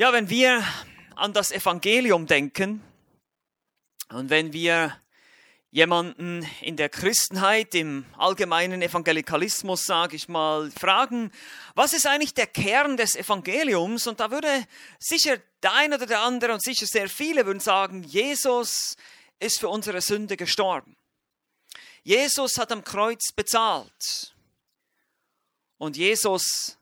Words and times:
Ja, 0.00 0.12
wenn 0.12 0.30
wir 0.30 0.64
an 1.16 1.32
das 1.32 1.50
Evangelium 1.50 2.28
denken 2.28 2.84
und 4.10 4.30
wenn 4.30 4.52
wir 4.52 4.96
jemanden 5.72 6.48
in 6.60 6.76
der 6.76 6.88
Christenheit, 6.88 7.74
im 7.74 8.06
allgemeinen 8.16 8.80
Evangelikalismus, 8.80 9.86
sage 9.86 10.14
ich 10.14 10.28
mal, 10.28 10.70
fragen, 10.70 11.32
was 11.74 11.94
ist 11.94 12.06
eigentlich 12.06 12.32
der 12.32 12.46
Kern 12.46 12.96
des 12.96 13.16
Evangeliums? 13.16 14.06
Und 14.06 14.20
da 14.20 14.30
würde 14.30 14.68
sicher 15.00 15.36
der 15.64 15.72
eine 15.74 15.96
oder 15.96 16.06
der 16.06 16.20
andere 16.20 16.52
und 16.52 16.62
sicher 16.62 16.86
sehr 16.86 17.08
viele 17.08 17.44
würden 17.44 17.58
sagen, 17.58 18.04
Jesus 18.04 18.96
ist 19.40 19.58
für 19.58 19.68
unsere 19.68 20.00
Sünde 20.00 20.36
gestorben. 20.36 20.96
Jesus 22.04 22.56
hat 22.56 22.70
am 22.70 22.84
Kreuz 22.84 23.32
bezahlt. 23.32 24.32
Und 25.76 25.96
Jesus 25.96 26.77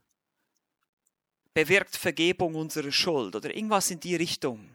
bewirkt 1.56 1.96
Vergebung 1.96 2.54
unserer 2.54 2.92
Schuld 2.92 3.34
oder 3.34 3.48
irgendwas 3.48 3.90
in 3.90 3.98
die 3.98 4.14
Richtung. 4.14 4.68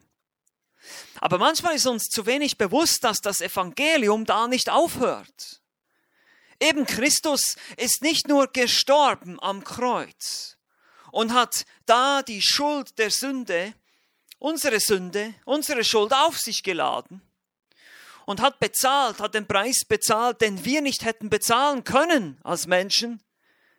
Aber 1.20 1.38
manchmal 1.38 1.76
ist 1.76 1.86
uns 1.86 2.08
zu 2.08 2.26
wenig 2.26 2.58
bewusst, 2.58 3.04
dass 3.04 3.20
das 3.22 3.40
Evangelium 3.42 4.26
da 4.26 4.48
nicht 4.48 4.68
aufhört. 4.68 5.62
Eben 6.60 6.88
Christus 6.88 7.56
ist 7.78 8.02
nicht 8.02 8.28
nur 8.28 8.48
gestorben 8.48 9.40
am 9.40 9.64
Kreuz 9.64 10.58
und 11.12 11.36
hat 11.36 11.66
da 11.86 12.24
die 12.24 12.42
Schuld 12.42 12.98
der 12.98 13.12
Sünde, 13.12 13.76
unsere 14.40 14.80
Sünde, 14.80 15.36
unsere 15.46 15.84
Schuld 15.84 16.14
auf 16.14 16.40
sich 16.40 16.64
geladen 16.64 17.22
und 18.26 18.42
hat 18.42 18.60
bezahlt, 18.60 19.20
hat 19.20 19.36
den 19.36 19.46
Preis 19.46 19.86
bezahlt, 19.88 20.42
den 20.42 20.66
wir 20.66 20.82
nicht 20.82 21.06
hätten 21.06 21.30
bezahlen 21.30 21.84
können 21.84 22.40
als 22.44 22.66
Menschen, 22.66 23.22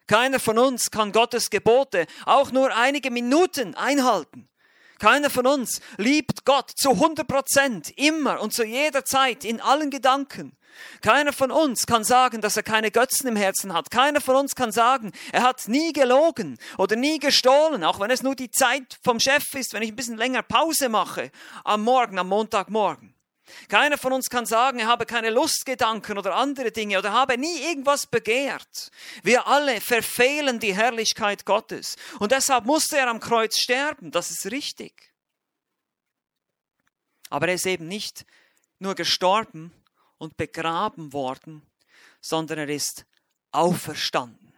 keiner 0.07 0.41
von 0.41 0.59
uns 0.59 0.91
kann 0.91 1.13
Gottes 1.13 1.51
Gebote 1.51 2.07
auch 2.27 2.53
nur 2.53 2.75
einige 2.75 3.11
Minuten 3.11 3.75
einhalten. 3.75 4.49
Keiner 4.99 5.31
von 5.31 5.47
uns 5.47 5.81
liebt 5.97 6.45
Gott 6.45 6.71
zu 6.71 6.91
100 6.91 7.27
Prozent, 7.27 7.91
immer 7.99 8.41
und 8.41 8.53
zu 8.53 8.65
jeder 8.65 9.05
Zeit, 9.05 9.45
in 9.45 9.61
allen 9.61 9.91
Gedanken. 9.91 10.57
Keiner 11.01 11.33
von 11.33 11.51
uns 11.51 11.87
kann 11.87 12.05
sagen, 12.05 12.41
dass 12.41 12.57
er 12.57 12.63
keine 12.63 12.91
Götzen 12.91 13.29
im 13.29 13.37
Herzen 13.37 13.73
hat. 13.73 13.91
Keiner 13.91 14.21
von 14.21 14.37
uns 14.37 14.55
kann 14.55 14.73
sagen, 14.73 15.13
er 15.33 15.43
hat 15.43 15.69
nie 15.69 15.93
gelogen 15.93 16.59
oder 16.79 16.97
nie 16.97 17.19
gestohlen, 17.19 17.85
auch 17.85 18.01
wenn 18.01 18.11
es 18.11 18.23
nur 18.23 18.37
die 18.37 18.51
Zeit 18.51 18.99
vom 19.03 19.21
Chef 19.21 19.55
ist, 19.55 19.73
wenn 19.73 19.83
ich 19.83 19.91
ein 19.91 19.97
bisschen 19.97 20.17
länger 20.17 20.43
Pause 20.43 20.89
mache 20.89 21.31
am 21.65 21.83
Morgen, 21.83 22.19
am 22.19 22.29
Montagmorgen. 22.29 23.12
Keiner 23.69 23.99
von 23.99 24.13
uns 24.13 24.31
kann 24.31 24.47
sagen, 24.47 24.79
er 24.79 24.87
habe 24.87 25.07
keine 25.07 25.31
Lustgedanken 25.31 26.19
oder 26.19 26.35
andere 26.35 26.73
Dinge 26.73 26.99
oder 26.99 27.13
habe 27.13 27.39
nie 27.39 27.63
irgendwas 27.63 28.07
begehrt. 28.07 28.91
Wir 29.23 29.47
alle 29.47 29.81
verfehlen 29.81 30.61
die 30.61 30.75
Herrlichkeit 30.75 31.45
Gottes. 31.47 31.97
Und 32.19 32.33
deshalb 32.33 32.65
musste 32.65 32.99
er 32.99 33.09
am 33.09 33.21
Kreuz 33.21 33.59
sterben. 33.59 34.11
Das 34.11 34.31
ist 34.31 34.51
richtig. 34.51 35.13
Aber 37.31 37.49
er 37.49 37.55
ist 37.55 37.67
eben 37.67 37.89
nicht 37.89 38.27
nur 38.79 38.95
gestorben 38.95 39.73
und 40.19 40.37
begraben 40.37 41.13
worden, 41.13 41.63
sondern 42.21 42.59
er 42.59 42.69
ist 42.69 43.07
auferstanden. 43.51 44.52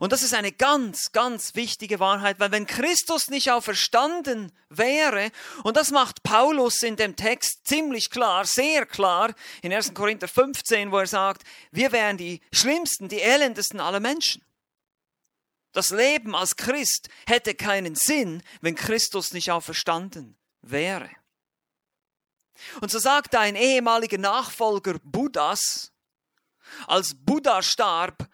Und 0.00 0.12
das 0.12 0.22
ist 0.22 0.34
eine 0.34 0.52
ganz, 0.52 1.12
ganz 1.12 1.54
wichtige 1.54 2.00
Wahrheit, 2.00 2.40
weil 2.40 2.50
wenn 2.52 2.66
Christus 2.66 3.28
nicht 3.28 3.50
auferstanden 3.50 4.52
wäre, 4.68 5.30
und 5.62 5.76
das 5.76 5.90
macht 5.90 6.22
Paulus 6.22 6.82
in 6.82 6.96
dem 6.96 7.16
Text 7.16 7.66
ziemlich 7.66 8.10
klar, 8.10 8.44
sehr 8.44 8.86
klar, 8.86 9.34
in 9.62 9.72
1. 9.72 9.94
Korinther 9.94 10.28
15, 10.28 10.90
wo 10.90 10.98
er 10.98 11.06
sagt, 11.06 11.42
wir 11.70 11.92
wären 11.92 12.16
die 12.16 12.40
schlimmsten, 12.52 13.08
die 13.08 13.20
elendesten 13.20 13.80
aller 13.80 14.00
Menschen. 14.00 14.42
Das 15.72 15.90
Leben 15.90 16.34
als 16.34 16.56
Christ 16.56 17.08
hätte 17.26 17.54
keinen 17.54 17.96
Sinn, 17.96 18.42
wenn 18.60 18.76
Christus 18.76 19.32
nicht 19.32 19.50
auferstanden 19.50 20.36
wäre. 20.62 21.10
Und 22.80 22.90
so 22.90 22.98
sagt 22.98 23.34
ein 23.34 23.56
ehemaliger 23.56 24.18
Nachfolger 24.18 24.98
Buddhas, 25.02 25.92
als 26.86 27.14
Buddha 27.14 27.62
starb, 27.62 28.28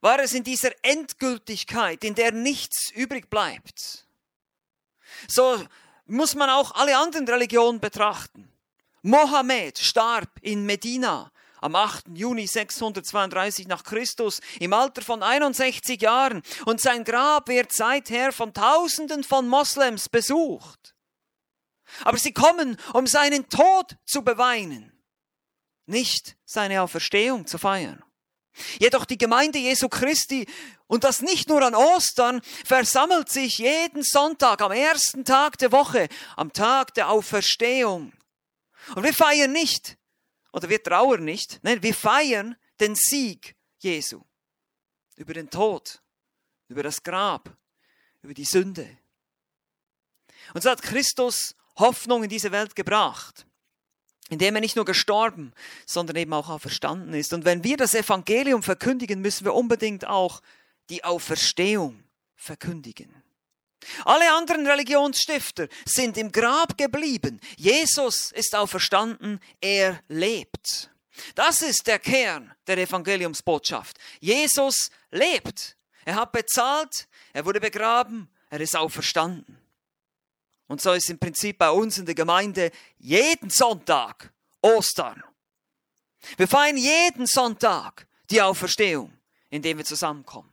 war 0.00 0.18
es 0.20 0.34
in 0.34 0.44
dieser 0.44 0.70
Endgültigkeit, 0.82 2.04
in 2.04 2.14
der 2.14 2.32
nichts 2.32 2.90
übrig 2.92 3.30
bleibt. 3.30 4.06
So 5.28 5.62
muss 6.06 6.34
man 6.34 6.50
auch 6.50 6.72
alle 6.72 6.96
anderen 6.96 7.26
Religionen 7.28 7.80
betrachten. 7.80 8.52
Mohammed 9.02 9.78
starb 9.78 10.30
in 10.40 10.66
Medina 10.66 11.30
am 11.60 11.74
8. 11.74 12.06
Juni 12.14 12.46
632 12.46 13.66
nach 13.66 13.82
Christus 13.82 14.40
im 14.60 14.72
Alter 14.72 15.02
von 15.02 15.22
61 15.22 16.00
Jahren 16.00 16.42
und 16.64 16.80
sein 16.80 17.04
Grab 17.04 17.48
wird 17.48 17.72
seither 17.72 18.32
von 18.32 18.52
Tausenden 18.52 19.24
von 19.24 19.48
Moslems 19.48 20.08
besucht. 20.08 20.94
Aber 22.04 22.18
sie 22.18 22.32
kommen, 22.32 22.76
um 22.92 23.06
seinen 23.06 23.48
Tod 23.48 23.96
zu 24.04 24.22
beweinen, 24.22 24.92
nicht 25.86 26.36
seine 26.44 26.82
Auferstehung 26.82 27.46
zu 27.46 27.58
feiern. 27.58 28.02
Jedoch 28.78 29.04
die 29.04 29.18
Gemeinde 29.18 29.58
Jesu 29.58 29.88
Christi, 29.88 30.46
und 30.86 31.04
das 31.04 31.20
nicht 31.20 31.48
nur 31.48 31.62
an 31.62 31.74
Ostern, 31.74 32.40
versammelt 32.64 33.28
sich 33.28 33.58
jeden 33.58 34.02
Sonntag 34.02 34.62
am 34.62 34.72
ersten 34.72 35.24
Tag 35.24 35.58
der 35.58 35.72
Woche, 35.72 36.08
am 36.36 36.52
Tag 36.52 36.94
der 36.94 37.10
Auferstehung. 37.10 38.12
Und 38.94 39.02
wir 39.02 39.14
feiern 39.14 39.52
nicht, 39.52 39.96
oder 40.52 40.68
wir 40.68 40.82
trauern 40.82 41.24
nicht, 41.24 41.58
nein, 41.62 41.82
wir 41.82 41.94
feiern 41.94 42.56
den 42.80 42.94
Sieg 42.94 43.56
Jesu 43.78 44.22
über 45.16 45.34
den 45.34 45.50
Tod, 45.50 46.02
über 46.68 46.82
das 46.82 47.02
Grab, 47.02 47.56
über 48.22 48.34
die 48.34 48.44
Sünde. 48.44 48.98
Und 50.54 50.62
so 50.62 50.70
hat 50.70 50.82
Christus 50.82 51.54
Hoffnung 51.76 52.24
in 52.24 52.30
diese 52.30 52.52
Welt 52.52 52.76
gebracht 52.76 53.45
indem 54.30 54.56
er 54.56 54.60
nicht 54.60 54.76
nur 54.76 54.84
gestorben, 54.84 55.52
sondern 55.84 56.16
eben 56.16 56.32
auch 56.32 56.48
auferstanden 56.48 57.14
ist. 57.14 57.32
Und 57.32 57.44
wenn 57.44 57.64
wir 57.64 57.76
das 57.76 57.94
Evangelium 57.94 58.62
verkündigen, 58.62 59.20
müssen 59.20 59.44
wir 59.44 59.54
unbedingt 59.54 60.06
auch 60.06 60.42
die 60.90 61.04
Auferstehung 61.04 62.02
verkündigen. 62.34 63.22
Alle 64.04 64.32
anderen 64.32 64.66
Religionsstifter 64.66 65.68
sind 65.84 66.16
im 66.16 66.32
Grab 66.32 66.76
geblieben. 66.76 67.40
Jesus 67.56 68.32
ist 68.32 68.54
auferstanden, 68.54 69.40
er 69.60 70.00
lebt. 70.08 70.90
Das 71.34 71.62
ist 71.62 71.86
der 71.86 71.98
Kern 71.98 72.52
der 72.66 72.78
Evangeliumsbotschaft. 72.78 73.96
Jesus 74.20 74.90
lebt. 75.10 75.76
Er 76.04 76.16
hat 76.16 76.32
bezahlt, 76.32 77.08
er 77.32 77.44
wurde 77.44 77.60
begraben, 77.60 78.28
er 78.50 78.60
ist 78.60 78.76
auferstanden. 78.76 79.58
Und 80.68 80.80
so 80.80 80.92
ist 80.92 81.10
im 81.10 81.18
Prinzip 81.18 81.58
bei 81.58 81.70
uns 81.70 81.98
in 81.98 82.06
der 82.06 82.14
Gemeinde 82.14 82.72
jeden 82.98 83.50
Sonntag 83.50 84.32
Ostern. 84.60 85.22
Wir 86.36 86.48
feiern 86.48 86.76
jeden 86.76 87.26
Sonntag 87.26 88.06
die 88.30 88.42
Auferstehung, 88.42 89.12
indem 89.50 89.78
wir 89.78 89.84
zusammenkommen. 89.84 90.52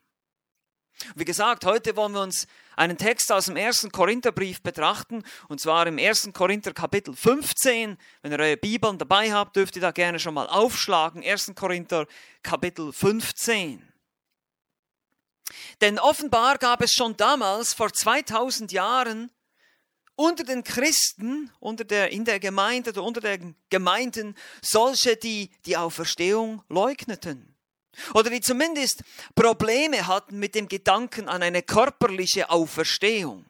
Wie 1.16 1.25
gesagt, 1.25 1.66
heute 1.66 1.96
wollen 1.96 2.13
wir 2.13 2.22
uns 2.22 2.47
einen 2.75 2.97
Text 2.97 3.31
aus 3.31 3.46
dem 3.46 3.57
ersten 3.57 3.91
Korintherbrief 3.91 4.62
betrachten, 4.62 5.23
und 5.47 5.59
zwar 5.59 5.88
im 5.88 5.97
ersten 5.97 6.34
Korinther 6.34 6.73
Kapitel 6.73 7.16
15. 7.16 7.97
Wenn 8.22 8.31
ihr 8.31 8.40
eure 8.40 8.57
Bibeln 8.57 8.97
dabei 8.97 9.34
habt, 9.34 9.56
dürft 9.56 9.75
ihr 9.75 9.81
da 9.81 9.91
gerne 9.91 10.19
schon 10.19 10.34
mal 10.34 10.47
aufschlagen. 10.47 11.23
1. 11.23 11.53
Korinther 11.56 12.06
Kapitel 12.41 12.94
15. 12.94 13.91
Denn 15.81 16.00
offenbar 16.00 16.57
gab 16.57 16.81
es 16.81 16.94
schon 16.94 17.18
damals, 17.18 17.73
vor 17.73 17.91
2000 17.91 18.72
Jahren, 18.72 19.31
unter 20.16 20.44
den 20.44 20.63
Christen, 20.63 21.51
unter 21.59 21.84
der, 21.84 22.12
in 22.12 22.25
der 22.25 22.40
Gemeinde 22.40 22.91
oder 22.91 23.03
unter 23.03 23.22
den 23.22 23.56
Gemeinden 23.69 24.35
solche, 24.62 25.16
die 25.16 25.50
die 25.66 25.78
Auferstehung 25.78 26.63
leugneten. 26.69 27.56
Oder 28.13 28.29
die 28.29 28.41
zumindest 28.41 29.03
Probleme 29.35 30.07
hatten 30.07 30.40
mit 30.40 30.56
dem 30.56 30.68
Gedanken 30.68 31.28
an 31.28 31.44
eine 31.44 31.62
körperliche 31.62 32.50
Auferstehung. 32.50 33.46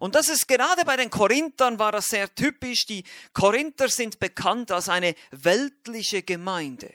Und 0.00 0.16
das 0.16 0.28
ist 0.28 0.48
gerade 0.48 0.84
bei 0.84 0.96
den 0.96 1.10
Korinthern 1.10 1.78
war 1.78 1.92
das 1.92 2.10
sehr 2.10 2.34
typisch. 2.34 2.86
Die 2.86 3.04
Korinther 3.32 3.88
sind 3.88 4.18
bekannt 4.18 4.72
als 4.72 4.88
eine 4.88 5.14
weltliche 5.30 6.22
Gemeinde. 6.22 6.92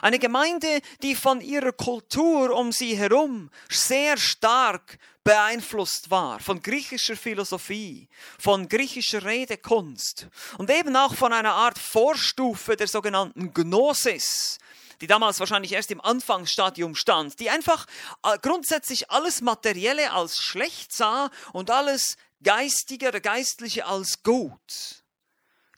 Eine 0.00 0.18
Gemeinde, 0.18 0.80
die 1.02 1.14
von 1.14 1.40
ihrer 1.40 1.72
Kultur 1.72 2.56
um 2.56 2.72
sie 2.72 2.96
herum 2.96 3.50
sehr 3.68 4.16
stark 4.16 4.98
beeinflusst 5.24 6.10
war, 6.10 6.40
von 6.40 6.60
griechischer 6.60 7.16
Philosophie, 7.16 8.08
von 8.38 8.68
griechischer 8.68 9.24
Redekunst 9.24 10.28
und 10.58 10.70
eben 10.70 10.96
auch 10.96 11.14
von 11.14 11.32
einer 11.32 11.54
Art 11.54 11.78
Vorstufe 11.78 12.76
der 12.76 12.88
sogenannten 12.88 13.54
Gnosis, 13.54 14.58
die 15.00 15.06
damals 15.06 15.40
wahrscheinlich 15.40 15.72
erst 15.72 15.90
im 15.90 16.00
Anfangsstadium 16.00 16.94
stand, 16.94 17.38
die 17.40 17.50
einfach 17.50 17.86
äh, 18.24 18.38
grundsätzlich 18.40 19.10
alles 19.10 19.40
Materielle 19.40 20.12
als 20.12 20.40
schlecht 20.40 20.92
sah 20.92 21.30
und 21.52 21.70
alles 21.70 22.16
Geistige 22.42 23.08
oder 23.08 23.20
Geistliche 23.20 23.86
als 23.86 24.22
gut. 24.22 25.02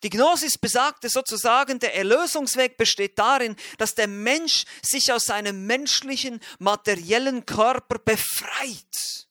Die 0.03 0.09
Gnosis 0.09 0.57
besagte 0.57 1.09
sozusagen, 1.09 1.79
der 1.79 1.95
Erlösungsweg 1.95 2.77
besteht 2.77 3.17
darin, 3.17 3.55
dass 3.77 3.95
der 3.95 4.07
Mensch 4.07 4.65
sich 4.83 5.11
aus 5.11 5.25
seinem 5.25 5.65
menschlichen, 5.65 6.39
materiellen 6.59 7.45
Körper 7.45 7.97
befreit 7.97 9.25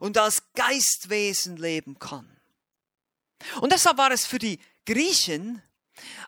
und 0.00 0.18
als 0.18 0.42
Geistwesen 0.54 1.56
leben 1.56 1.98
kann. 1.98 2.28
Und 3.60 3.72
deshalb 3.72 3.96
war 3.98 4.10
es 4.10 4.26
für 4.26 4.38
die 4.38 4.58
Griechen 4.84 5.62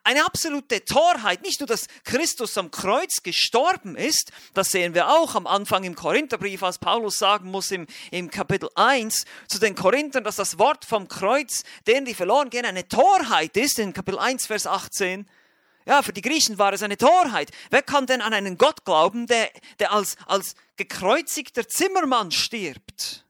eine 0.05 0.25
absolute 0.25 0.85
Torheit, 0.85 1.43
nicht 1.43 1.61
nur, 1.61 1.67
dass 1.67 1.87
Christus 2.05 2.59
am 2.59 2.71
Kreuz 2.71 3.23
gestorben 3.23 3.97
ist, 3.97 4.33
das 4.55 4.71
sehen 4.71 4.95
wir 4.95 5.09
auch 5.09 5.35
am 5.35 5.47
Anfang 5.47 5.85
im 5.85 5.95
Korintherbrief, 5.95 6.63
als 6.63 6.79
Paulus 6.79 7.19
sagen 7.19 7.51
muss 7.51 7.71
im, 7.71 7.87
im 8.11 8.31
Kapitel 8.31 8.69
1 8.75 9.25
zu 9.49 9.59
den 9.59 9.75
Korinthern, 9.75 10.25
dass 10.25 10.37
das 10.37 10.59
Wort 10.59 10.85
vom 10.85 11.09
Kreuz, 11.09 11.63
denen 11.87 12.05
die 12.05 12.15
verloren 12.15 12.51
gehen, 12.51 12.67
eine 12.67 12.87
Torheit 12.87 13.57
ist, 13.57 13.79
in 13.79 13.93
Kapitel 13.93 14.19
1, 14.19 14.47
Vers 14.47 14.67
18. 14.67 15.27
Ja, 15.85 16.03
für 16.03 16.13
die 16.13 16.23
Griechen 16.23 16.59
war 16.59 16.73
es 16.73 16.83
eine 16.83 16.97
Torheit. 16.97 17.51
Wer 17.71 17.83
kann 17.83 18.07
denn 18.07 18.21
an 18.21 18.35
einen 18.35 18.57
Gott 18.57 18.85
glauben, 18.85 19.27
der, 19.27 19.51
der 19.81 19.93
als, 19.93 20.17
als 20.27 20.55
gekreuzigter 20.77 21.67
Zimmermann 21.67 22.31
stirbt? 22.31 23.22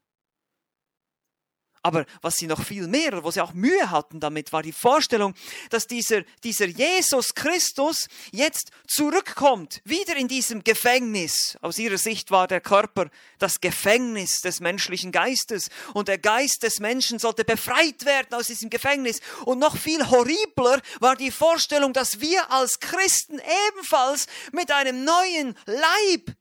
Aber 1.84 2.06
was 2.20 2.36
sie 2.36 2.46
noch 2.46 2.62
viel 2.62 2.86
mehr, 2.86 3.24
wo 3.24 3.30
sie 3.32 3.40
auch 3.40 3.54
Mühe 3.54 3.90
hatten 3.90 4.20
damit, 4.20 4.52
war 4.52 4.62
die 4.62 4.72
Vorstellung, 4.72 5.34
dass 5.70 5.88
dieser, 5.88 6.22
dieser 6.44 6.66
Jesus 6.66 7.34
Christus 7.34 8.06
jetzt 8.30 8.70
zurückkommt, 8.86 9.80
wieder 9.84 10.14
in 10.16 10.28
diesem 10.28 10.62
Gefängnis. 10.62 11.58
Aus 11.60 11.78
ihrer 11.78 11.98
Sicht 11.98 12.30
war 12.30 12.46
der 12.46 12.60
Körper 12.60 13.10
das 13.40 13.60
Gefängnis 13.60 14.42
des 14.42 14.60
menschlichen 14.60 15.10
Geistes 15.10 15.70
und 15.92 16.06
der 16.06 16.18
Geist 16.18 16.62
des 16.62 16.78
Menschen 16.78 17.18
sollte 17.18 17.44
befreit 17.44 18.04
werden 18.04 18.34
aus 18.34 18.46
diesem 18.46 18.70
Gefängnis. 18.70 19.20
Und 19.44 19.58
noch 19.58 19.76
viel 19.76 20.08
horribler 20.08 20.80
war 21.00 21.16
die 21.16 21.32
Vorstellung, 21.32 21.92
dass 21.92 22.20
wir 22.20 22.48
als 22.52 22.78
Christen 22.78 23.40
ebenfalls 23.70 24.26
mit 24.52 24.70
einem 24.70 25.04
neuen 25.04 25.56
Leib 25.66 26.36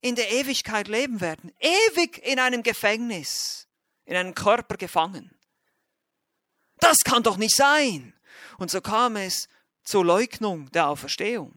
in 0.00 0.14
der 0.14 0.32
Ewigkeit 0.32 0.88
leben 0.88 1.20
werden. 1.20 1.52
Ewig 1.60 2.18
in 2.24 2.38
einem 2.38 2.62
Gefängnis 2.62 3.66
in 4.10 4.16
einen 4.16 4.34
Körper 4.34 4.76
gefangen. 4.76 5.30
Das 6.80 6.98
kann 7.04 7.22
doch 7.22 7.36
nicht 7.36 7.54
sein. 7.54 8.12
Und 8.58 8.68
so 8.68 8.80
kam 8.80 9.14
es 9.14 9.48
zur 9.84 10.04
Leugnung 10.04 10.68
der 10.72 10.88
Auferstehung. 10.88 11.54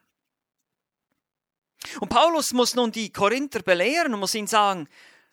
Und 1.99 2.09
Paulus 2.09 2.53
muss 2.53 2.75
nun 2.75 2.91
die 2.91 3.11
Korinther 3.11 3.63
belehren 3.63 4.13
und 4.13 4.19
muss 4.19 4.35
ihnen 4.35 4.47
sagen, 4.47 4.87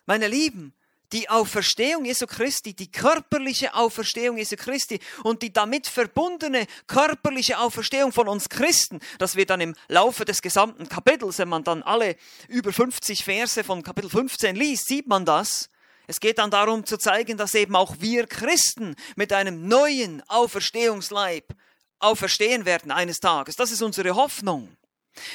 meine 0.06 0.28
Lieben, 0.28 0.72
die 1.12 1.28
Auferstehung 1.28 2.06
Jesu 2.06 2.26
Christi, 2.26 2.72
die 2.72 2.90
körperliche 2.90 3.74
Auferstehung 3.74 4.38
Jesu 4.38 4.56
Christi 4.56 4.98
und 5.22 5.42
die 5.42 5.52
damit 5.52 5.88
verbundene 5.88 6.66
körperliche 6.86 7.58
Auferstehung 7.58 8.12
von 8.12 8.28
uns 8.28 8.48
Christen, 8.48 8.98
das 9.18 9.36
wird 9.36 9.50
dann 9.50 9.60
im 9.60 9.74
Laufe 9.88 10.24
des 10.24 10.40
gesamten 10.40 10.88
Kapitels, 10.88 11.36
wenn 11.36 11.50
man 11.50 11.64
dann 11.64 11.82
alle 11.82 12.16
über 12.48 12.72
50 12.72 13.24
Verse 13.24 13.62
von 13.62 13.82
Kapitel 13.82 14.08
15 14.08 14.56
liest, 14.56 14.86
sieht 14.86 15.06
man 15.06 15.26
das, 15.26 15.68
es 16.10 16.18
geht 16.18 16.38
dann 16.38 16.50
darum 16.50 16.84
zu 16.84 16.98
zeigen, 16.98 17.36
dass 17.38 17.54
eben 17.54 17.76
auch 17.76 17.94
wir 18.00 18.26
Christen 18.26 18.96
mit 19.14 19.32
einem 19.32 19.68
neuen 19.68 20.28
Auferstehungsleib 20.28 21.54
auferstehen 22.00 22.64
werden 22.64 22.90
eines 22.90 23.20
Tages. 23.20 23.54
Das 23.54 23.70
ist 23.70 23.80
unsere 23.80 24.16
Hoffnung. 24.16 24.76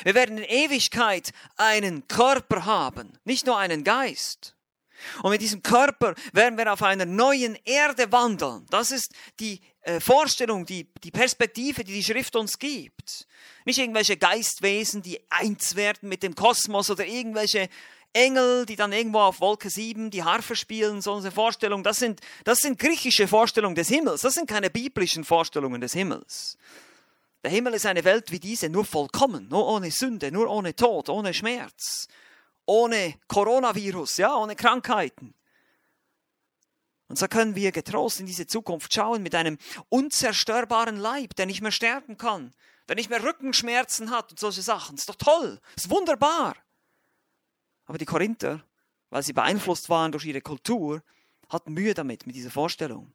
Wir 0.04 0.16
werden 0.16 0.38
in 0.38 0.44
Ewigkeit 0.44 1.32
einen 1.56 2.10
Körper 2.10 2.66
haben, 2.66 3.18
nicht 3.24 3.46
nur 3.46 3.58
einen 3.58 3.86
Geist. 3.86 4.54
Und 5.24 5.32
mit 5.32 5.42
diesem 5.42 5.64
Körper 5.64 6.14
werden 6.34 6.58
wir 6.58 6.72
auf 6.74 6.84
einer 6.84 7.06
neuen 7.06 7.58
Erde 7.64 8.12
wandeln. 8.12 8.66
Das 8.70 8.92
ist 8.92 9.14
die 9.40 9.62
äh, 9.82 10.02
Vorstellung, 10.02 10.66
die, 10.66 10.92
die 11.06 11.12
Perspektive, 11.12 11.86
die 11.86 11.94
die 11.94 12.04
Schrift 12.04 12.36
uns 12.36 12.60
gibt. 12.60 13.28
Nicht 13.64 13.80
irgendwelche 13.80 14.18
Geistwesen, 14.18 15.02
die 15.02 15.22
eins 15.30 15.78
werden 15.78 16.10
mit 16.10 16.22
dem 16.22 16.36
Kosmos 16.36 16.90
oder 16.90 17.06
irgendwelche 17.06 17.70
Engel, 18.16 18.66
die 18.66 18.78
dann 18.78 18.94
irgendwo 18.94 19.20
auf 19.20 19.42
Wolke 19.42 19.70
7 19.70 20.10
die 20.10 20.24
Harfe 20.24 20.56
spielen, 20.56 21.02
so 21.02 21.16
eine 21.16 21.32
Vorstellung, 21.32 21.84
das 21.84 21.98
sind, 21.98 22.22
das 22.46 22.62
sind 22.62 22.80
griechische 22.80 23.28
Vorstellungen 23.28 23.76
des 23.76 23.90
Himmels, 23.90 24.22
das 24.22 24.36
sind 24.36 24.48
keine 24.48 24.70
biblischen 24.70 25.26
Vorstellungen 25.26 25.82
des 25.82 25.94
Himmels. 25.94 26.58
Der 27.44 27.52
Himmel 27.52 27.74
ist 27.74 27.86
eine 27.86 28.06
Welt 28.06 28.32
wie 28.32 28.40
diese, 28.40 28.70
nur 28.70 28.86
vollkommen, 28.86 29.50
nur 29.50 29.68
ohne 29.68 29.92
Sünde, 29.92 30.32
nur 30.32 30.50
ohne 30.50 30.76
Tod, 30.76 31.10
ohne 31.10 31.34
Schmerz, 31.34 32.08
ohne 32.66 33.16
Coronavirus, 33.28 34.18
ja, 34.18 34.36
ohne 34.36 34.56
Krankheiten. 34.56 35.36
Und 37.08 37.20
so 37.20 37.28
können 37.28 37.54
wir 37.54 37.72
getrost 37.72 38.22
in 38.22 38.26
diese 38.26 38.48
Zukunft 38.48 38.94
schauen 38.94 39.22
mit 39.22 39.36
einem 39.36 39.58
unzerstörbaren 39.90 40.98
Leib, 40.98 41.36
der 41.36 41.46
nicht 41.46 41.62
mehr 41.62 41.72
sterben 41.72 42.18
kann, 42.18 42.54
der 42.88 42.96
nicht 42.96 43.10
mehr 43.10 43.24
Rückenschmerzen 43.24 44.10
hat 44.10 44.32
und 44.32 44.40
solche 44.40 44.62
Sachen. 44.62 44.96
Ist 44.96 45.10
doch 45.10 45.16
toll, 45.16 45.60
ist 45.76 45.90
wunderbar. 45.90 46.56
Aber 47.86 47.98
die 47.98 48.06
Korinther, 48.06 48.64
weil 49.10 49.24
sie 49.24 49.34
beeinflusst 49.34 49.90
waren 49.90 50.12
durch 50.12 50.26
ihre 50.26 50.42
Kultur, 50.42 51.04
hatten 51.50 51.74
Mühe 51.74 51.94
damit, 51.94 52.26
mit 52.26 52.36
dieser 52.36 52.50
Vorstellung. 52.50 53.12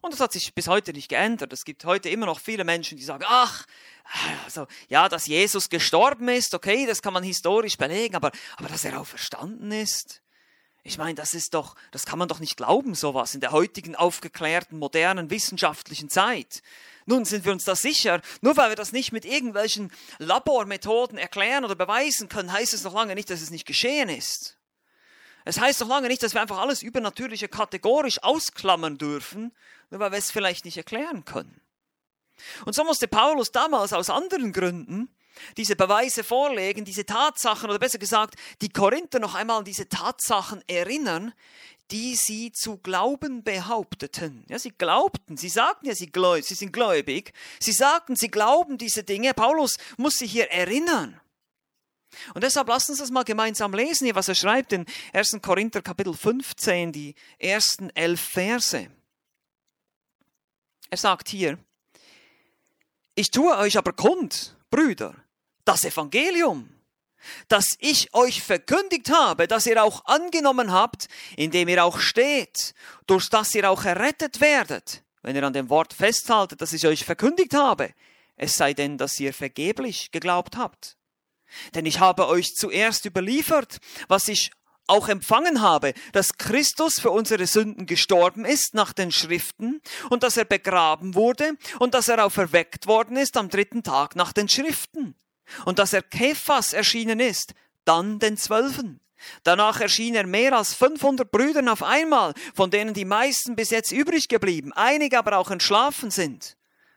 Und 0.00 0.14
das 0.14 0.20
hat 0.20 0.32
sich 0.32 0.54
bis 0.54 0.66
heute 0.66 0.92
nicht 0.92 1.08
geändert. 1.08 1.52
Es 1.52 1.64
gibt 1.64 1.84
heute 1.84 2.08
immer 2.08 2.26
noch 2.26 2.40
viele 2.40 2.64
Menschen, 2.64 2.96
die 2.96 3.04
sagen, 3.04 3.24
ach, 3.26 3.66
also, 4.44 4.66
ja, 4.88 5.08
dass 5.08 5.26
Jesus 5.26 5.68
gestorben 5.68 6.28
ist, 6.28 6.54
okay, 6.54 6.86
das 6.86 7.02
kann 7.02 7.12
man 7.12 7.22
historisch 7.22 7.76
belegen, 7.76 8.16
aber, 8.16 8.32
aber 8.56 8.68
dass 8.68 8.84
er 8.84 8.98
auch 8.98 9.06
verstanden 9.06 9.70
ist, 9.72 10.22
ich 10.82 10.96
meine, 10.96 11.14
das 11.14 11.34
ist 11.34 11.52
doch, 11.52 11.74
das 11.90 12.06
kann 12.06 12.18
man 12.18 12.28
doch 12.28 12.40
nicht 12.40 12.56
glauben, 12.56 12.94
sowas 12.94 13.34
in 13.34 13.40
der 13.40 13.52
heutigen 13.52 13.94
aufgeklärten, 13.94 14.78
modernen, 14.78 15.28
wissenschaftlichen 15.28 16.08
Zeit. 16.08 16.62
Nun 17.06 17.24
sind 17.24 17.44
wir 17.44 17.52
uns 17.52 17.64
da 17.64 17.74
sicher, 17.74 18.20
nur 18.40 18.56
weil 18.56 18.70
wir 18.70 18.76
das 18.76 18.92
nicht 18.92 19.12
mit 19.12 19.24
irgendwelchen 19.24 19.92
Labormethoden 20.18 21.18
erklären 21.18 21.64
oder 21.64 21.74
beweisen 21.74 22.28
können, 22.28 22.52
heißt 22.52 22.74
es 22.74 22.84
noch 22.84 22.94
lange 22.94 23.14
nicht, 23.14 23.30
dass 23.30 23.40
es 23.40 23.50
nicht 23.50 23.66
geschehen 23.66 24.08
ist. 24.08 24.58
Es 25.44 25.58
heißt 25.58 25.80
noch 25.80 25.88
lange 25.88 26.08
nicht, 26.08 26.22
dass 26.22 26.34
wir 26.34 26.40
einfach 26.40 26.58
alles 26.58 26.82
Übernatürliche 26.82 27.48
kategorisch 27.48 28.22
ausklammern 28.22 28.98
dürfen, 28.98 29.52
nur 29.90 30.00
weil 30.00 30.12
wir 30.12 30.18
es 30.18 30.30
vielleicht 30.30 30.64
nicht 30.64 30.76
erklären 30.76 31.24
können. 31.24 31.60
Und 32.64 32.74
so 32.74 32.84
musste 32.84 33.08
Paulus 33.08 33.50
damals 33.50 33.92
aus 33.92 34.10
anderen 34.10 34.52
Gründen 34.52 35.14
diese 35.56 35.76
Beweise 35.76 36.24
vorlegen, 36.24 36.84
diese 36.84 37.06
Tatsachen, 37.06 37.70
oder 37.70 37.78
besser 37.78 37.98
gesagt, 37.98 38.34
die 38.60 38.68
Korinther 38.68 39.20
noch 39.20 39.34
einmal 39.34 39.58
an 39.58 39.64
diese 39.64 39.88
Tatsachen 39.88 40.62
erinnern, 40.66 41.32
die 41.90 42.14
sie 42.16 42.52
zu 42.52 42.78
glauben 42.78 43.42
behaupteten. 43.42 44.44
Ja, 44.48 44.58
sie 44.58 44.70
glaubten, 44.70 45.36
sie 45.36 45.48
sagten 45.48 45.86
ja, 45.86 45.94
sie, 45.94 46.10
sie 46.42 46.54
sind 46.54 46.72
gläubig, 46.72 47.32
sie 47.58 47.72
sagten, 47.72 48.16
sie 48.16 48.28
glauben 48.28 48.78
diese 48.78 49.02
Dinge. 49.02 49.34
Paulus 49.34 49.76
muss 49.96 50.18
sie 50.18 50.26
hier 50.26 50.50
erinnern. 50.50 51.20
Und 52.34 52.42
deshalb 52.42 52.68
lasst 52.68 52.90
uns 52.90 52.98
das 52.98 53.10
mal 53.10 53.24
gemeinsam 53.24 53.72
lesen, 53.72 54.04
hier, 54.04 54.14
was 54.14 54.28
er 54.28 54.34
schreibt 54.34 54.72
in 54.72 54.86
1. 55.12 55.38
Korinther 55.42 55.82
Kapitel 55.82 56.14
15, 56.14 56.92
die 56.92 57.14
ersten 57.38 57.90
elf 57.90 58.20
Verse. 58.20 58.90
Er 60.90 60.96
sagt 60.96 61.28
hier, 61.28 61.58
ich 63.14 63.30
tue 63.30 63.56
euch 63.56 63.78
aber 63.78 63.92
kund, 63.92 64.56
Brüder, 64.70 65.14
das 65.64 65.84
Evangelium, 65.84 66.68
das 67.48 67.76
ich 67.78 68.14
euch 68.14 68.42
verkündigt 68.42 69.10
habe, 69.10 69.48
das 69.48 69.66
ihr 69.66 69.82
auch 69.82 70.04
angenommen 70.06 70.72
habt, 70.72 71.08
indem 71.36 71.68
ihr 71.68 71.84
auch 71.84 72.00
steht, 72.00 72.74
durch 73.06 73.28
das 73.28 73.54
ihr 73.54 73.70
auch 73.70 73.84
errettet 73.84 74.40
werdet, 74.40 75.02
wenn 75.22 75.36
ihr 75.36 75.44
an 75.44 75.52
dem 75.52 75.68
Wort 75.68 75.92
festhaltet, 75.92 76.60
das 76.60 76.72
ich 76.72 76.86
euch 76.86 77.04
verkündigt 77.04 77.54
habe, 77.54 77.92
es 78.36 78.56
sei 78.56 78.72
denn, 78.72 78.96
dass 78.96 79.20
ihr 79.20 79.34
vergeblich 79.34 80.10
geglaubt 80.12 80.56
habt. 80.56 80.96
Denn 81.74 81.84
ich 81.84 82.00
habe 82.00 82.28
euch 82.28 82.54
zuerst 82.54 83.04
überliefert, 83.04 83.78
was 84.08 84.28
ich 84.28 84.50
auch 84.86 85.08
empfangen 85.08 85.60
habe, 85.60 85.94
dass 86.12 86.36
Christus 86.36 86.98
für 86.98 87.10
unsere 87.10 87.46
Sünden 87.46 87.86
gestorben 87.86 88.44
ist 88.44 88.74
nach 88.74 88.92
den 88.92 89.12
Schriften 89.12 89.80
und 90.10 90.22
dass 90.22 90.36
er 90.36 90.44
begraben 90.44 91.14
wurde 91.14 91.52
und 91.78 91.94
dass 91.94 92.08
er 92.08 92.24
auferweckt 92.24 92.86
worden 92.86 93.16
ist 93.16 93.36
am 93.36 93.48
dritten 93.48 93.82
Tag 93.82 94.16
nach 94.16 94.32
den 94.32 94.48
Schriften 94.48 95.14
und 95.64 95.78
dass 95.78 95.92
er 95.92 96.02
Kephas 96.02 96.72
erschienen 96.72 97.20
ist, 97.20 97.54
dann 97.84 98.18
den 98.18 98.36
Zwölfen. 98.36 99.00
Danach 99.42 99.80
erschien 99.80 100.14
er 100.14 100.26
mehr 100.26 100.56
als 100.56 100.74
500 100.74 101.30
Brüdern 101.30 101.68
auf 101.68 101.82
einmal, 101.82 102.34
von 102.54 102.70
denen 102.70 102.94
die 102.94 103.04
meisten 103.04 103.56
bis 103.56 103.70
jetzt 103.70 103.92
übrig 103.92 104.28
geblieben, 104.28 104.72
einige 104.72 105.18
aber 105.18 105.36
auch 105.36 105.50
entschlafen 105.50 106.10
sind. 106.10 106.56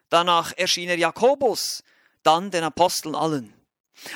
Danach 0.10 0.54
erschien 0.56 0.90
er 0.90 0.98
Jakobus, 0.98 1.84
dann 2.24 2.52
den 2.52 2.64
Aposteln 2.64 3.16
allen. 3.16 3.54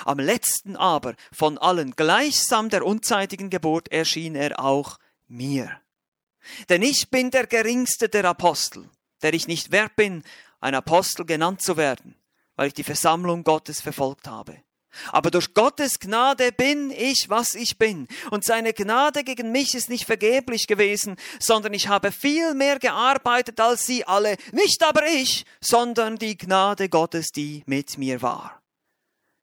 Am 0.05 0.19
letzten 0.19 0.75
aber 0.75 1.15
von 1.31 1.57
allen 1.57 1.95
gleichsam 1.95 2.69
der 2.69 2.85
unzeitigen 2.85 3.49
Geburt 3.49 3.91
erschien 3.91 4.35
er 4.35 4.59
auch 4.59 4.97
mir. 5.27 5.81
Denn 6.69 6.81
ich 6.81 7.09
bin 7.09 7.31
der 7.31 7.47
geringste 7.47 8.09
der 8.09 8.25
Apostel, 8.25 8.89
der 9.21 9.33
ich 9.33 9.47
nicht 9.47 9.71
wert 9.71 9.95
bin, 9.95 10.23
ein 10.59 10.75
Apostel 10.75 11.25
genannt 11.25 11.61
zu 11.61 11.77
werden, 11.77 12.15
weil 12.57 12.67
ich 12.67 12.73
die 12.73 12.83
Versammlung 12.83 13.45
Gottes 13.45 13.79
verfolgt 13.79 14.27
habe. 14.27 14.57
Aber 15.11 15.31
durch 15.31 15.53
Gottes 15.53 15.99
Gnade 15.99 16.51
bin 16.51 16.91
ich, 16.91 17.29
was 17.29 17.55
ich 17.55 17.77
bin. 17.77 18.07
Und 18.31 18.43
seine 18.43 18.73
Gnade 18.73 19.23
gegen 19.23 19.51
mich 19.51 19.75
ist 19.75 19.89
nicht 19.89 20.05
vergeblich 20.05 20.67
gewesen, 20.67 21.17
sondern 21.39 21.73
ich 21.73 21.87
habe 21.87 22.11
viel 22.11 22.53
mehr 22.53 22.79
gearbeitet 22.79 23.59
als 23.59 23.85
sie 23.85 24.05
alle. 24.05 24.37
Nicht 24.51 24.83
aber 24.83 25.07
ich, 25.07 25.45
sondern 25.61 26.17
die 26.17 26.37
Gnade 26.37 26.89
Gottes, 26.89 27.31
die 27.31 27.63
mit 27.65 27.97
mir 27.97 28.21
war. 28.21 28.61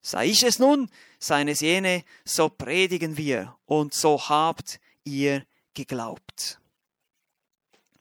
Sei 0.01 0.27
ich 0.27 0.43
es 0.43 0.59
nun, 0.59 0.89
seien 1.19 1.47
es 1.47 1.61
jene, 1.61 2.03
so 2.25 2.49
predigen 2.49 3.17
wir 3.17 3.55
und 3.65 3.93
so 3.93 4.29
habt 4.29 4.79
ihr 5.03 5.45
geglaubt. 5.73 6.59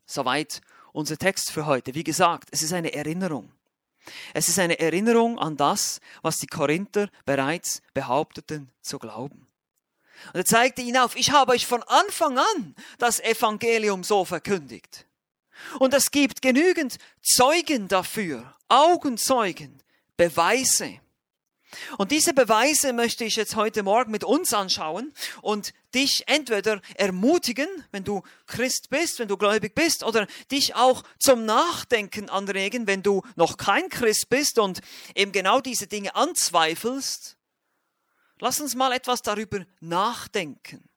Soweit 0.05 0.61
unser 0.93 1.17
Text 1.17 1.51
für 1.51 1.67
heute. 1.67 1.95
Wie 1.95 2.05
gesagt, 2.05 2.49
es 2.51 2.63
ist 2.63 2.73
eine 2.73 2.93
Erinnerung. 2.93 3.54
Es 4.35 4.49
ist 4.49 4.59
eine 4.59 4.79
Erinnerung 4.79 5.39
an 5.39 5.57
das, 5.57 6.01
was 6.23 6.39
die 6.39 6.47
Korinther 6.47 7.09
bereits 7.25 7.83
behaupteten 7.95 8.71
zu 8.81 8.99
glauben. 8.99 9.47
Und 10.33 10.37
er 10.41 10.45
zeigte 10.45 10.83
ihnen 10.83 10.99
auf, 10.99 11.17
ich 11.17 11.33
habe 11.33 11.53
euch 11.53 11.67
von 11.67 11.83
Anfang 11.85 12.39
an 12.39 12.75
das 12.99 13.21
Evangelium 13.21 14.05
so 14.05 14.25
verkündigt. 14.25 15.07
Und 15.79 15.95
es 15.95 16.11
gibt 16.11 16.43
genügend 16.43 16.99
Zeugen 17.23 17.89
dafür, 17.89 18.55
Augenzeugen, 18.69 19.83
Beweise. 20.17 21.01
Und 21.99 22.11
diese 22.11 22.35
Beweise 22.35 22.93
möchte 22.93 23.25
ich 23.25 23.37
jetzt 23.37 23.57
heute 23.57 23.83
Morgen 23.83 24.11
mit 24.11 24.25
uns 24.25 24.53
anschauen 24.53 25.13
und 25.43 25.73
dich 25.95 26.25
entweder 26.27 26.81
ermutigen, 26.95 27.69
wenn 27.93 28.05
du 28.05 28.23
Christ 28.47 28.91
bist, 28.91 29.19
wenn 29.19 29.29
du 29.29 29.37
gläubig 29.37 29.75
bist, 29.75 30.03
oder 30.03 30.27
dich 30.51 30.75
auch 30.75 31.05
zum 31.19 31.45
Nachdenken 31.45 32.29
anregen, 32.29 32.87
wenn 32.87 33.03
du 33.03 33.23
noch 33.37 33.57
kein 33.57 33.89
Christ 33.89 34.29
bist 34.29 34.59
und 34.59 34.81
eben 35.15 35.33
genau 35.33 35.61
diese 35.61 35.87
Dinge 35.87 36.15
anzweifelst. 36.15 37.37
Lass 38.41 38.61
uns 38.61 38.75
mal 38.75 38.93
etwas 38.93 39.23
darüber 39.23 39.65
nachdenken. 39.81 40.89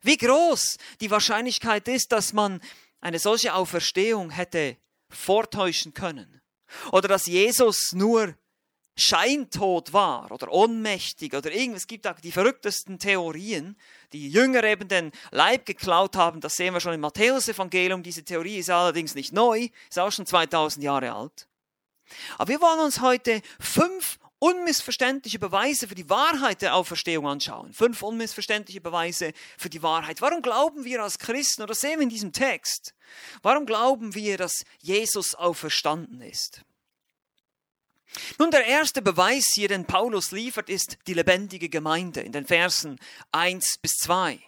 Wie 0.00 0.16
groß 0.16 0.78
die 1.00 1.10
Wahrscheinlichkeit 1.10 1.88
ist, 1.88 2.12
dass 2.12 2.32
man 2.32 2.60
eine 3.00 3.18
solche 3.18 3.54
Auferstehung 3.54 4.30
hätte 4.30 4.76
vortäuschen 5.08 5.94
können. 5.94 6.40
Oder 6.92 7.08
dass 7.08 7.26
Jesus 7.26 7.92
nur 7.92 8.34
scheintot 8.96 9.92
war 9.92 10.30
oder 10.32 10.50
ohnmächtig 10.50 11.34
oder 11.34 11.52
irgendwas. 11.52 11.82
Es 11.82 11.86
gibt 11.86 12.06
auch 12.06 12.18
die 12.18 12.32
verrücktesten 12.32 12.98
Theorien. 12.98 13.76
Die 14.12 14.30
Jünger 14.30 14.64
eben 14.64 14.88
den 14.88 15.12
Leib 15.30 15.66
geklaut 15.66 16.16
haben, 16.16 16.40
das 16.40 16.56
sehen 16.56 16.74
wir 16.74 16.80
schon 16.80 16.94
im 16.94 17.00
Matthäus-Evangelium. 17.00 18.02
Diese 18.02 18.24
Theorie 18.24 18.58
ist 18.58 18.70
allerdings 18.70 19.14
nicht 19.14 19.32
neu, 19.32 19.68
ist 19.88 19.98
auch 19.98 20.10
schon 20.10 20.26
2000 20.26 20.82
Jahre 20.82 21.12
alt. 21.12 21.48
Aber 22.38 22.48
wir 22.48 22.60
wollen 22.60 22.80
uns 22.80 23.00
heute 23.00 23.42
fünf 23.60 24.18
unmissverständliche 24.38 25.38
Beweise 25.38 25.88
für 25.88 25.94
die 25.94 26.08
Wahrheit 26.10 26.62
der 26.62 26.74
Auferstehung 26.74 27.26
anschauen. 27.26 27.72
Fünf 27.72 28.02
unmissverständliche 28.02 28.80
Beweise 28.80 29.32
für 29.56 29.70
die 29.70 29.82
Wahrheit. 29.82 30.20
Warum 30.20 30.42
glauben 30.42 30.84
wir 30.84 31.02
als 31.02 31.18
Christen, 31.18 31.62
oder 31.62 31.74
sehen 31.74 31.98
wir 31.98 32.02
in 32.02 32.10
diesem 32.10 32.32
Text, 32.32 32.94
warum 33.42 33.66
glauben 33.66 34.14
wir, 34.14 34.36
dass 34.36 34.64
Jesus 34.80 35.34
auferstanden 35.34 36.20
ist? 36.20 36.65
Nun, 38.38 38.50
der 38.50 38.66
erste 38.66 39.02
Beweis 39.02 39.52
hier, 39.54 39.68
den 39.68 39.84
Paulus 39.84 40.30
liefert, 40.30 40.68
ist 40.68 40.98
die 41.06 41.14
lebendige 41.14 41.68
Gemeinde 41.68 42.20
in 42.20 42.32
den 42.32 42.46
Versen 42.46 42.98
1 43.32 43.78
bis 43.78 43.96
2. 43.98 44.40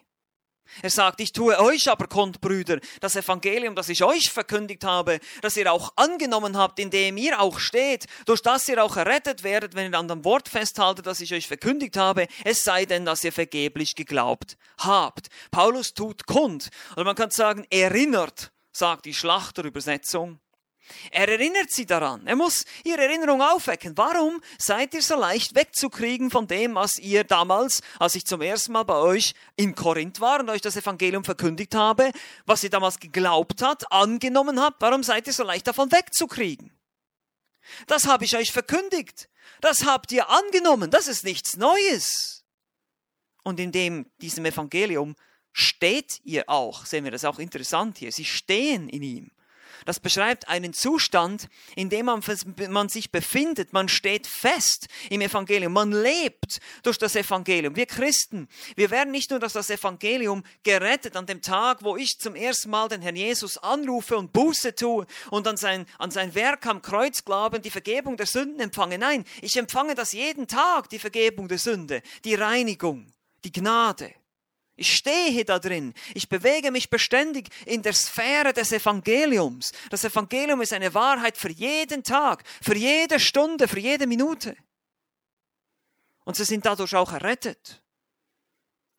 Er 0.82 0.90
sagt, 0.90 1.20
ich 1.20 1.32
tue 1.32 1.58
euch 1.58 1.90
aber 1.90 2.06
kund, 2.06 2.40
Brüder, 2.40 2.78
das 3.00 3.16
Evangelium, 3.16 3.74
das 3.74 3.88
ich 3.88 4.04
euch 4.04 4.30
verkündigt 4.30 4.84
habe, 4.84 5.18
das 5.40 5.56
ihr 5.56 5.72
auch 5.72 5.92
angenommen 5.96 6.56
habt, 6.56 6.78
in 6.78 6.90
dem 6.90 7.16
ihr 7.16 7.40
auch 7.40 7.58
steht, 7.58 8.06
durch 8.26 8.42
das 8.42 8.68
ihr 8.68 8.82
auch 8.82 8.96
errettet 8.96 9.42
werdet, 9.42 9.74
wenn 9.74 9.92
ihr 9.92 9.98
an 9.98 10.08
dem 10.08 10.24
Wort 10.24 10.48
festhaltet, 10.48 11.06
das 11.06 11.20
ich 11.20 11.32
euch 11.34 11.48
verkündigt 11.48 11.96
habe, 11.96 12.26
es 12.44 12.64
sei 12.64 12.84
denn, 12.84 13.04
dass 13.04 13.24
ihr 13.24 13.32
vergeblich 13.32 13.94
geglaubt 13.94 14.56
habt. 14.78 15.28
Paulus 15.50 15.94
tut 15.94 16.26
kund, 16.26 16.68
oder 16.94 17.04
man 17.04 17.16
kann 17.16 17.30
sagen, 17.30 17.66
erinnert, 17.70 18.52
sagt 18.72 19.06
die 19.06 19.14
Schlachterübersetzung. 19.14 20.38
Er 21.10 21.28
erinnert 21.28 21.70
sie 21.70 21.86
daran. 21.86 22.26
Er 22.26 22.36
muss 22.36 22.64
ihre 22.84 23.02
Erinnerung 23.02 23.42
aufwecken. 23.42 23.96
Warum 23.96 24.40
seid 24.58 24.94
ihr 24.94 25.02
so 25.02 25.16
leicht 25.16 25.54
wegzukriegen 25.54 26.30
von 26.30 26.46
dem, 26.46 26.74
was 26.74 26.98
ihr 26.98 27.24
damals, 27.24 27.82
als 27.98 28.14
ich 28.14 28.24
zum 28.24 28.40
ersten 28.40 28.72
Mal 28.72 28.84
bei 28.84 28.96
euch 28.96 29.34
in 29.56 29.74
Korinth 29.74 30.20
war 30.20 30.40
und 30.40 30.50
euch 30.50 30.60
das 30.60 30.76
Evangelium 30.76 31.24
verkündigt 31.24 31.74
habe, 31.74 32.12
was 32.46 32.64
ihr 32.64 32.70
damals 32.70 32.98
geglaubt 32.98 33.62
habt, 33.62 33.90
angenommen 33.92 34.60
habt? 34.60 34.80
Warum 34.80 35.02
seid 35.02 35.26
ihr 35.26 35.32
so 35.32 35.44
leicht 35.44 35.66
davon 35.66 35.90
wegzukriegen? 35.92 36.72
Das 37.86 38.06
habe 38.06 38.24
ich 38.24 38.36
euch 38.36 38.52
verkündigt. 38.52 39.28
Das 39.60 39.84
habt 39.84 40.12
ihr 40.12 40.28
angenommen. 40.30 40.90
Das 40.90 41.08
ist 41.08 41.24
nichts 41.24 41.56
Neues. 41.56 42.44
Und 43.42 43.60
in 43.60 43.72
dem, 43.72 44.10
diesem 44.20 44.44
Evangelium 44.44 45.16
steht 45.52 46.20
ihr 46.22 46.48
auch. 46.48 46.86
Sehen 46.86 47.04
wir 47.04 47.10
das 47.10 47.24
auch 47.24 47.38
interessant 47.38 47.98
hier. 47.98 48.12
Sie 48.12 48.24
stehen 48.24 48.88
in 48.88 49.02
ihm. 49.02 49.30
Das 49.84 50.00
beschreibt 50.00 50.48
einen 50.48 50.72
Zustand, 50.72 51.48
in 51.76 51.90
dem 51.90 52.06
man, 52.06 52.22
man, 52.68 52.88
sich 52.88 53.10
befindet. 53.10 53.72
Man 53.72 53.88
steht 53.88 54.26
fest 54.26 54.88
im 55.10 55.20
Evangelium. 55.20 55.72
Man 55.72 55.92
lebt 55.92 56.58
durch 56.82 56.98
das 56.98 57.16
Evangelium. 57.16 57.76
Wir 57.76 57.86
Christen, 57.86 58.48
wir 58.76 58.90
werden 58.90 59.10
nicht 59.10 59.30
nur 59.30 59.40
durch 59.40 59.52
das 59.52 59.70
Evangelium 59.70 60.44
gerettet 60.62 61.16
an 61.16 61.26
dem 61.26 61.42
Tag, 61.42 61.82
wo 61.82 61.96
ich 61.96 62.18
zum 62.18 62.34
ersten 62.34 62.70
Mal 62.70 62.88
den 62.88 63.02
Herrn 63.02 63.16
Jesus 63.16 63.58
anrufe 63.58 64.16
und 64.16 64.32
Buße 64.32 64.74
tue 64.74 65.06
und 65.30 65.46
an 65.46 65.56
sein, 65.56 65.86
an 65.98 66.10
sein 66.10 66.34
Werk 66.34 66.66
am 66.66 66.82
Kreuz 66.82 67.24
glauben, 67.24 67.62
die 67.62 67.70
Vergebung 67.70 68.16
der 68.16 68.26
Sünden 68.26 68.60
empfange. 68.60 68.98
Nein, 68.98 69.24
ich 69.42 69.56
empfange 69.56 69.94
das 69.94 70.12
jeden 70.12 70.46
Tag, 70.46 70.88
die 70.88 70.98
Vergebung 70.98 71.48
der 71.48 71.58
Sünde, 71.58 72.02
die 72.24 72.34
Reinigung, 72.34 73.12
die 73.44 73.52
Gnade. 73.52 74.12
Ich 74.78 74.94
stehe 74.94 75.44
da 75.44 75.58
drin. 75.58 75.92
Ich 76.14 76.28
bewege 76.28 76.70
mich 76.70 76.88
beständig 76.88 77.48
in 77.66 77.82
der 77.82 77.92
Sphäre 77.92 78.52
des 78.52 78.70
Evangeliums. 78.70 79.72
Das 79.90 80.04
Evangelium 80.04 80.60
ist 80.62 80.72
eine 80.72 80.94
Wahrheit 80.94 81.36
für 81.36 81.50
jeden 81.50 82.04
Tag, 82.04 82.44
für 82.62 82.76
jede 82.76 83.18
Stunde, 83.18 83.66
für 83.66 83.80
jede 83.80 84.06
Minute. 84.06 84.56
Und 86.24 86.36
sie 86.36 86.44
sind 86.44 86.64
dadurch 86.64 86.94
auch 86.94 87.12
errettet. 87.12 87.82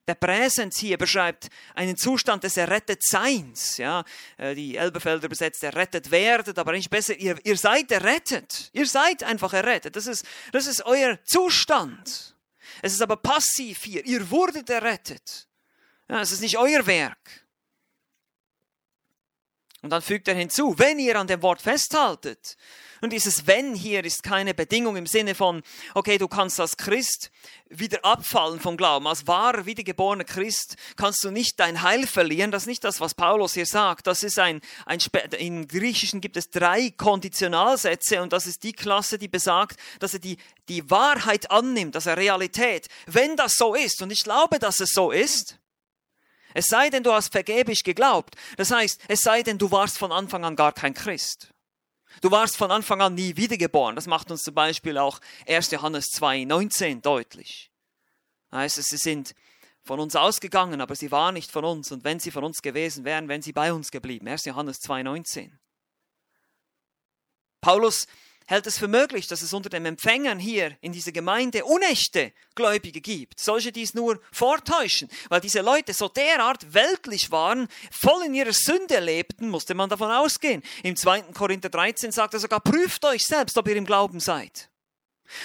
Der 0.09 0.15
Präsens 0.15 0.77
hier 0.77 0.97
beschreibt 0.97 1.47
einen 1.75 1.95
Zustand 1.95 2.43
des 2.43 2.57
Errettetseins. 2.57 3.77
Ja, 3.77 4.03
äh, 4.37 4.55
die 4.55 4.75
Elbefelder 4.75 5.27
übersetzt 5.27 5.63
errettet 5.63 6.11
werdet, 6.11 6.59
aber 6.59 6.73
nicht 6.73 6.89
besser, 6.89 7.15
ihr, 7.15 7.39
ihr 7.45 7.55
seid 7.55 7.89
errettet. 7.89 8.69
Ihr 8.73 8.87
seid 8.87 9.23
einfach 9.23 9.53
errettet. 9.53 9.95
Das 9.95 10.07
ist, 10.07 10.25
das 10.51 10.67
ist 10.67 10.85
euer 10.85 11.23
Zustand. 11.23 12.35
Es 12.81 12.91
ist 12.91 13.01
aber 13.01 13.15
passiv 13.15 13.83
hier. 13.83 14.05
Ihr 14.05 14.29
wurdet 14.29 14.69
errettet. 14.69 15.48
Ja, 16.09 16.21
es 16.21 16.31
ist 16.31 16.41
nicht 16.41 16.57
euer 16.57 16.85
Werk. 16.87 17.45
Und 19.81 19.91
dann 19.91 20.01
fügt 20.01 20.27
er 20.27 20.35
hinzu, 20.35 20.77
wenn 20.77 20.99
ihr 20.99 21.17
an 21.17 21.27
dem 21.27 21.41
Wort 21.41 21.61
festhaltet. 21.61 22.57
Und 23.01 23.13
dieses 23.13 23.47
wenn 23.47 23.75
hier 23.75 24.03
ist 24.03 24.23
keine 24.23 24.53
Bedingung 24.53 24.97
im 24.97 25.07
Sinne 25.07 25.35
von, 25.35 25.61
okay, 25.93 26.17
du 26.17 26.27
kannst 26.27 26.59
als 26.59 26.75
Christ 26.75 27.31
wieder 27.69 28.03
abfallen 28.03 28.59
vom 28.59 28.75
Glauben. 28.75 29.07
Als 29.07 29.25
wahrer, 29.25 29.65
wiedergeborener 29.65 30.25
Christ 30.25 30.75
kannst 30.97 31.23
du 31.23 31.31
nicht 31.31 31.59
dein 31.61 31.81
Heil 31.81 32.05
verlieren. 32.07 32.51
Das 32.51 32.63
ist 32.63 32.67
nicht 32.67 32.83
das, 32.83 32.99
was 32.99 33.13
Paulus 33.13 33.53
hier 33.53 33.65
sagt. 33.65 34.05
Das 34.05 34.23
ist 34.23 34.37
ein, 34.37 34.59
ein, 34.85 34.99
im 35.37 35.65
Griechischen 35.65 36.19
gibt 36.19 36.35
es 36.35 36.49
drei 36.49 36.89
Konditionalsätze 36.89 38.21
und 38.21 38.33
das 38.33 38.47
ist 38.47 38.63
die 38.63 38.73
Klasse, 38.73 39.17
die 39.17 39.29
besagt, 39.29 39.79
dass 39.99 40.13
er 40.13 40.19
die, 40.19 40.37
die 40.67 40.89
Wahrheit 40.89 41.51
annimmt, 41.51 41.95
dass 41.95 42.05
er 42.05 42.17
Realität. 42.17 42.87
Wenn 43.05 43.37
das 43.37 43.55
so 43.55 43.75
ist, 43.75 44.01
und 44.01 44.11
ich 44.11 44.25
glaube, 44.25 44.59
dass 44.59 44.81
es 44.81 44.91
so 44.91 45.11
ist, 45.11 45.57
es 46.59 46.67
sei 46.67 46.89
denn, 46.89 47.03
du 47.03 47.13
hast 47.13 47.31
vergeblich 47.31 47.85
geglaubt. 47.85 48.35
Das 48.57 48.69
heißt, 48.69 49.01
es 49.07 49.21
sei 49.21 49.43
denn, 49.43 49.57
du 49.57 49.71
warst 49.71 49.97
von 49.97 50.11
Anfang 50.11 50.43
an 50.43 50.57
gar 50.57 50.73
kein 50.73 50.93
Christ. 50.93 51.53
Du 52.21 52.31
warst 52.31 52.57
von 52.57 52.69
Anfang 52.69 53.01
an 53.01 53.15
nie 53.15 53.37
wiedergeboren. 53.37 53.95
Das 53.95 54.07
macht 54.07 54.29
uns 54.29 54.43
zum 54.43 54.55
Beispiel 54.55 54.97
auch 54.97 55.21
1. 55.47 55.71
Johannes 55.71 56.09
2, 56.09 56.43
19 56.43 57.01
deutlich. 57.01 57.71
Heißt 58.51 58.77
es, 58.77 58.89
sie 58.89 58.97
sind 58.97 59.35
von 59.83 60.01
uns 60.01 60.17
ausgegangen, 60.17 60.81
aber 60.81 60.95
sie 60.95 61.11
waren 61.11 61.35
nicht 61.35 61.49
von 61.49 61.63
uns. 61.63 61.93
Und 61.93 62.03
wenn 62.03 62.19
sie 62.19 62.31
von 62.31 62.43
uns 62.43 62.61
gewesen 62.61 63.05
wären, 63.05 63.29
wären 63.29 63.41
sie 63.41 63.53
bei 63.53 63.71
uns 63.71 63.89
geblieben. 63.89 64.27
1. 64.27 64.43
Johannes 64.43 64.81
2, 64.81 65.03
19. 65.03 65.57
Paulus 67.61 68.05
hält 68.49 68.65
es 68.65 68.79
für 68.79 68.87
möglich, 68.87 69.27
dass 69.27 69.43
es 69.43 69.53
unter 69.53 69.69
den 69.69 69.85
Empfängern 69.85 70.39
hier 70.39 70.75
in 70.81 70.91
dieser 70.91 71.11
Gemeinde 71.11 71.65
unechte 71.65 72.33
Gläubige 72.55 72.99
gibt, 72.99 73.39
solche, 73.39 73.71
die 73.71 73.83
es 73.83 73.93
nur 73.93 74.19
vortäuschen, 74.31 75.07
weil 75.29 75.39
diese 75.39 75.61
Leute 75.61 75.93
so 75.93 76.07
derart 76.07 76.73
weltlich 76.73 77.29
waren, 77.29 77.67
voll 77.91 78.23
in 78.25 78.33
ihrer 78.33 78.51
Sünde 78.51 78.99
lebten, 78.99 79.49
musste 79.49 79.75
man 79.75 79.87
davon 79.87 80.09
ausgehen. 80.09 80.63
Im 80.81 80.95
2. 80.95 81.21
Korinther 81.33 81.69
13 81.69 82.11
sagt 82.11 82.33
er 82.33 82.39
sogar, 82.39 82.59
prüft 82.59 83.05
euch 83.05 83.27
selbst, 83.27 83.55
ob 83.55 83.67
ihr 83.67 83.75
im 83.75 83.85
Glauben 83.85 84.19
seid. 84.19 84.71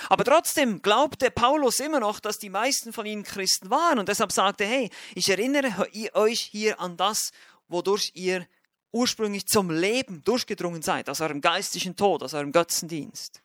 Aber 0.08 0.24
trotzdem 0.24 0.80
glaubte 0.80 1.30
Paulus 1.30 1.80
immer 1.80 2.00
noch, 2.00 2.20
dass 2.20 2.38
die 2.38 2.48
meisten 2.48 2.94
von 2.94 3.04
ihnen 3.04 3.22
Christen 3.22 3.68
waren 3.68 3.98
und 3.98 4.08
deshalb 4.08 4.32
sagte, 4.32 4.64
hey, 4.64 4.88
ich 5.14 5.28
erinnere 5.28 5.88
euch 6.14 6.40
hier 6.40 6.80
an 6.80 6.96
das, 6.96 7.32
wodurch 7.68 8.12
ihr 8.14 8.46
ursprünglich 8.94 9.46
zum 9.46 9.70
Leben 9.70 10.22
durchgedrungen 10.24 10.80
seid, 10.80 11.10
aus 11.10 11.20
eurem 11.20 11.40
geistlichen 11.40 11.96
Tod, 11.96 12.22
aus 12.22 12.32
eurem 12.32 12.52
Götzendienst. 12.52 13.42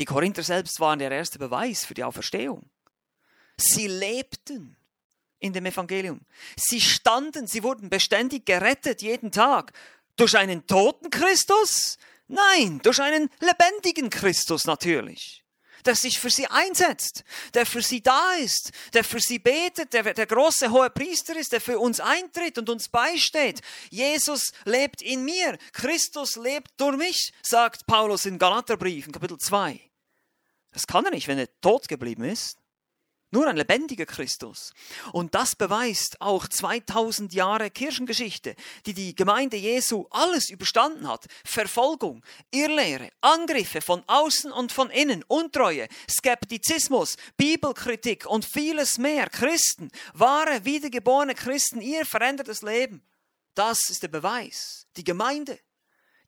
Die 0.00 0.04
Korinther 0.04 0.42
selbst 0.42 0.80
waren 0.80 0.98
der 0.98 1.12
erste 1.12 1.38
Beweis 1.38 1.84
für 1.84 1.94
die 1.94 2.02
Auferstehung. 2.02 2.68
Sie 3.56 3.86
lebten 3.86 4.76
in 5.38 5.52
dem 5.52 5.64
Evangelium. 5.66 6.20
Sie 6.56 6.80
standen, 6.80 7.46
sie 7.46 7.62
wurden 7.62 7.88
beständig 7.88 8.46
gerettet 8.46 9.00
jeden 9.00 9.30
Tag. 9.30 9.72
Durch 10.16 10.36
einen 10.36 10.66
toten 10.66 11.10
Christus? 11.10 11.98
Nein, 12.26 12.80
durch 12.82 13.00
einen 13.00 13.30
lebendigen 13.38 14.10
Christus 14.10 14.64
natürlich. 14.64 15.39
Der 15.84 15.94
sich 15.94 16.18
für 16.18 16.30
sie 16.30 16.46
einsetzt, 16.46 17.24
der 17.54 17.66
für 17.66 17.82
sie 17.82 18.02
da 18.02 18.32
ist, 18.34 18.70
der 18.92 19.04
für 19.04 19.20
sie 19.20 19.38
betet, 19.38 19.92
der 19.92 20.14
der 20.14 20.26
große 20.26 20.70
hohe 20.70 20.90
Priester 20.90 21.36
ist, 21.36 21.52
der 21.52 21.60
für 21.60 21.78
uns 21.78 22.00
eintritt 22.00 22.58
und 22.58 22.68
uns 22.68 22.88
beisteht. 22.88 23.60
Jesus 23.90 24.52
lebt 24.64 25.02
in 25.02 25.24
mir, 25.24 25.58
Christus 25.72 26.36
lebt 26.36 26.70
durch 26.76 26.96
mich, 26.96 27.32
sagt 27.42 27.86
Paulus 27.86 28.26
in 28.26 28.38
Galaterbrief 28.38 29.06
in 29.06 29.12
Kapitel 29.12 29.38
2. 29.38 29.80
Das 30.72 30.86
kann 30.86 31.04
er 31.04 31.10
nicht, 31.10 31.26
wenn 31.28 31.38
er 31.38 31.48
tot 31.60 31.88
geblieben 31.88 32.24
ist. 32.24 32.59
Nur 33.32 33.46
ein 33.46 33.56
lebendiger 33.56 34.06
Christus. 34.06 34.72
Und 35.12 35.36
das 35.36 35.54
beweist 35.54 36.20
auch 36.20 36.48
2000 36.48 37.32
Jahre 37.32 37.70
Kirchengeschichte, 37.70 38.56
die 38.86 38.94
die 38.94 39.14
Gemeinde 39.14 39.56
Jesu 39.56 40.06
alles 40.10 40.50
überstanden 40.50 41.06
hat. 41.06 41.26
Verfolgung, 41.44 42.24
Irrlehre, 42.50 43.10
Angriffe 43.20 43.82
von 43.82 44.02
außen 44.08 44.50
und 44.50 44.72
von 44.72 44.90
innen, 44.90 45.24
Untreue, 45.28 45.86
Skeptizismus, 46.10 47.16
Bibelkritik 47.36 48.26
und 48.26 48.44
vieles 48.44 48.98
mehr. 48.98 49.28
Christen, 49.28 49.90
wahre, 50.12 50.64
wiedergeborene 50.64 51.36
Christen, 51.36 51.80
ihr 51.80 52.04
verändertes 52.04 52.62
Leben. 52.62 53.00
Das 53.54 53.90
ist 53.90 54.02
der 54.02 54.08
Beweis. 54.08 54.86
Die 54.96 55.04
Gemeinde 55.04 55.58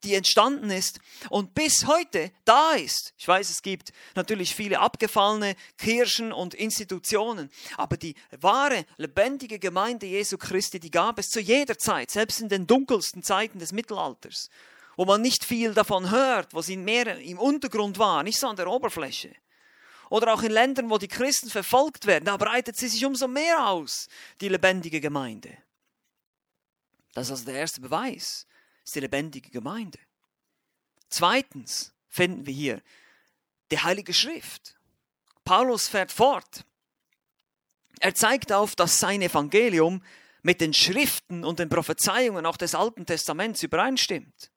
die 0.03 0.15
entstanden 0.15 0.69
ist 0.69 0.99
und 1.29 1.53
bis 1.55 1.87
heute 1.87 2.31
da 2.45 2.73
ist. 2.73 3.13
Ich 3.17 3.27
weiß, 3.27 3.49
es 3.49 3.61
gibt 3.61 3.93
natürlich 4.15 4.55
viele 4.55 4.79
abgefallene 4.79 5.55
Kirchen 5.77 6.31
und 6.31 6.53
Institutionen, 6.53 7.49
aber 7.77 7.97
die 7.97 8.15
wahre, 8.39 8.85
lebendige 8.97 9.59
Gemeinde 9.59 10.05
Jesu 10.05 10.37
Christi, 10.37 10.79
die 10.79 10.91
gab 10.91 11.19
es 11.19 11.29
zu 11.29 11.39
jeder 11.39 11.77
Zeit, 11.77 12.11
selbst 12.11 12.41
in 12.41 12.49
den 12.49 12.67
dunkelsten 12.67 13.23
Zeiten 13.23 13.59
des 13.59 13.71
Mittelalters, 13.71 14.49
wo 14.95 15.05
man 15.05 15.21
nicht 15.21 15.43
viel 15.43 15.73
davon 15.73 16.11
hört, 16.11 16.53
wo 16.53 16.61
sie 16.61 16.77
mehr 16.77 17.17
im 17.19 17.39
Untergrund 17.39 17.97
war, 17.97 18.23
nicht 18.23 18.39
so 18.39 18.47
an 18.47 18.55
der 18.55 18.67
Oberfläche. 18.67 19.33
Oder 20.09 20.33
auch 20.33 20.43
in 20.43 20.51
Ländern, 20.51 20.89
wo 20.89 20.97
die 20.97 21.07
Christen 21.07 21.49
verfolgt 21.49 22.05
werden, 22.05 22.25
da 22.25 22.37
breitet 22.37 22.77
sie 22.77 22.87
sich 22.87 23.03
umso 23.03 23.27
mehr 23.27 23.67
aus, 23.67 24.07
die 24.41 24.49
lebendige 24.49 25.01
Gemeinde. 25.01 25.57
Das 27.13 27.27
ist 27.27 27.31
also 27.31 27.45
der 27.45 27.55
erste 27.55 27.81
Beweis 27.81 28.45
ist 28.83 28.95
die 28.95 28.99
lebendige 28.99 29.49
Gemeinde. 29.49 29.99
Zweitens 31.09 31.93
finden 32.09 32.45
wir 32.45 32.53
hier 32.53 32.81
die 33.71 33.79
Heilige 33.79 34.13
Schrift. 34.13 34.75
Paulus 35.43 35.87
fährt 35.87 36.11
fort. 36.11 36.65
Er 37.99 38.15
zeigt 38.15 38.51
auf, 38.51 38.75
dass 38.75 38.99
sein 38.99 39.21
Evangelium 39.21 40.03
mit 40.41 40.59
den 40.59 40.73
Schriften 40.73 41.45
und 41.45 41.59
den 41.59 41.69
Prophezeiungen 41.69 42.45
auch 42.45 42.57
des 42.57 42.75
Alten 42.75 43.05
Testaments 43.05 43.63
übereinstimmt. 43.63 44.51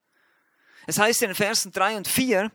Es 0.86 0.98
heißt 0.98 1.22
in 1.22 1.28
den 1.30 1.34
Versen 1.34 1.72
3 1.72 1.96
und 1.96 2.08
4, 2.08 2.50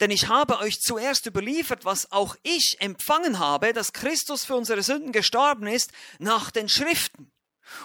denn 0.00 0.10
ich 0.10 0.28
habe 0.28 0.58
euch 0.58 0.80
zuerst 0.80 1.26
überliefert, 1.26 1.84
was 1.84 2.10
auch 2.10 2.36
ich 2.42 2.76
empfangen 2.80 3.38
habe, 3.38 3.72
dass 3.72 3.92
Christus 3.92 4.44
für 4.44 4.56
unsere 4.56 4.82
Sünden 4.82 5.12
gestorben 5.12 5.66
ist, 5.66 5.92
nach 6.18 6.50
den 6.50 6.68
Schriften 6.68 7.30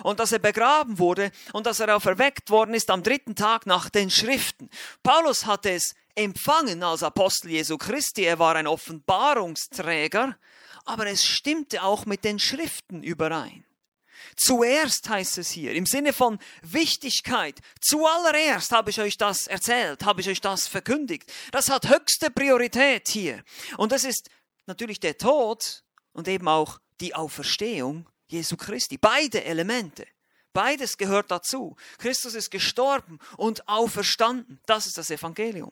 und 0.03 0.19
dass 0.19 0.31
er 0.31 0.39
begraben 0.39 0.99
wurde 0.99 1.31
und 1.53 1.65
dass 1.65 1.79
er 1.79 1.95
auferweckt 1.95 2.49
worden 2.49 2.73
ist 2.73 2.89
am 2.89 3.03
dritten 3.03 3.35
Tag 3.35 3.65
nach 3.65 3.89
den 3.89 4.09
Schriften. 4.09 4.69
Paulus 5.03 5.45
hatte 5.45 5.71
es 5.71 5.95
empfangen 6.15 6.83
als 6.83 7.03
Apostel 7.03 7.51
Jesu 7.51 7.77
Christi, 7.77 8.23
er 8.23 8.39
war 8.39 8.55
ein 8.55 8.67
Offenbarungsträger, 8.67 10.37
aber 10.85 11.07
es 11.07 11.25
stimmte 11.25 11.83
auch 11.83 12.05
mit 12.05 12.23
den 12.23 12.39
Schriften 12.39 13.03
überein. 13.03 13.65
Zuerst 14.37 15.07
heißt 15.07 15.37
es 15.37 15.49
hier, 15.49 15.73
im 15.73 15.85
Sinne 15.85 16.11
von 16.11 16.39
Wichtigkeit, 16.61 17.59
zuallererst 17.79 18.71
habe 18.71 18.89
ich 18.89 18.99
euch 18.99 19.17
das 19.17 19.47
erzählt, 19.47 20.03
habe 20.03 20.21
ich 20.21 20.29
euch 20.29 20.41
das 20.41 20.67
verkündigt. 20.67 21.31
Das 21.51 21.69
hat 21.69 21.87
höchste 21.87 22.29
Priorität 22.31 23.07
hier. 23.07 23.43
Und 23.77 23.91
das 23.91 24.03
ist 24.03 24.29
natürlich 24.65 24.99
der 24.99 25.17
Tod 25.17 25.83
und 26.11 26.27
eben 26.27 26.47
auch 26.47 26.79
die 26.99 27.15
Auferstehung 27.15 28.09
Jesu 28.27 28.57
Christi. 28.57 28.97
Beide 28.97 29.43
Elemente. 29.43 30.07
Beides 30.53 30.97
gehört 30.97 31.31
dazu. 31.31 31.75
Christus 31.97 32.33
ist 32.33 32.49
gestorben 32.49 33.19
und 33.37 33.67
auferstanden. 33.67 34.59
Das 34.65 34.87
ist 34.87 34.97
das 34.97 35.09
Evangelium. 35.09 35.71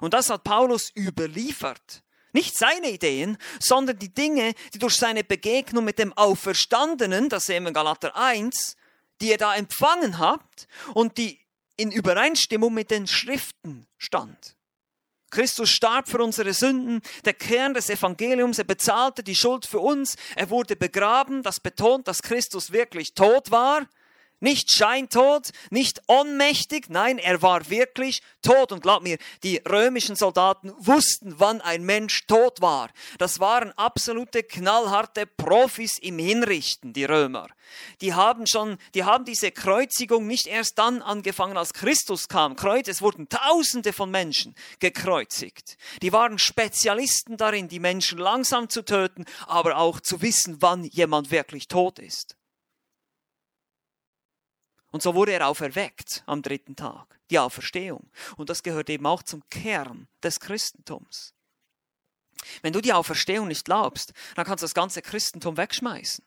Und 0.00 0.14
das 0.14 0.30
hat 0.30 0.44
Paulus 0.44 0.90
überliefert. 0.96 2.02
Nicht 2.32 2.56
seine 2.56 2.90
Ideen, 2.90 3.38
sondern 3.58 3.98
die 3.98 4.12
Dinge, 4.12 4.54
die 4.72 4.78
durch 4.78 4.96
seine 4.96 5.24
Begegnung 5.24 5.84
mit 5.84 5.98
dem 5.98 6.12
Auferstandenen, 6.12 7.28
das 7.28 7.46
sehen 7.46 7.64
wir 7.64 7.68
in 7.68 7.74
Galater 7.74 8.14
1, 8.16 8.76
die 9.20 9.30
ihr 9.30 9.38
da 9.38 9.54
empfangen 9.54 10.18
habt 10.18 10.68
und 10.94 11.18
die 11.18 11.40
in 11.76 11.90
Übereinstimmung 11.90 12.72
mit 12.72 12.90
den 12.90 13.06
Schriften 13.06 13.86
stand. 13.98 14.56
Christus 15.30 15.70
starb 15.70 16.08
für 16.08 16.22
unsere 16.22 16.52
Sünden, 16.52 17.00
der 17.24 17.34
Kern 17.34 17.74
des 17.74 17.88
Evangeliums, 17.88 18.58
er 18.58 18.64
bezahlte 18.64 19.22
die 19.22 19.34
Schuld 19.34 19.66
für 19.66 19.80
uns, 19.80 20.16
er 20.36 20.50
wurde 20.50 20.76
begraben, 20.76 21.42
das 21.42 21.60
betont, 21.60 22.08
dass 22.08 22.22
Christus 22.22 22.72
wirklich 22.72 23.14
tot 23.14 23.50
war, 23.50 23.86
nicht 24.40 24.70
scheintot, 24.70 25.50
nicht 25.70 26.02
ohnmächtig, 26.08 26.88
nein, 26.88 27.18
er 27.18 27.42
war 27.42 27.70
wirklich 27.70 28.22
tot. 28.42 28.72
Und 28.72 28.82
glaub 28.82 29.02
mir, 29.02 29.18
die 29.42 29.58
römischen 29.68 30.16
Soldaten 30.16 30.72
wussten, 30.78 31.34
wann 31.38 31.60
ein 31.60 31.84
Mensch 31.84 32.26
tot 32.26 32.60
war. 32.60 32.90
Das 33.18 33.40
waren 33.40 33.72
absolute 33.72 34.42
knallharte 34.42 35.26
Profis 35.26 35.98
im 35.98 36.18
Hinrichten, 36.18 36.92
die 36.92 37.04
Römer. 37.04 37.48
Die 38.00 38.14
haben 38.14 38.46
schon, 38.46 38.78
die 38.94 39.04
haben 39.04 39.24
diese 39.24 39.52
Kreuzigung 39.52 40.26
nicht 40.26 40.46
erst 40.46 40.78
dann 40.78 41.02
angefangen, 41.02 41.56
als 41.56 41.72
Christus 41.72 42.28
kam. 42.28 42.56
Kreuz, 42.56 42.88
es 42.88 43.02
wurden 43.02 43.28
Tausende 43.28 43.92
von 43.92 44.10
Menschen 44.10 44.54
gekreuzigt. 44.80 45.76
Die 46.02 46.12
waren 46.12 46.38
Spezialisten 46.38 47.36
darin, 47.36 47.68
die 47.68 47.78
Menschen 47.78 48.18
langsam 48.18 48.68
zu 48.68 48.84
töten, 48.84 49.24
aber 49.46 49.76
auch 49.76 50.00
zu 50.00 50.22
wissen, 50.22 50.56
wann 50.60 50.84
jemand 50.84 51.30
wirklich 51.30 51.68
tot 51.68 51.98
ist. 51.98 52.36
Und 54.90 55.02
so 55.02 55.14
wurde 55.14 55.32
er 55.32 55.46
auferweckt 55.46 56.22
am 56.26 56.42
dritten 56.42 56.76
Tag, 56.76 57.18
die 57.30 57.38
Auferstehung. 57.38 58.10
Und 58.36 58.50
das 58.50 58.62
gehört 58.62 58.90
eben 58.90 59.06
auch 59.06 59.22
zum 59.22 59.42
Kern 59.50 60.08
des 60.22 60.40
Christentums. 60.40 61.34
Wenn 62.62 62.72
du 62.72 62.80
die 62.80 62.92
Auferstehung 62.92 63.48
nicht 63.48 63.64
glaubst, 63.64 64.12
dann 64.34 64.44
kannst 64.44 64.62
du 64.62 64.64
das 64.64 64.74
ganze 64.74 65.02
Christentum 65.02 65.56
wegschmeißen. 65.56 66.24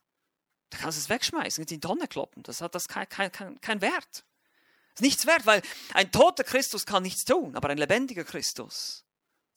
Du 0.69 0.77
kannst 0.77 0.97
es 0.97 1.09
wegschmeißen, 1.09 1.63
in 1.63 1.67
die 1.67 1.79
Tonne 1.79 2.07
kloppen. 2.07 2.43
Das 2.43 2.61
hat 2.61 2.73
das 2.75 2.87
kein, 2.87 3.07
kein, 3.09 3.31
kein, 3.31 3.59
kein 3.61 3.81
Wert. 3.81 4.25
Das 4.93 4.95
ist 4.95 5.01
nichts 5.01 5.25
wert, 5.25 5.45
weil 5.45 5.61
ein 5.93 6.11
toter 6.11 6.43
Christus 6.43 6.85
kann 6.85 7.03
nichts 7.03 7.25
tun, 7.25 7.55
aber 7.55 7.69
ein 7.69 7.77
lebendiger 7.77 8.23
Christus, 8.23 9.05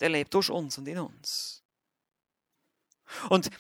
der 0.00 0.08
lebt 0.08 0.32
durch 0.34 0.50
uns 0.50 0.78
und 0.78 0.88
in 0.88 0.98
uns. 0.98 1.62
Und 3.28 3.50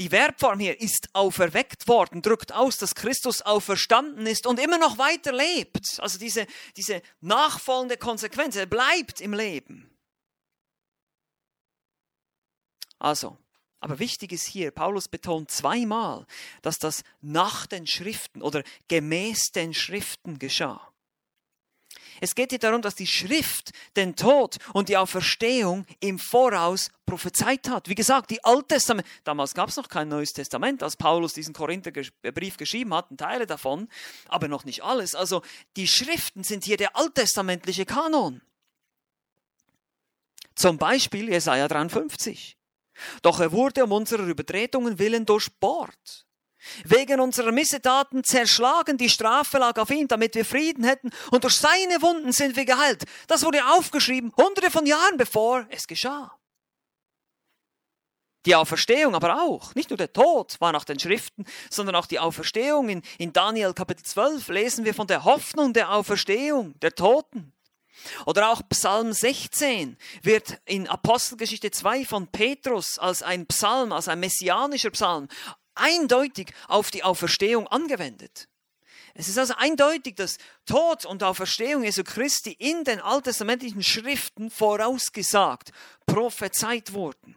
die 0.00 0.08
Verbform 0.08 0.58
hier 0.58 0.80
ist 0.80 1.14
auferweckt 1.14 1.86
worden, 1.86 2.22
drückt 2.22 2.54
aus, 2.54 2.78
dass 2.78 2.94
Christus 2.94 3.42
auferstanden 3.42 4.26
ist 4.26 4.46
und 4.46 4.58
immer 4.58 4.78
noch 4.78 4.96
weiter 4.96 5.30
lebt. 5.30 6.00
Also 6.00 6.18
diese, 6.18 6.46
diese 6.74 7.02
nachfolgende 7.20 7.98
Konsequenz, 7.98 8.56
er 8.56 8.64
bleibt 8.64 9.20
im 9.20 9.34
Leben. 9.34 9.90
Also, 12.98 13.36
aber 13.78 13.98
wichtig 13.98 14.32
ist 14.32 14.46
hier, 14.46 14.70
Paulus 14.70 15.06
betont 15.06 15.50
zweimal, 15.50 16.26
dass 16.62 16.78
das 16.78 17.02
nach 17.20 17.66
den 17.66 17.86
Schriften 17.86 18.40
oder 18.40 18.62
gemäß 18.88 19.52
den 19.52 19.74
Schriften 19.74 20.38
geschah. 20.38 20.90
Es 22.20 22.34
geht 22.34 22.50
hier 22.50 22.58
darum, 22.58 22.82
dass 22.82 22.94
die 22.94 23.06
Schrift 23.06 23.70
den 23.96 24.14
Tod 24.14 24.58
und 24.72 24.88
die 24.88 24.96
Auferstehung 24.96 25.86
im 26.00 26.18
Voraus 26.18 26.90
prophezeit 27.06 27.68
hat. 27.68 27.88
Wie 27.88 27.94
gesagt, 27.94 28.30
die 28.30 28.44
Alttestament, 28.44 29.06
damals 29.24 29.54
gab 29.54 29.68
es 29.68 29.76
noch 29.76 29.88
kein 29.88 30.08
Neues 30.08 30.32
Testament, 30.32 30.82
als 30.82 30.96
Paulus 30.96 31.32
diesen 31.32 31.54
Korintherbrief 31.54 32.56
geschrieben 32.56 32.94
hat, 32.94 33.06
Teile 33.16 33.46
davon, 33.46 33.88
aber 34.28 34.48
noch 34.48 34.64
nicht 34.64 34.84
alles. 34.84 35.14
Also 35.14 35.42
die 35.76 35.88
Schriften 35.88 36.44
sind 36.44 36.64
hier 36.64 36.76
der 36.76 36.96
alttestamentliche 36.96 37.86
Kanon. 37.86 38.42
Zum 40.54 40.78
Beispiel 40.78 41.28
Jesaja 41.28 41.68
53. 41.68 42.56
Doch 43.22 43.40
er 43.40 43.52
wurde 43.52 43.84
um 43.84 43.92
unserer 43.92 44.24
Übertretungen 44.24 44.98
willen 44.98 45.24
durchbohrt 45.24 46.26
Wegen 46.84 47.20
unserer 47.20 47.52
Missetaten 47.52 48.24
zerschlagen, 48.24 48.98
die 48.98 49.08
Strafe 49.08 49.58
lag 49.58 49.78
auf 49.78 49.90
ihn, 49.90 50.08
damit 50.08 50.34
wir 50.34 50.44
Frieden 50.44 50.84
hätten, 50.84 51.10
und 51.30 51.44
durch 51.44 51.56
seine 51.56 52.02
Wunden 52.02 52.32
sind 52.32 52.56
wir 52.56 52.64
geheilt. 52.64 53.04
Das 53.26 53.44
wurde 53.44 53.64
aufgeschrieben, 53.66 54.32
hunderte 54.36 54.70
von 54.70 54.86
Jahren 54.86 55.16
bevor 55.16 55.66
es 55.70 55.86
geschah. 55.86 56.36
Die 58.46 58.54
Auferstehung 58.54 59.14
aber 59.14 59.42
auch, 59.42 59.74
nicht 59.74 59.90
nur 59.90 59.98
der 59.98 60.12
Tod 60.12 60.56
war 60.60 60.72
nach 60.72 60.84
den 60.84 60.98
Schriften, 60.98 61.44
sondern 61.68 61.94
auch 61.94 62.06
die 62.06 62.18
Auferstehung. 62.18 62.88
In, 62.88 63.02
in 63.18 63.34
Daniel 63.34 63.74
Kapitel 63.74 64.02
12 64.02 64.48
lesen 64.48 64.84
wir 64.86 64.94
von 64.94 65.06
der 65.06 65.24
Hoffnung 65.24 65.74
der 65.74 65.92
Auferstehung 65.92 66.78
der 66.80 66.94
Toten. 66.94 67.52
Oder 68.24 68.50
auch 68.50 68.62
Psalm 68.70 69.12
16 69.12 69.98
wird 70.22 70.58
in 70.64 70.88
Apostelgeschichte 70.88 71.70
2 71.70 72.06
von 72.06 72.28
Petrus 72.28 72.98
als 72.98 73.22
ein 73.22 73.46
Psalm, 73.46 73.92
als 73.92 74.08
ein 74.08 74.20
messianischer 74.20 74.90
Psalm 74.90 75.28
eindeutig 75.74 76.52
auf 76.68 76.90
die 76.90 77.02
Auferstehung 77.02 77.66
angewendet. 77.68 78.48
Es 79.14 79.28
ist 79.28 79.38
also 79.38 79.54
eindeutig, 79.56 80.16
dass 80.16 80.38
Tod 80.66 81.04
und 81.04 81.22
Auferstehung 81.22 81.82
Jesu 81.82 82.04
Christi 82.04 82.52
in 82.52 82.84
den 82.84 83.00
alttestamentlichen 83.00 83.82
Schriften 83.82 84.50
vorausgesagt, 84.50 85.72
prophezeit 86.06 86.92
wurden. 86.92 87.34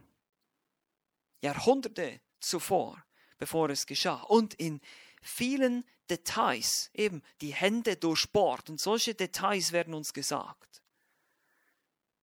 Jahrhunderte 1.41 2.21
zuvor, 2.39 3.03
bevor 3.37 3.69
es 3.69 3.85
geschah. 3.85 4.21
Und 4.21 4.53
in 4.53 4.81
vielen 5.21 5.83
Details, 6.09 6.89
eben 6.93 7.23
die 7.41 7.53
Hände 7.53 7.95
durchbohrt 7.95 8.69
und 8.69 8.79
solche 8.79 9.15
Details 9.15 9.71
werden 9.71 9.93
uns 9.93 10.13
gesagt. 10.13 10.81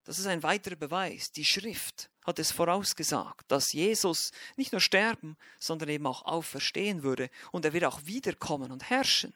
Das 0.04 0.20
ist 0.20 0.28
ein 0.28 0.44
weiterer 0.44 0.76
Beweis. 0.76 1.32
Die 1.32 1.46
Schrift 1.46 2.10
hat 2.30 2.40
es 2.40 2.52
vorausgesagt, 2.52 3.52
dass 3.52 3.74
Jesus 3.74 4.32
nicht 4.56 4.72
nur 4.72 4.82
sterben, 4.82 5.36
sondern 5.60 5.90
eben 5.90 6.08
auch 6.08 6.24
auferstehen 6.24 7.04
würde 7.04 7.30
und 7.52 7.66
er 7.66 7.74
wird 7.74 7.86
auch 7.86 8.06
wiederkommen 8.06 8.72
und 8.72 8.90
herrschen. 8.90 9.34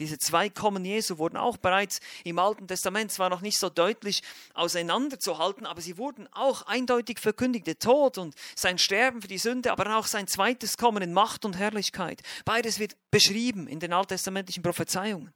Diese 0.00 0.18
zwei 0.18 0.50
Kommen 0.50 0.84
Jesu 0.84 1.18
wurden 1.18 1.36
auch 1.36 1.56
bereits 1.56 2.00
im 2.24 2.40
Alten 2.40 2.66
Testament 2.66 3.12
zwar 3.12 3.30
noch 3.30 3.42
nicht 3.42 3.58
so 3.58 3.70
deutlich 3.70 4.22
auseinanderzuhalten, 4.52 5.66
aber 5.66 5.80
sie 5.80 5.98
wurden 5.98 6.26
auch 6.32 6.62
eindeutig 6.62 7.20
verkündigt. 7.20 7.68
Der 7.68 7.78
Tod 7.78 8.18
und 8.18 8.34
sein 8.56 8.78
Sterben 8.78 9.22
für 9.22 9.28
die 9.28 9.38
Sünde, 9.38 9.70
aber 9.70 9.96
auch 9.96 10.08
sein 10.08 10.26
zweites 10.26 10.76
Kommen 10.76 11.00
in 11.00 11.12
Macht 11.12 11.44
und 11.44 11.56
Herrlichkeit. 11.56 12.22
Beides 12.44 12.80
wird 12.80 12.96
beschrieben 13.12 13.68
in 13.68 13.78
den 13.78 13.92
alttestamentlichen 13.92 14.64
Prophezeiungen. 14.64 15.32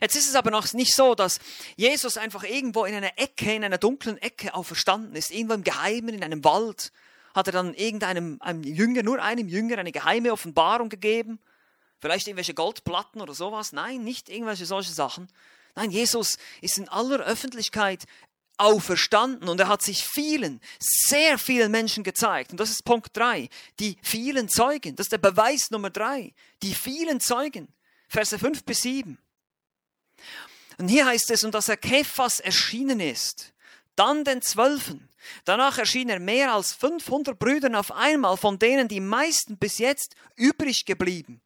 Jetzt 0.00 0.16
ist 0.16 0.28
es 0.28 0.34
aber 0.34 0.50
noch 0.50 0.72
nicht 0.72 0.94
so, 0.94 1.14
dass 1.14 1.38
Jesus 1.76 2.16
einfach 2.16 2.44
irgendwo 2.44 2.84
in 2.84 2.94
einer 2.94 3.18
Ecke, 3.18 3.54
in 3.54 3.64
einer 3.64 3.78
dunklen 3.78 4.18
Ecke 4.18 4.54
auferstanden 4.54 5.14
ist, 5.16 5.30
irgendwo 5.30 5.54
im 5.54 5.64
Geheimen, 5.64 6.14
in 6.14 6.24
einem 6.24 6.44
Wald, 6.44 6.92
hat 7.34 7.48
er 7.48 7.52
dann 7.52 7.74
irgendeinem 7.74 8.38
einem 8.40 8.62
Jünger, 8.62 9.02
nur 9.02 9.20
einem 9.20 9.48
Jünger, 9.48 9.78
eine 9.78 9.92
geheime 9.92 10.32
Offenbarung 10.32 10.88
gegeben 10.88 11.38
Vielleicht 12.04 12.26
irgendwelche 12.26 12.52
Goldplatten 12.52 13.22
oder 13.22 13.32
sowas. 13.32 13.72
Nein, 13.72 14.04
nicht 14.04 14.28
irgendwelche 14.28 14.66
solche 14.66 14.92
Sachen. 14.92 15.26
Nein, 15.74 15.90
Jesus 15.90 16.36
ist 16.60 16.76
in 16.76 16.86
aller 16.90 17.20
Öffentlichkeit 17.20 18.04
auferstanden 18.58 19.48
und 19.48 19.58
er 19.58 19.68
hat 19.68 19.80
sich 19.80 20.04
vielen, 20.04 20.60
sehr 20.78 21.38
vielen 21.38 21.72
Menschen 21.72 22.04
gezeigt. 22.04 22.50
Und 22.50 22.60
das 22.60 22.68
ist 22.68 22.84
Punkt 22.84 23.16
drei. 23.16 23.48
Die 23.80 23.96
vielen 24.02 24.50
Zeugen. 24.50 24.96
Das 24.96 25.06
ist 25.06 25.12
der 25.12 25.18
Beweis 25.18 25.70
Nummer 25.70 25.88
drei. 25.88 26.34
Die 26.62 26.74
vielen 26.74 27.20
Zeugen. 27.20 27.68
Verse 28.06 28.38
fünf 28.38 28.64
bis 28.64 28.82
sieben. 28.82 29.16
Und 30.78 30.88
hier 30.88 31.06
heißt 31.06 31.30
es, 31.30 31.44
und 31.44 31.54
dass 31.54 31.68
er 31.68 31.76
Kephas 31.76 32.40
erschienen 32.40 33.00
ist, 33.00 33.52
dann 33.96 34.24
den 34.24 34.42
Zwölfen. 34.42 35.08
Danach 35.44 35.78
erschien 35.78 36.08
er 36.08 36.20
mehr 36.20 36.52
als 36.52 36.72
500 36.72 37.38
Brüdern 37.38 37.74
auf 37.74 37.92
einmal, 37.92 38.36
von 38.36 38.58
denen 38.58 38.88
die 38.88 39.00
meisten 39.00 39.56
bis 39.56 39.78
jetzt 39.78 40.16
übrig 40.36 40.84
geblieben. 40.84 41.40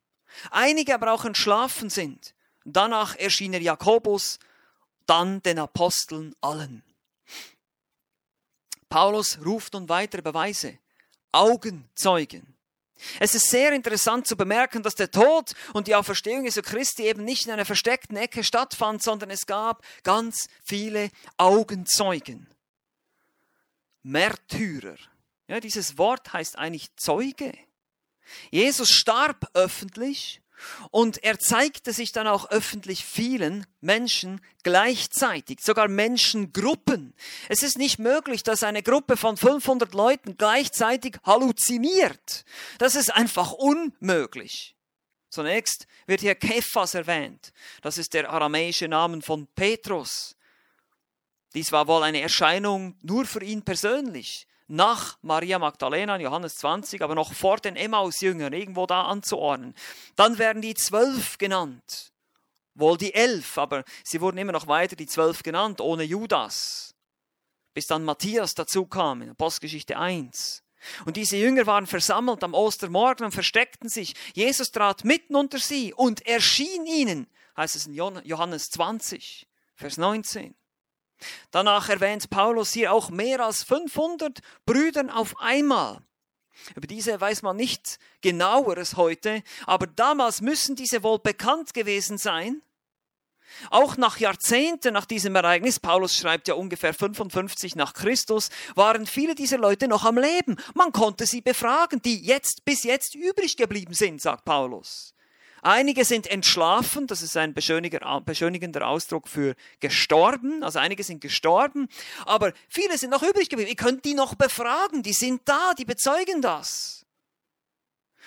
Einige 0.50 0.94
aber 0.94 1.12
auch 1.12 1.24
entschlafen 1.24 1.90
sind. 1.90 2.34
Danach 2.64 3.16
erschien 3.16 3.54
er 3.54 3.62
Jakobus, 3.62 4.38
dann 5.06 5.42
den 5.42 5.58
Aposteln 5.58 6.34
allen. 6.40 6.82
Paulus 8.88 9.38
ruft 9.44 9.74
nun 9.74 9.88
weitere 9.88 10.22
Beweise. 10.22 10.78
Augenzeugen. 11.32 12.57
Es 13.20 13.34
ist 13.34 13.50
sehr 13.50 13.72
interessant 13.72 14.26
zu 14.26 14.36
bemerken, 14.36 14.82
dass 14.82 14.94
der 14.94 15.10
Tod 15.10 15.52
und 15.72 15.86
die 15.86 15.94
Auferstehung 15.94 16.44
Jesu 16.44 16.62
Christi 16.62 17.04
eben 17.04 17.24
nicht 17.24 17.46
in 17.46 17.52
einer 17.52 17.64
versteckten 17.64 18.16
Ecke 18.16 18.44
stattfand, 18.44 19.02
sondern 19.02 19.30
es 19.30 19.46
gab 19.46 19.84
ganz 20.02 20.48
viele 20.64 21.10
Augenzeugen. 21.36 22.48
Märtyrer. 24.02 24.96
Ja, 25.48 25.60
dieses 25.60 25.98
Wort 25.98 26.32
heißt 26.32 26.58
eigentlich 26.58 26.94
Zeuge. 26.96 27.52
Jesus 28.50 28.90
starb 28.90 29.48
öffentlich 29.54 30.42
und 30.90 31.22
er 31.22 31.38
zeigte 31.38 31.92
sich 31.92 32.12
dann 32.12 32.26
auch 32.26 32.50
öffentlich 32.50 33.04
vielen 33.04 33.66
Menschen 33.80 34.40
gleichzeitig, 34.62 35.60
sogar 35.60 35.88
Menschengruppen. 35.88 37.14
Es 37.48 37.62
ist 37.62 37.78
nicht 37.78 37.98
möglich, 37.98 38.42
dass 38.42 38.62
eine 38.62 38.82
Gruppe 38.82 39.16
von 39.16 39.36
500 39.36 39.94
Leuten 39.94 40.36
gleichzeitig 40.36 41.16
halluziniert. 41.24 42.44
Das 42.78 42.96
ist 42.96 43.14
einfach 43.14 43.52
unmöglich. 43.52 44.74
Zunächst 45.30 45.86
wird 46.06 46.22
hier 46.22 46.34
Kephas 46.34 46.94
erwähnt. 46.94 47.52
Das 47.82 47.98
ist 47.98 48.14
der 48.14 48.30
aramäische 48.30 48.88
Name 48.88 49.22
von 49.22 49.46
Petrus. 49.54 50.36
Dies 51.54 51.70
war 51.70 51.86
wohl 51.86 52.02
eine 52.02 52.20
Erscheinung 52.20 52.96
nur 53.02 53.24
für 53.24 53.42
ihn 53.42 53.62
persönlich 53.62 54.47
nach 54.68 55.18
Maria 55.22 55.58
Magdalena 55.58 56.16
in 56.16 56.22
Johannes 56.22 56.56
20, 56.58 57.02
aber 57.02 57.14
noch 57.14 57.32
vor 57.32 57.56
den 57.56 57.74
Emmaus-Jüngern, 57.74 58.52
irgendwo 58.52 58.86
da 58.86 59.02
anzuordnen. 59.02 59.74
Dann 60.14 60.38
werden 60.38 60.62
die 60.62 60.74
zwölf 60.74 61.38
genannt. 61.38 62.12
Wohl 62.74 62.96
die 62.96 63.14
elf, 63.14 63.58
aber 63.58 63.82
sie 64.04 64.20
wurden 64.20 64.38
immer 64.38 64.52
noch 64.52 64.68
weiter 64.68 64.94
die 64.94 65.06
zwölf 65.06 65.42
genannt, 65.42 65.80
ohne 65.80 66.04
Judas. 66.04 66.94
Bis 67.74 67.86
dann 67.86 68.04
Matthias 68.04 68.54
dazu 68.54 68.86
kam 68.86 69.22
in 69.22 69.30
Apostelgeschichte 69.30 69.98
1. 69.98 70.62
Und 71.06 71.16
diese 71.16 71.36
Jünger 71.36 71.66
waren 71.66 71.86
versammelt 71.86 72.44
am 72.44 72.54
Ostermorgen 72.54 73.24
und 73.24 73.32
versteckten 73.32 73.88
sich. 73.88 74.14
Jesus 74.34 74.70
trat 74.70 75.04
mitten 75.04 75.34
unter 75.34 75.58
sie 75.58 75.92
und 75.92 76.24
erschien 76.26 76.86
ihnen, 76.86 77.26
heißt 77.56 77.74
es 77.74 77.86
in 77.86 77.94
Johannes 77.94 78.70
20, 78.70 79.48
Vers 79.74 79.96
19. 79.96 80.54
Danach 81.50 81.88
erwähnt 81.88 82.30
Paulus 82.30 82.72
hier 82.72 82.92
auch 82.92 83.10
mehr 83.10 83.40
als 83.40 83.62
500 83.64 84.40
Brüdern 84.66 85.10
auf 85.10 85.38
einmal. 85.40 86.00
Über 86.74 86.86
diese 86.86 87.20
weiß 87.20 87.42
man 87.42 87.56
nicht 87.56 87.98
genaueres 88.20 88.96
heute, 88.96 89.42
aber 89.66 89.86
damals 89.86 90.40
müssen 90.40 90.76
diese 90.76 91.02
wohl 91.02 91.18
bekannt 91.18 91.74
gewesen 91.74 92.18
sein. 92.18 92.62
Auch 93.70 93.96
nach 93.96 94.18
Jahrzehnten 94.18 94.92
nach 94.92 95.06
diesem 95.06 95.34
Ereignis, 95.34 95.80
Paulus 95.80 96.14
schreibt 96.14 96.48
ja 96.48 96.54
ungefähr 96.54 96.92
55 96.92 97.76
nach 97.76 97.94
Christus, 97.94 98.50
waren 98.74 99.06
viele 99.06 99.34
dieser 99.34 99.58
Leute 99.58 99.88
noch 99.88 100.04
am 100.04 100.18
Leben. 100.18 100.56
Man 100.74 100.92
konnte 100.92 101.26
sie 101.26 101.40
befragen, 101.40 102.02
die 102.02 102.22
jetzt 102.22 102.64
bis 102.64 102.82
jetzt 102.84 103.14
übrig 103.14 103.56
geblieben 103.56 103.94
sind, 103.94 104.20
sagt 104.20 104.44
Paulus. 104.44 105.14
Einige 105.62 106.04
sind 106.04 106.26
entschlafen, 106.26 107.06
das 107.06 107.22
ist 107.22 107.36
ein 107.36 107.54
beschönigender 107.54 108.86
Ausdruck 108.86 109.28
für 109.28 109.54
gestorben, 109.80 110.62
also 110.62 110.78
einige 110.78 111.02
sind 111.02 111.20
gestorben, 111.20 111.88
aber 112.26 112.52
viele 112.68 112.96
sind 112.96 113.10
noch 113.10 113.22
übrig 113.22 113.48
geblieben. 113.48 113.70
Ihr 113.70 113.76
könnt 113.76 114.04
die 114.04 114.14
noch 114.14 114.34
befragen, 114.34 115.02
die 115.02 115.12
sind 115.12 115.42
da, 115.44 115.74
die 115.74 115.84
bezeugen 115.84 116.42
das. 116.42 117.04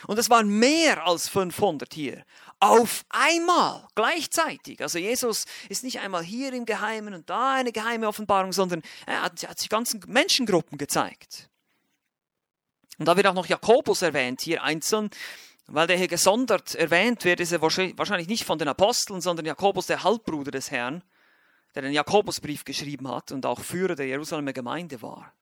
Und 0.07 0.17
es 0.17 0.29
waren 0.29 0.47
mehr 0.49 1.05
als 1.05 1.29
500 1.29 1.93
hier. 1.93 2.23
Auf 2.59 3.03
einmal, 3.09 3.87
gleichzeitig. 3.95 4.81
Also 4.81 4.99
Jesus 4.99 5.45
ist 5.69 5.83
nicht 5.83 5.99
einmal 5.99 6.23
hier 6.23 6.53
im 6.53 6.65
Geheimen 6.65 7.13
und 7.13 7.29
da 7.29 7.55
eine 7.55 7.71
geheime 7.71 8.07
Offenbarung, 8.07 8.53
sondern 8.53 8.81
er 9.05 9.23
hat, 9.23 9.43
er 9.43 9.49
hat 9.49 9.59
sich 9.59 9.69
ganzen 9.69 10.01
Menschengruppen 10.07 10.77
gezeigt. 10.77 11.49
Und 12.97 13.07
da 13.07 13.17
wird 13.17 13.25
auch 13.25 13.33
noch 13.33 13.47
Jakobus 13.47 14.03
erwähnt, 14.03 14.41
hier 14.41 14.63
einzeln. 14.63 15.09
Weil 15.73 15.87
der 15.87 15.97
hier 15.97 16.09
gesondert 16.09 16.75
erwähnt 16.75 17.23
wird, 17.23 17.39
ist 17.39 17.53
er 17.53 17.61
wahrscheinlich 17.61 18.27
nicht 18.27 18.43
von 18.43 18.59
den 18.59 18.67
Aposteln, 18.67 19.21
sondern 19.21 19.45
Jakobus, 19.45 19.87
der 19.87 20.03
Halbbruder 20.03 20.51
des 20.51 20.69
Herrn, 20.69 21.01
der 21.73 21.81
den 21.81 21.93
Jakobusbrief 21.93 22.65
geschrieben 22.65 23.07
hat 23.07 23.31
und 23.31 23.45
auch 23.45 23.61
Führer 23.61 23.95
der 23.95 24.07
Jerusalemer 24.07 24.51
Gemeinde 24.51 25.01
war. 25.01 25.33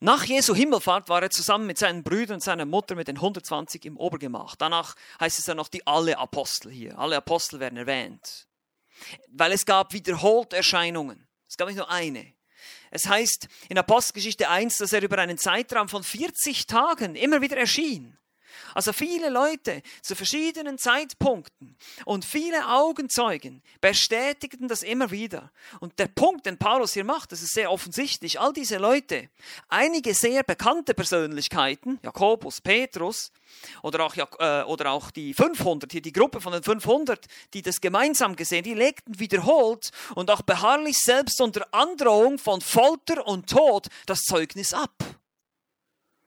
Nach 0.00 0.24
Jesu 0.24 0.56
Himmelfahrt 0.56 1.08
war 1.08 1.22
er 1.22 1.30
zusammen 1.30 1.66
mit 1.66 1.78
seinen 1.78 2.02
Brüdern 2.02 2.34
und 2.34 2.42
seiner 2.42 2.66
Mutter 2.66 2.96
mit 2.96 3.06
den 3.06 3.16
120 3.16 3.84
im 3.84 3.96
Obergemach. 3.96 4.56
Danach 4.56 4.96
heißt 5.20 5.38
es 5.38 5.46
ja 5.46 5.54
noch 5.54 5.68
die 5.68 5.86
alle 5.86 6.18
Apostel 6.18 6.72
hier. 6.72 6.98
Alle 6.98 7.16
Apostel 7.16 7.60
werden 7.60 7.78
erwähnt. 7.78 8.48
Weil 9.28 9.52
es 9.52 9.64
gab 9.64 9.92
wiederholt 9.92 10.52
Erscheinungen. 10.52 11.28
Es 11.48 11.56
gab 11.56 11.68
nicht 11.68 11.78
nur 11.78 11.90
eine. 11.90 12.35
Es 12.96 13.06
heißt 13.06 13.48
in 13.68 13.76
Apostelgeschichte 13.76 14.48
1, 14.48 14.78
dass 14.78 14.94
er 14.94 15.02
über 15.02 15.18
einen 15.18 15.36
Zeitraum 15.36 15.86
von 15.86 16.02
40 16.02 16.66
Tagen 16.66 17.14
immer 17.14 17.42
wieder 17.42 17.58
erschien. 17.58 18.16
Also 18.76 18.92
viele 18.92 19.30
Leute 19.30 19.80
zu 20.02 20.14
verschiedenen 20.14 20.76
Zeitpunkten 20.76 21.78
und 22.04 22.26
viele 22.26 22.68
Augenzeugen 22.68 23.62
bestätigten 23.80 24.68
das 24.68 24.82
immer 24.82 25.10
wieder. 25.10 25.50
Und 25.80 25.98
der 25.98 26.08
Punkt, 26.08 26.44
den 26.44 26.58
Paulus 26.58 26.92
hier 26.92 27.02
macht, 27.02 27.32
das 27.32 27.40
ist 27.40 27.54
sehr 27.54 27.72
offensichtlich. 27.72 28.38
All 28.38 28.52
diese 28.52 28.76
Leute, 28.76 29.30
einige 29.68 30.12
sehr 30.12 30.42
bekannte 30.42 30.92
Persönlichkeiten, 30.92 31.98
Jakobus, 32.02 32.60
Petrus, 32.60 33.32
oder 33.80 34.04
auch, 34.04 34.14
äh, 34.14 34.64
oder 34.64 34.90
auch 34.90 35.10
die 35.10 35.32
500, 35.32 35.90
hier 35.90 36.02
die 36.02 36.12
Gruppe 36.12 36.42
von 36.42 36.52
den 36.52 36.62
500, 36.62 37.24
die 37.54 37.62
das 37.62 37.80
gemeinsam 37.80 38.36
gesehen, 38.36 38.64
die 38.64 38.74
legten 38.74 39.18
wiederholt 39.18 39.88
und 40.16 40.30
auch 40.30 40.42
beharrlich 40.42 40.98
selbst 40.98 41.40
unter 41.40 41.66
Androhung 41.72 42.38
von 42.38 42.60
Folter 42.60 43.26
und 43.26 43.48
Tod 43.48 43.86
das 44.04 44.20
Zeugnis 44.24 44.74
ab. 44.74 44.92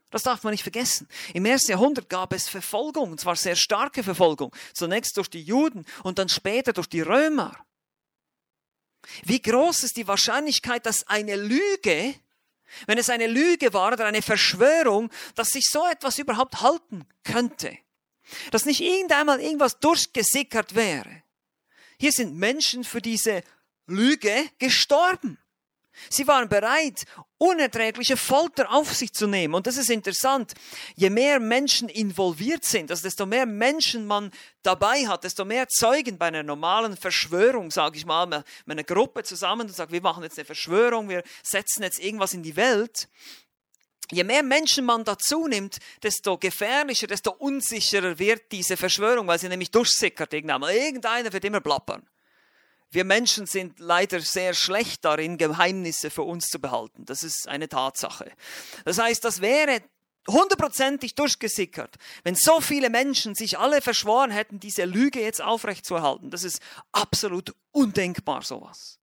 Das 0.10 0.24
darf 0.24 0.44
man 0.44 0.52
nicht 0.52 0.64
vergessen. 0.64 1.08
Im 1.34 1.46
ersten 1.46 1.72
Jahrhundert 1.72 2.10
gab 2.10 2.34
es 2.34 2.50
Verfolgung, 2.50 3.12
und 3.12 3.20
zwar 3.20 3.36
sehr 3.36 3.56
starke 3.56 4.04
Verfolgung. 4.04 4.56
Zunächst 4.74 5.18
durch 5.18 5.30
die 5.30 5.44
Juden 5.44 5.86
und 6.04 6.18
dann 6.18 6.30
später 6.30 6.74
durch 6.74 6.88
die 6.88 7.02
Römer. 7.02 7.56
Wie 9.24 9.42
groß 9.42 9.84
ist 9.84 9.98
die 9.98 10.08
Wahrscheinlichkeit, 10.08 10.86
dass 10.86 11.08
eine 11.08 11.36
Lüge, 11.36 12.16
wenn 12.88 12.98
es 12.98 13.10
eine 13.10 13.28
Lüge 13.28 13.72
war 13.74 13.94
oder 13.94 14.06
eine 14.06 14.22
Verschwörung, 14.22 15.10
dass 15.36 15.50
sich 15.50 15.70
so 15.70 15.86
etwas 15.88 16.18
überhaupt 16.18 16.62
halten 16.62 17.06
könnte? 17.24 17.78
Dass 18.52 18.66
nicht 18.66 18.82
irgendeinmal 18.82 19.40
irgendwas 19.40 19.80
durchgesickert 19.80 20.76
wäre. 20.76 21.24
Hier 22.00 22.12
sind 22.12 22.36
Menschen 22.36 22.84
für 22.84 23.02
diese 23.02 23.44
Lüge 23.86 24.50
gestorben. 24.58 25.38
Sie 26.10 26.28
waren 26.28 26.50
bereit, 26.50 27.06
unerträgliche 27.38 28.18
Folter 28.18 28.72
auf 28.72 28.94
sich 28.94 29.14
zu 29.14 29.28
nehmen. 29.28 29.54
Und 29.54 29.68
das 29.68 29.78
ist 29.78 29.90
interessant. 29.90 30.54
Je 30.96 31.10
mehr 31.10 31.40
Menschen 31.40 31.90
involviert 31.90 32.66
sind, 32.66 32.92
also 32.92 33.04
desto 33.04 33.26
mehr 33.26 33.46
Menschen 33.46 34.06
man 34.06 34.32
dabei 34.62 35.08
hat, 35.08 35.24
desto 35.24 35.46
mehr 35.46 35.68
Zeugen 35.68 36.18
bei 36.18 36.28
einer 36.28 36.44
normalen 36.44 36.98
Verschwörung, 36.98 37.72
sage 37.72 37.98
ich 37.98 38.06
mal, 38.06 38.26
mit 38.28 38.46
einer 38.68 38.84
Gruppe 38.84 39.24
zusammen 39.24 39.68
und 39.68 39.76
sagt, 39.76 39.92
wir 39.92 40.02
machen 40.02 40.24
jetzt 40.24 40.38
eine 40.38 40.46
Verschwörung, 40.46 41.10
wir 41.10 41.24
setzen 41.44 41.84
jetzt 41.84 42.00
irgendwas 42.00 42.34
in 42.34 42.44
die 42.44 42.56
Welt. 42.56 43.08
Je 44.12 44.24
mehr 44.24 44.42
Menschen 44.42 44.86
man 44.86 45.04
dazu 45.04 45.48
nimmt, 45.48 45.78
desto 46.02 46.38
gefährlicher, 46.38 47.06
desto 47.06 47.32
unsicherer 47.32 48.18
wird 48.18 48.52
diese 48.52 48.76
Verschwörung, 48.76 49.28
weil 49.28 49.38
sie 49.38 49.50
nämlich 49.50 49.70
durchsickert. 49.70 50.34
Irgendeiner 50.34 51.32
wird 51.32 51.46
immer 51.46 51.62
plappern. 51.62 52.08
Wir 52.92 53.04
Menschen 53.04 53.46
sind 53.46 53.80
leider 53.80 54.20
sehr 54.20 54.54
schlecht 54.54 55.06
darin, 55.06 55.38
Geheimnisse 55.38 56.10
für 56.10 56.24
uns 56.24 56.50
zu 56.50 56.60
behalten. 56.60 57.06
Das 57.06 57.24
ist 57.24 57.48
eine 57.48 57.70
Tatsache. 57.70 58.32
Das 58.84 58.98
heißt, 58.98 59.24
das 59.24 59.42
wäre 59.42 59.82
hundertprozentig 60.28 61.16
durchgesickert, 61.16 61.96
wenn 62.24 62.36
so 62.36 62.62
viele 62.62 62.90
Menschen 62.90 63.36
sich 63.36 63.58
alle 63.58 63.82
verschworen 63.82 64.32
hätten, 64.32 64.60
diese 64.60 64.86
Lüge 64.86 65.22
jetzt 65.22 65.42
aufrechtzuerhalten. 65.42 66.30
Das 66.32 66.44
ist 66.44 66.62
absolut 66.92 67.56
undenkbar, 67.72 68.42
sowas. 68.42 69.00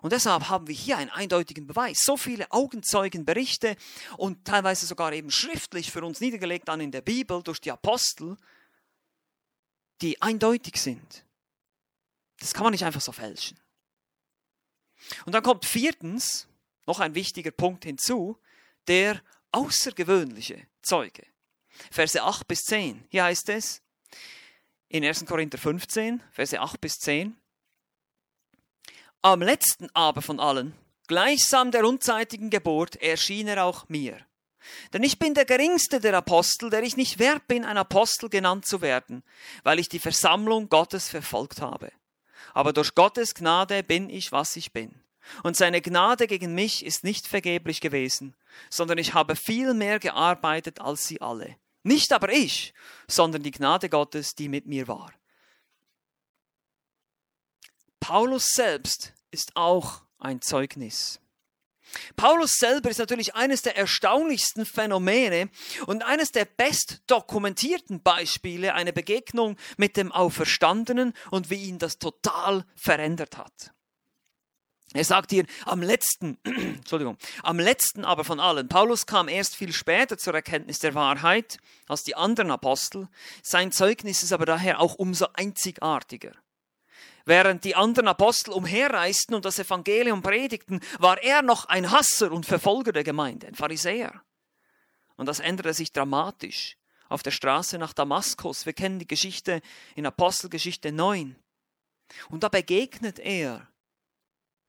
Und 0.00 0.12
deshalb 0.12 0.48
haben 0.48 0.68
wir 0.68 0.74
hier 0.74 0.96
einen 0.96 1.10
eindeutigen 1.10 1.66
Beweis. 1.66 2.04
So 2.04 2.16
viele 2.16 2.50
Augenzeugenberichte 2.52 3.76
und 4.16 4.44
teilweise 4.44 4.86
sogar 4.86 5.12
eben 5.12 5.30
schriftlich 5.30 5.90
für 5.90 6.04
uns 6.04 6.20
niedergelegt 6.20 6.68
dann 6.68 6.80
in 6.80 6.92
der 6.92 7.00
Bibel 7.00 7.42
durch 7.42 7.60
die 7.60 7.72
Apostel, 7.72 8.36
die 10.00 10.22
eindeutig 10.22 10.76
sind. 10.76 11.24
Das 12.40 12.54
kann 12.54 12.64
man 12.64 12.72
nicht 12.72 12.84
einfach 12.84 13.00
so 13.00 13.12
fälschen. 13.12 13.58
Und 15.26 15.32
dann 15.32 15.42
kommt 15.42 15.64
viertens 15.64 16.48
noch 16.86 17.00
ein 17.00 17.14
wichtiger 17.14 17.50
Punkt 17.50 17.84
hinzu, 17.84 18.38
der 18.86 19.20
außergewöhnliche 19.52 20.66
Zeuge. 20.82 21.26
Verse 21.90 22.20
8 22.20 22.48
bis 22.48 22.62
10. 22.62 23.04
Hier 23.08 23.24
heißt 23.24 23.48
es 23.50 23.82
in 24.88 25.04
1. 25.04 25.26
Korinther 25.26 25.58
15, 25.58 26.22
Verse 26.32 26.58
8 26.58 26.80
bis 26.80 26.98
10. 26.98 27.36
Am 29.22 29.42
letzten 29.42 29.88
aber 29.94 30.22
von 30.22 30.40
allen, 30.40 30.74
gleichsam 31.06 31.70
der 31.70 31.84
unzeitigen 31.86 32.50
Geburt, 32.50 32.96
erschien 32.96 33.48
er 33.48 33.64
auch 33.64 33.88
mir. 33.88 34.24
Denn 34.92 35.02
ich 35.02 35.18
bin 35.18 35.34
der 35.34 35.44
geringste 35.44 36.00
der 36.00 36.14
Apostel, 36.14 36.70
der 36.70 36.82
ich 36.82 36.96
nicht 36.96 37.18
wert 37.18 37.46
bin, 37.48 37.64
ein 37.64 37.78
Apostel 37.78 38.28
genannt 38.28 38.66
zu 38.66 38.80
werden, 38.80 39.22
weil 39.62 39.78
ich 39.78 39.88
die 39.88 39.98
Versammlung 39.98 40.68
Gottes 40.68 41.08
verfolgt 41.08 41.60
habe 41.60 41.90
aber 42.58 42.72
durch 42.72 42.96
Gottes 42.96 43.36
Gnade 43.36 43.84
bin 43.84 44.10
ich, 44.10 44.32
was 44.32 44.56
ich 44.56 44.72
bin. 44.72 45.00
Und 45.44 45.56
seine 45.56 45.80
Gnade 45.80 46.26
gegen 46.26 46.56
mich 46.56 46.84
ist 46.84 47.04
nicht 47.04 47.28
vergeblich 47.28 47.80
gewesen, 47.80 48.34
sondern 48.68 48.98
ich 48.98 49.14
habe 49.14 49.36
viel 49.36 49.74
mehr 49.74 50.00
gearbeitet 50.00 50.80
als 50.80 51.06
sie 51.06 51.20
alle. 51.20 51.54
Nicht 51.84 52.12
aber 52.12 52.30
ich, 52.30 52.74
sondern 53.06 53.44
die 53.44 53.52
Gnade 53.52 53.88
Gottes, 53.88 54.34
die 54.34 54.48
mit 54.48 54.66
mir 54.66 54.88
war. 54.88 55.12
Paulus 58.00 58.48
selbst 58.54 59.12
ist 59.30 59.54
auch 59.54 60.02
ein 60.18 60.40
Zeugnis. 60.42 61.20
Paulus 62.16 62.58
selber 62.58 62.90
ist 62.90 62.98
natürlich 62.98 63.34
eines 63.34 63.62
der 63.62 63.76
erstaunlichsten 63.76 64.66
Phänomene 64.66 65.50
und 65.86 66.04
eines 66.04 66.32
der 66.32 66.44
best 66.44 67.02
dokumentierten 67.06 68.02
Beispiele 68.02 68.74
einer 68.74 68.92
Begegnung 68.92 69.56
mit 69.76 69.96
dem 69.96 70.12
Auferstandenen 70.12 71.14
und 71.30 71.50
wie 71.50 71.64
ihn 71.64 71.78
das 71.78 71.98
total 71.98 72.64
verändert 72.76 73.36
hat. 73.36 73.72
Er 74.94 75.04
sagt 75.04 75.30
hier 75.30 75.44
am 75.66 75.82
letzten, 75.82 76.38
Entschuldigung, 76.44 77.18
am 77.42 77.58
letzten 77.58 78.04
aber 78.04 78.24
von 78.24 78.40
allen. 78.40 78.68
Paulus 78.68 79.04
kam 79.04 79.28
erst 79.28 79.54
viel 79.54 79.72
später 79.72 80.16
zur 80.16 80.34
Erkenntnis 80.34 80.78
der 80.78 80.94
Wahrheit 80.94 81.58
als 81.88 82.04
die 82.04 82.14
anderen 82.14 82.50
Apostel. 82.50 83.08
Sein 83.42 83.70
Zeugnis 83.70 84.22
ist 84.22 84.32
aber 84.32 84.46
daher 84.46 84.80
auch 84.80 84.94
umso 84.94 85.26
einzigartiger. 85.34 86.32
Während 87.28 87.62
die 87.64 87.74
anderen 87.74 88.08
Apostel 88.08 88.52
umherreisten 88.52 89.34
und 89.34 89.44
das 89.44 89.58
Evangelium 89.58 90.22
predigten, 90.22 90.80
war 90.98 91.22
er 91.22 91.42
noch 91.42 91.66
ein 91.66 91.90
Hasser 91.90 92.32
und 92.32 92.46
Verfolger 92.46 92.90
der 92.90 93.04
Gemeinde, 93.04 93.48
ein 93.48 93.54
Pharisäer. 93.54 94.22
Und 95.16 95.26
das 95.26 95.38
änderte 95.38 95.74
sich 95.74 95.92
dramatisch 95.92 96.78
auf 97.10 97.22
der 97.22 97.30
Straße 97.30 97.76
nach 97.76 97.92
Damaskus. 97.92 98.64
Wir 98.64 98.72
kennen 98.72 98.98
die 98.98 99.06
Geschichte 99.06 99.60
in 99.94 100.06
Apostelgeschichte 100.06 100.90
9. 100.90 101.36
Und 102.30 102.44
da 102.44 102.48
begegnet 102.48 103.18
er 103.18 103.68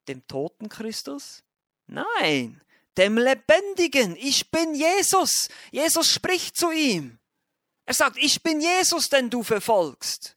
dem 0.09 0.27
toten 0.27 0.67
Christus? 0.67 1.45
Nein, 1.87 2.59
dem 2.97 3.17
lebendigen. 3.17 4.17
Ich 4.17 4.51
bin 4.51 4.75
Jesus. 4.75 5.47
Jesus 5.71 6.11
spricht 6.11 6.57
zu 6.57 6.71
ihm. 6.71 7.19
Er 7.85 7.93
sagt, 7.93 8.17
ich 8.17 8.43
bin 8.43 8.59
Jesus, 8.59 9.07
den 9.07 9.29
du 9.29 9.43
verfolgst. 9.43 10.35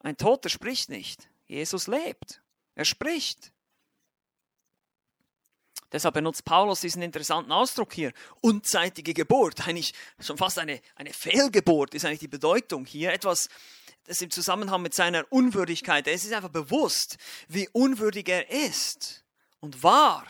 Ein 0.00 0.16
Toter 0.16 0.48
spricht 0.48 0.88
nicht. 0.88 1.28
Jesus 1.46 1.86
lebt. 1.86 2.40
Er 2.74 2.84
spricht. 2.84 3.52
Deshalb 5.90 6.14
benutzt 6.14 6.44
Paulus 6.44 6.82
diesen 6.82 7.02
interessanten 7.02 7.50
Ausdruck 7.50 7.92
hier. 7.92 8.12
Unzeitige 8.40 9.14
Geburt. 9.14 9.66
Eigentlich 9.66 9.94
schon 10.20 10.36
fast 10.36 10.58
eine, 10.58 10.80
eine 10.94 11.12
Fehlgeburt 11.12 11.94
ist 11.94 12.04
eigentlich 12.04 12.20
die 12.20 12.28
Bedeutung 12.28 12.84
hier. 12.84 13.12
Etwas, 13.12 13.48
das 14.04 14.20
im 14.20 14.30
Zusammenhang 14.30 14.82
mit 14.82 14.94
seiner 14.94 15.24
Unwürdigkeit. 15.30 16.06
Es 16.06 16.24
ist 16.24 16.32
einfach 16.32 16.50
bewusst, 16.50 17.16
wie 17.48 17.68
unwürdig 17.72 18.28
er 18.28 18.50
ist 18.50 19.24
und 19.60 19.82
war, 19.82 20.26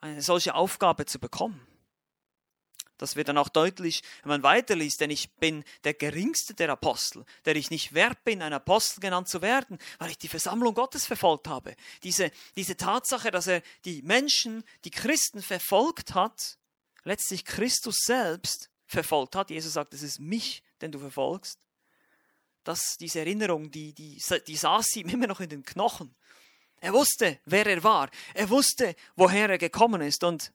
eine 0.00 0.22
solche 0.22 0.54
Aufgabe 0.54 1.06
zu 1.06 1.18
bekommen. 1.18 1.67
Das 2.98 3.16
wird 3.16 3.28
dann 3.28 3.38
auch 3.38 3.48
deutlich, 3.48 4.02
wenn 4.22 4.30
man 4.30 4.42
weiterliest, 4.42 5.00
denn 5.00 5.10
ich 5.10 5.30
bin 5.34 5.64
der 5.84 5.94
geringste 5.94 6.52
der 6.52 6.70
Apostel, 6.70 7.24
der 7.44 7.56
ich 7.56 7.70
nicht 7.70 7.94
wert 7.94 8.24
bin, 8.24 8.42
ein 8.42 8.52
Apostel 8.52 9.00
genannt 9.00 9.28
zu 9.28 9.40
werden, 9.40 9.78
weil 9.98 10.10
ich 10.10 10.18
die 10.18 10.28
Versammlung 10.28 10.74
Gottes 10.74 11.06
verfolgt 11.06 11.48
habe. 11.48 11.76
Diese, 12.02 12.30
diese 12.56 12.76
Tatsache, 12.76 13.30
dass 13.30 13.46
er 13.46 13.62
die 13.84 14.02
Menschen, 14.02 14.64
die 14.84 14.90
Christen 14.90 15.40
verfolgt 15.40 16.14
hat, 16.14 16.58
letztlich 17.04 17.44
Christus 17.44 18.00
selbst 18.04 18.68
verfolgt 18.86 19.36
hat. 19.36 19.50
Jesus 19.50 19.74
sagt, 19.74 19.94
es 19.94 20.02
ist 20.02 20.18
mich, 20.18 20.62
den 20.80 20.90
du 20.90 20.98
verfolgst. 20.98 21.60
Das, 22.64 22.96
diese 22.96 23.20
Erinnerung, 23.20 23.70
die, 23.70 23.92
die, 23.94 24.20
die 24.46 24.56
saß 24.56 24.96
ihm 24.96 25.08
immer 25.08 25.26
noch 25.26 25.40
in 25.40 25.48
den 25.48 25.62
Knochen. 25.62 26.14
Er 26.80 26.92
wusste, 26.92 27.38
wer 27.44 27.66
er 27.66 27.82
war. 27.82 28.10
Er 28.34 28.50
wusste, 28.50 28.94
woher 29.16 29.48
er 29.48 29.58
gekommen 29.58 30.00
ist. 30.00 30.22
Und 30.24 30.52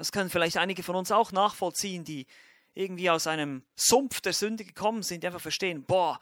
das 0.00 0.12
können 0.12 0.30
vielleicht 0.30 0.56
einige 0.56 0.82
von 0.82 0.96
uns 0.96 1.12
auch 1.12 1.30
nachvollziehen, 1.30 2.04
die 2.04 2.26
irgendwie 2.72 3.10
aus 3.10 3.26
einem 3.26 3.64
Sumpf 3.76 4.22
der 4.22 4.32
Sünde 4.32 4.64
gekommen 4.64 5.02
sind, 5.02 5.22
die 5.22 5.26
einfach 5.26 5.42
verstehen, 5.42 5.84
boah, 5.84 6.18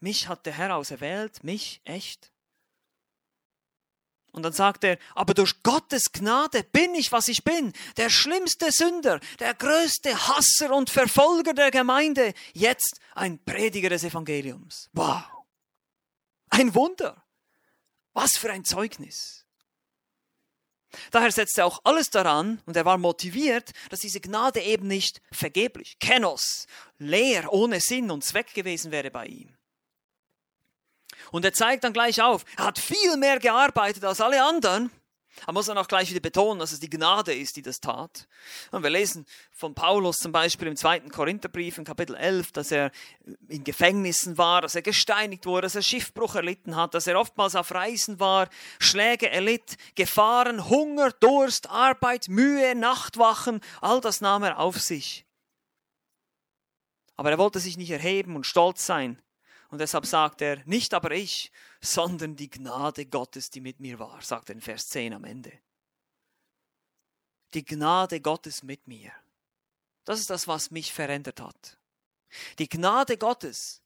mich 0.00 0.28
hat 0.28 0.46
der 0.46 0.54
Herr 0.54 0.74
auserwählt, 0.74 1.44
mich, 1.44 1.82
echt? 1.84 2.32
Und 4.32 4.44
dann 4.44 4.54
sagt 4.54 4.82
er, 4.84 4.98
aber 5.14 5.34
durch 5.34 5.62
Gottes 5.62 6.12
Gnade 6.12 6.62
bin 6.64 6.94
ich, 6.94 7.12
was 7.12 7.28
ich 7.28 7.44
bin, 7.44 7.74
der 7.98 8.08
schlimmste 8.08 8.72
Sünder, 8.72 9.20
der 9.40 9.52
größte 9.52 10.28
Hasser 10.28 10.74
und 10.74 10.88
Verfolger 10.88 11.52
der 11.52 11.70
Gemeinde, 11.70 12.32
jetzt 12.54 12.98
ein 13.14 13.44
Prediger 13.44 13.90
des 13.90 14.04
Evangeliums. 14.04 14.88
Wow! 14.94 15.22
Ein 16.48 16.74
Wunder! 16.74 17.24
Was 18.14 18.38
für 18.38 18.50
ein 18.50 18.64
Zeugnis! 18.64 19.47
Daher 21.10 21.32
setzte 21.32 21.62
er 21.62 21.66
auch 21.66 21.80
alles 21.84 22.10
daran 22.10 22.60
und 22.66 22.76
er 22.76 22.84
war 22.84 22.98
motiviert, 22.98 23.70
dass 23.90 24.00
diese 24.00 24.20
Gnade 24.20 24.60
eben 24.60 24.86
nicht 24.86 25.20
vergeblich, 25.32 25.98
kenos, 25.98 26.66
leer, 26.98 27.52
ohne 27.52 27.80
Sinn 27.80 28.10
und 28.10 28.24
Zweck 28.24 28.54
gewesen 28.54 28.90
wäre 28.90 29.10
bei 29.10 29.26
ihm. 29.26 29.54
Und 31.30 31.44
er 31.44 31.52
zeigt 31.52 31.84
dann 31.84 31.92
gleich 31.92 32.22
auf, 32.22 32.44
er 32.56 32.66
hat 32.66 32.78
viel 32.78 33.16
mehr 33.16 33.38
gearbeitet 33.38 34.04
als 34.04 34.20
alle 34.20 34.42
anderen 34.42 34.90
aber 35.44 35.54
muss 35.54 35.66
dann 35.66 35.78
auch 35.78 35.88
gleich 35.88 36.10
wieder 36.10 36.20
betonen, 36.20 36.60
dass 36.60 36.72
es 36.72 36.80
die 36.80 36.90
Gnade 36.90 37.34
ist, 37.34 37.56
die 37.56 37.62
das 37.62 37.80
tat. 37.80 38.28
Und 38.70 38.82
wir 38.82 38.90
lesen 38.90 39.26
von 39.52 39.74
Paulus 39.74 40.18
zum 40.18 40.32
Beispiel 40.32 40.68
im 40.68 40.76
zweiten 40.76 41.10
Korintherbrief 41.10 41.78
in 41.78 41.84
Kapitel 41.84 42.14
11, 42.14 42.52
dass 42.52 42.70
er 42.70 42.90
in 43.48 43.64
Gefängnissen 43.64 44.38
war, 44.38 44.60
dass 44.62 44.74
er 44.74 44.82
gesteinigt 44.82 45.46
wurde, 45.46 45.62
dass 45.62 45.74
er 45.74 45.82
Schiffbruch 45.82 46.34
erlitten 46.34 46.76
hat, 46.76 46.94
dass 46.94 47.06
er 47.06 47.18
oftmals 47.18 47.56
auf 47.56 47.72
Reisen 47.72 48.20
war, 48.20 48.48
Schläge 48.78 49.30
erlitt, 49.30 49.76
Gefahren, 49.94 50.68
Hunger, 50.68 51.10
Durst, 51.12 51.68
Arbeit, 51.70 52.28
Mühe, 52.28 52.74
Nachtwachen, 52.74 53.60
all 53.80 54.00
das 54.00 54.20
nahm 54.20 54.42
er 54.42 54.58
auf 54.58 54.80
sich. 54.80 55.26
Aber 57.16 57.30
er 57.30 57.38
wollte 57.38 57.58
sich 57.58 57.76
nicht 57.76 57.90
erheben 57.90 58.36
und 58.36 58.46
stolz 58.46 58.86
sein. 58.86 59.20
Und 59.68 59.78
deshalb 59.78 60.06
sagt 60.06 60.40
er, 60.40 60.62
nicht 60.64 60.94
aber 60.94 61.10
ich, 61.10 61.52
sondern 61.80 62.36
die 62.36 62.50
Gnade 62.50 63.06
Gottes, 63.06 63.50
die 63.50 63.60
mit 63.60 63.80
mir 63.80 63.98
war, 63.98 64.20
sagt 64.22 64.48
er 64.48 64.54
in 64.54 64.60
Vers 64.60 64.88
10 64.88 65.12
am 65.12 65.24
Ende. 65.24 65.52
Die 67.54 67.64
Gnade 67.64 68.20
Gottes 68.20 68.62
mit 68.62 68.86
mir. 68.88 69.12
Das 70.04 70.20
ist 70.20 70.30
das, 70.30 70.48
was 70.48 70.70
mich 70.70 70.92
verändert 70.92 71.40
hat. 71.40 71.78
Die 72.58 72.68
Gnade 72.68 73.18
Gottes. 73.18 73.82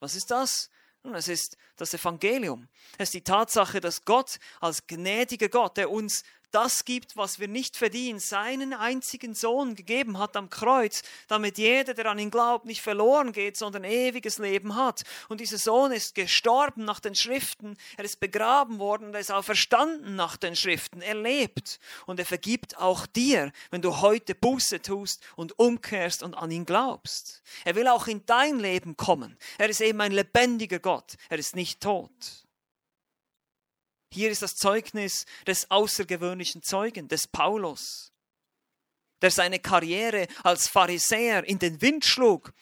Was 0.00 0.16
ist 0.16 0.30
das? 0.30 0.70
Nun, 1.04 1.14
es 1.14 1.28
ist 1.28 1.56
das 1.76 1.94
Evangelium. 1.94 2.68
Es 2.98 3.08
ist 3.08 3.14
die 3.14 3.24
Tatsache, 3.24 3.80
dass 3.80 4.04
Gott 4.04 4.38
als 4.60 4.86
gnädiger 4.86 5.48
Gott, 5.48 5.76
der 5.76 5.90
uns 5.90 6.24
das 6.52 6.84
gibt, 6.84 7.16
was 7.16 7.40
wir 7.40 7.48
nicht 7.48 7.76
verdienen, 7.76 8.20
seinen 8.20 8.72
einzigen 8.72 9.34
Sohn 9.34 9.74
gegeben 9.74 10.18
hat 10.18 10.36
am 10.36 10.50
Kreuz, 10.50 11.02
damit 11.28 11.58
jeder, 11.58 11.94
der 11.94 12.06
an 12.06 12.18
ihn 12.18 12.30
glaubt, 12.30 12.66
nicht 12.66 12.82
verloren 12.82 13.32
geht, 13.32 13.56
sondern 13.56 13.84
ewiges 13.84 14.38
Leben 14.38 14.76
hat. 14.76 15.02
Und 15.28 15.40
dieser 15.40 15.58
Sohn 15.58 15.92
ist 15.92 16.14
gestorben 16.14 16.84
nach 16.84 17.00
den 17.00 17.14
Schriften, 17.14 17.76
er 17.96 18.04
ist 18.04 18.20
begraben 18.20 18.78
worden 18.78 19.08
und 19.08 19.14
er 19.14 19.20
ist 19.20 19.32
auch 19.32 19.44
verstanden 19.44 20.14
nach 20.16 20.36
den 20.36 20.56
Schriften. 20.56 21.00
Er 21.00 21.14
lebt 21.14 21.80
und 22.06 22.18
er 22.18 22.26
vergibt 22.26 22.78
auch 22.78 23.06
dir, 23.06 23.52
wenn 23.70 23.82
du 23.82 24.00
heute 24.00 24.34
Buße 24.34 24.82
tust 24.82 25.22
und 25.36 25.58
umkehrst 25.58 26.22
und 26.22 26.34
an 26.34 26.50
ihn 26.50 26.66
glaubst. 26.66 27.42
Er 27.64 27.74
will 27.74 27.88
auch 27.88 28.06
in 28.06 28.24
dein 28.26 28.58
Leben 28.58 28.96
kommen. 28.96 29.36
Er 29.58 29.68
ist 29.68 29.80
eben 29.80 30.00
ein 30.00 30.12
lebendiger 30.12 30.78
Gott. 30.78 31.14
Er 31.28 31.38
ist 31.38 31.56
nicht 31.56 31.80
tot. 31.80 32.41
Hier 34.12 34.30
ist 34.30 34.42
das 34.42 34.56
Zeugnis 34.56 35.24
des 35.46 35.70
außergewöhnlichen 35.70 36.62
Zeugen, 36.62 37.08
des 37.08 37.26
Paulus, 37.26 38.12
der 39.22 39.30
seine 39.30 39.58
Karriere 39.58 40.28
als 40.42 40.68
Pharisäer 40.68 41.44
in 41.44 41.58
den 41.58 41.80
Wind 41.80 42.04
schlug 42.04 42.52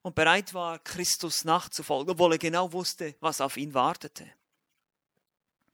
und 0.00 0.14
bereit 0.14 0.54
war, 0.54 0.78
Christus 0.78 1.44
nachzufolgen, 1.44 2.12
obwohl 2.12 2.32
er 2.32 2.38
genau 2.38 2.72
wusste, 2.72 3.14
was 3.20 3.42
auf 3.42 3.58
ihn 3.58 3.74
wartete. 3.74 4.26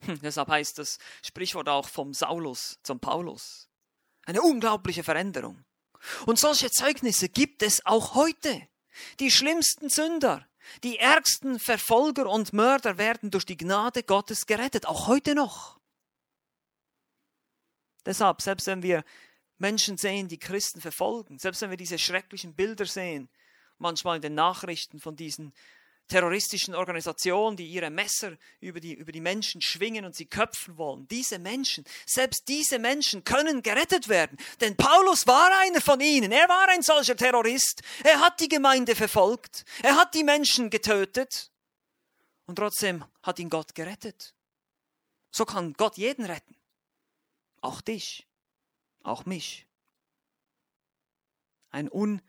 Hm, 0.00 0.18
deshalb 0.22 0.48
heißt 0.48 0.78
das 0.78 0.98
Sprichwort 1.24 1.68
auch 1.68 1.88
vom 1.88 2.12
Saulus 2.14 2.80
zum 2.82 2.98
Paulus. 2.98 3.68
Eine 4.26 4.42
unglaubliche 4.42 5.04
Veränderung. 5.04 5.64
Und 6.26 6.40
solche 6.40 6.68
Zeugnisse 6.68 7.28
gibt 7.28 7.62
es 7.62 7.86
auch 7.86 8.16
heute. 8.16 8.66
Die 9.20 9.30
schlimmsten 9.30 9.88
Sünder, 9.88 10.48
die 10.84 10.98
ärgsten 10.98 11.58
Verfolger 11.58 12.28
und 12.28 12.52
Mörder 12.52 12.98
werden 12.98 13.30
durch 13.30 13.46
die 13.46 13.56
Gnade 13.56 14.02
Gottes 14.02 14.46
gerettet, 14.46 14.86
auch 14.86 15.06
heute 15.06 15.34
noch. 15.34 15.80
Deshalb, 18.04 18.42
selbst 18.42 18.66
wenn 18.66 18.82
wir 18.82 19.04
Menschen 19.58 19.96
sehen, 19.96 20.28
die 20.28 20.38
Christen 20.38 20.80
verfolgen, 20.80 21.38
selbst 21.38 21.62
wenn 21.62 21.70
wir 21.70 21.76
diese 21.76 21.98
schrecklichen 21.98 22.54
Bilder 22.54 22.86
sehen, 22.86 23.28
manchmal 23.78 24.16
in 24.16 24.22
den 24.22 24.34
Nachrichten 24.34 24.98
von 24.98 25.16
diesen 25.16 25.52
terroristischen 26.12 26.74
Organisationen, 26.74 27.56
die 27.56 27.66
ihre 27.66 27.88
Messer 27.88 28.36
über 28.60 28.80
die, 28.80 28.92
über 28.92 29.12
die 29.12 29.20
Menschen 29.22 29.62
schwingen 29.62 30.04
und 30.04 30.14
sie 30.14 30.26
köpfen 30.26 30.76
wollen. 30.76 31.08
Diese 31.08 31.38
Menschen, 31.38 31.84
selbst 32.04 32.48
diese 32.48 32.78
Menschen 32.78 33.24
können 33.24 33.62
gerettet 33.62 34.10
werden. 34.10 34.36
Denn 34.60 34.76
Paulus 34.76 35.26
war 35.26 35.50
einer 35.60 35.80
von 35.80 36.00
ihnen. 36.00 36.30
Er 36.30 36.50
war 36.50 36.68
ein 36.68 36.82
solcher 36.82 37.16
Terrorist. 37.16 37.80
Er 38.04 38.20
hat 38.20 38.40
die 38.40 38.48
Gemeinde 38.48 38.94
verfolgt. 38.94 39.64
Er 39.82 39.96
hat 39.96 40.14
die 40.14 40.22
Menschen 40.22 40.68
getötet. 40.68 41.50
Und 42.44 42.56
trotzdem 42.56 43.06
hat 43.22 43.38
ihn 43.38 43.48
Gott 43.48 43.74
gerettet. 43.74 44.34
So 45.30 45.46
kann 45.46 45.72
Gott 45.72 45.96
jeden 45.96 46.26
retten. 46.26 46.54
Auch 47.62 47.80
dich. 47.80 48.26
Auch 49.02 49.24
mich. 49.24 49.66
Ein 51.70 51.90
un 51.90 52.20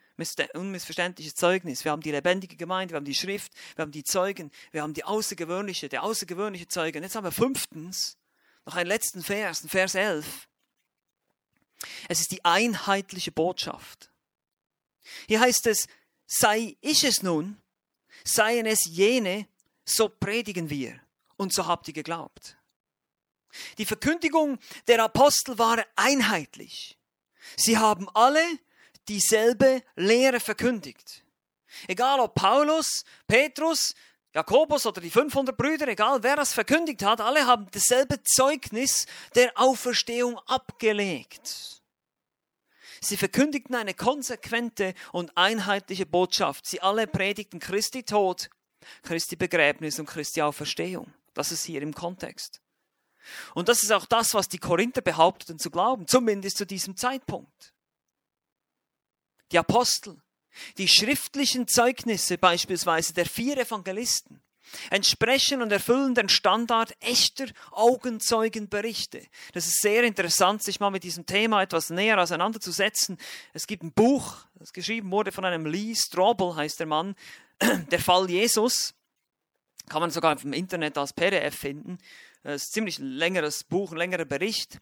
unmissverständliches 0.53 1.35
Zeugnis. 1.35 1.83
Wir 1.83 1.91
haben 1.91 2.01
die 2.01 2.11
lebendige 2.11 2.55
Gemeinde, 2.55 2.93
wir 2.93 2.97
haben 2.97 3.05
die 3.05 3.15
Schrift, 3.15 3.51
wir 3.75 3.83
haben 3.83 3.91
die 3.91 4.03
Zeugen, 4.03 4.51
wir 4.71 4.81
haben 4.81 4.93
die 4.93 5.03
außergewöhnliche, 5.03 5.89
der 5.89 6.03
außergewöhnliche 6.03 6.67
Zeuge. 6.67 6.99
Und 6.99 7.03
jetzt 7.03 7.15
haben 7.15 7.23
wir 7.23 7.31
fünftens 7.31 8.17
noch 8.65 8.75
einen 8.75 8.87
letzten 8.87 9.23
Vers, 9.23 9.65
Vers 9.67 9.95
11. 9.95 10.47
Es 12.07 12.21
ist 12.21 12.31
die 12.31 12.45
einheitliche 12.45 13.31
Botschaft. 13.31 14.11
Hier 15.27 15.41
heißt 15.41 15.67
es, 15.67 15.87
sei 16.25 16.77
ich 16.81 17.03
es 17.03 17.23
nun, 17.23 17.61
seien 18.23 18.65
es 18.65 18.85
jene, 18.85 19.47
so 19.85 20.07
predigen 20.07 20.69
wir 20.69 20.99
und 21.35 21.53
so 21.53 21.67
habt 21.67 21.87
ihr 21.87 21.93
geglaubt. 21.93 22.57
Die 23.77 23.85
Verkündigung 23.85 24.59
der 24.87 25.03
Apostel 25.03 25.57
war 25.57 25.83
einheitlich. 25.95 26.97
Sie 27.57 27.77
haben 27.77 28.09
alle 28.13 28.43
dieselbe 29.07 29.83
Lehre 29.95 30.39
verkündigt. 30.39 31.23
Egal 31.87 32.19
ob 32.19 32.35
Paulus, 32.35 33.03
Petrus, 33.27 33.95
Jakobus 34.33 34.85
oder 34.85 35.01
die 35.01 35.11
500 35.11 35.55
Brüder, 35.55 35.87
egal 35.87 36.23
wer 36.23 36.35
das 36.35 36.53
verkündigt 36.53 37.03
hat, 37.03 37.21
alle 37.21 37.45
haben 37.45 37.67
dasselbe 37.71 38.21
Zeugnis 38.23 39.05
der 39.35 39.51
Auferstehung 39.55 40.39
abgelegt. 40.47 41.81
Sie 42.99 43.17
verkündigten 43.17 43.75
eine 43.75 43.93
konsequente 43.93 44.93
und 45.11 45.35
einheitliche 45.37 46.05
Botschaft. 46.05 46.65
Sie 46.65 46.81
alle 46.81 47.05
predigten 47.05 47.59
Christi 47.59 48.03
Tod, 48.03 48.49
Christi 49.03 49.35
Begräbnis 49.35 49.99
und 49.99 50.07
Christi 50.07 50.41
Auferstehung. 50.41 51.13
Das 51.33 51.51
ist 51.51 51.65
hier 51.65 51.81
im 51.81 51.93
Kontext. 51.93 52.61
Und 53.53 53.69
das 53.69 53.83
ist 53.83 53.91
auch 53.91 54.05
das, 54.05 54.33
was 54.33 54.49
die 54.49 54.57
Korinther 54.57 55.01
behaupteten 55.01 55.59
zu 55.59 55.69
glauben, 55.69 56.07
zumindest 56.07 56.57
zu 56.57 56.65
diesem 56.65 56.97
Zeitpunkt 56.97 57.73
die 59.53 59.59
Apostel, 59.59 60.17
die 60.77 60.87
schriftlichen 60.87 61.67
Zeugnisse 61.67 62.37
beispielsweise 62.37 63.13
der 63.13 63.25
vier 63.25 63.57
Evangelisten 63.57 64.41
entsprechen 64.89 65.61
und 65.61 65.71
erfüllen 65.71 66.15
den 66.15 66.29
Standard 66.29 66.95
echter 66.99 67.45
Augenzeugenberichte. 67.71 69.21
Das 69.53 69.67
ist 69.67 69.81
sehr 69.81 70.03
interessant, 70.03 70.63
sich 70.63 70.79
mal 70.79 70.89
mit 70.89 71.03
diesem 71.03 71.25
Thema 71.27 71.61
etwas 71.61 71.91
näher 71.91 72.19
auseinanderzusetzen. 72.19 73.17
Es 73.53 73.67
gibt 73.67 73.83
ein 73.83 73.93
Buch, 73.93 74.37
das 74.55 74.73
geschrieben 74.73 75.11
wurde 75.11 75.31
von 75.31 75.45
einem 75.45 75.65
Lee 75.65 75.93
Strobel, 75.95 76.55
heißt 76.55 76.79
der 76.79 76.87
Mann, 76.87 77.15
der 77.91 77.99
Fall 77.99 78.29
Jesus. 78.29 78.95
Kann 79.89 80.01
man 80.01 80.11
sogar 80.11 80.41
im 80.41 80.53
Internet 80.53 80.97
als 80.97 81.13
PDF 81.13 81.55
finden. 81.55 81.99
Das 82.41 82.63
ist 82.63 82.69
ein 82.69 82.73
ziemlich 82.73 82.97
längeres 82.99 83.63
Buch, 83.63 83.91
ein 83.91 83.97
längerer 83.97 84.25
Bericht. 84.25 84.79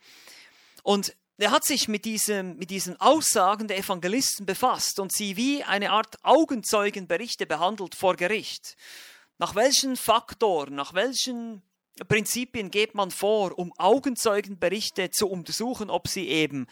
Und 0.83 1.15
er 1.37 1.51
hat 1.51 1.63
sich 1.63 1.87
mit, 1.87 2.05
diesem, 2.05 2.57
mit 2.57 2.69
diesen 2.69 2.99
Aussagen 2.99 3.67
der 3.67 3.77
Evangelisten 3.77 4.45
befasst 4.45 4.99
und 4.99 5.11
sie 5.11 5.37
wie 5.37 5.63
eine 5.63 5.91
Art 5.91 6.23
Augenzeugenberichte 6.23 7.45
behandelt 7.45 7.95
vor 7.95 8.15
Gericht. 8.15 8.75
Nach 9.37 9.55
welchen 9.55 9.97
Faktoren, 9.97 10.75
nach 10.75 10.93
welchen 10.93 11.63
Prinzipien 12.07 12.69
geht 12.69 12.95
man 12.95 13.11
vor, 13.11 13.57
um 13.57 13.73
Augenzeugenberichte 13.77 15.09
zu 15.09 15.27
untersuchen, 15.27 15.89
ob 15.89 16.07
sie 16.07 16.27
eben 16.27 16.67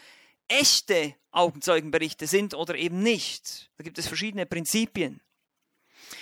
echte 0.46 1.14
Augenzeugenberichte 1.32 2.26
sind 2.26 2.54
oder 2.54 2.76
eben 2.76 3.02
nicht? 3.02 3.70
Da 3.76 3.84
gibt 3.84 3.98
es 3.98 4.06
verschiedene 4.06 4.46
Prinzipien. 4.46 5.20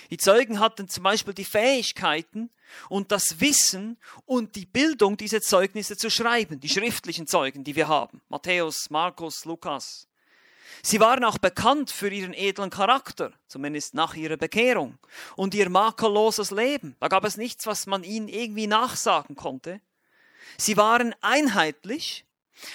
Die 0.09 0.17
Zeugen 0.17 0.59
hatten 0.59 0.87
zum 0.87 1.03
Beispiel 1.03 1.33
die 1.33 1.45
Fähigkeiten 1.45 2.49
und 2.89 3.11
das 3.11 3.39
Wissen 3.39 3.97
und 4.25 4.55
die 4.55 4.65
Bildung, 4.65 5.17
diese 5.17 5.41
Zeugnisse 5.41 5.97
zu 5.97 6.09
schreiben, 6.09 6.59
die 6.59 6.69
schriftlichen 6.69 7.27
Zeugen, 7.27 7.63
die 7.63 7.75
wir 7.75 7.87
haben. 7.87 8.21
Matthäus, 8.29 8.89
Markus, 8.89 9.45
Lukas. 9.45 10.07
Sie 10.81 10.99
waren 10.99 11.23
auch 11.23 11.37
bekannt 11.37 11.91
für 11.91 12.09
ihren 12.09 12.33
edlen 12.33 12.69
Charakter, 12.69 13.33
zumindest 13.47 13.95
nach 13.95 14.15
ihrer 14.15 14.37
Bekehrung, 14.37 14.97
und 15.35 15.53
ihr 15.53 15.69
makelloses 15.69 16.51
Leben. 16.51 16.95
Da 16.99 17.07
gab 17.07 17.25
es 17.25 17.37
nichts, 17.37 17.65
was 17.65 17.85
man 17.85 18.03
ihnen 18.03 18.27
irgendwie 18.27 18.67
nachsagen 18.67 19.35
konnte. 19.35 19.81
Sie 20.57 20.77
waren 20.77 21.13
einheitlich 21.21 22.25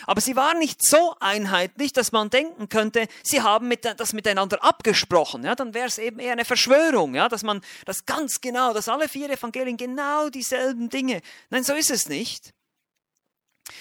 aber 0.06 0.20
sie 0.20 0.36
waren 0.36 0.58
nicht 0.58 0.84
so 0.84 1.14
einheitlich, 1.20 1.92
dass 1.92 2.12
man 2.12 2.30
denken 2.30 2.68
könnte, 2.68 3.06
sie 3.22 3.42
haben 3.42 3.68
mit, 3.68 3.84
das 3.84 4.12
miteinander 4.12 4.62
abgesprochen. 4.62 5.44
Ja, 5.44 5.54
dann 5.54 5.74
wäre 5.74 5.86
es 5.86 5.98
eben 5.98 6.18
eher 6.18 6.32
eine 6.32 6.44
Verschwörung, 6.44 7.14
ja, 7.14 7.28
dass 7.28 7.42
man 7.42 7.60
das 7.84 8.06
ganz 8.06 8.40
genau, 8.40 8.72
dass 8.72 8.88
alle 8.88 9.08
vier 9.08 9.30
Evangelien 9.30 9.76
genau 9.76 10.28
dieselben 10.28 10.88
Dinge. 10.88 11.20
Nein, 11.50 11.64
so 11.64 11.74
ist 11.74 11.90
es 11.90 12.08
nicht. 12.08 12.52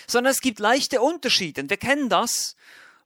Sondern 0.07 0.31
es 0.31 0.41
gibt 0.41 0.59
leichte 0.59 1.01
Unterschiede. 1.01 1.69
Wir 1.69 1.77
kennen 1.77 2.09
das. 2.09 2.55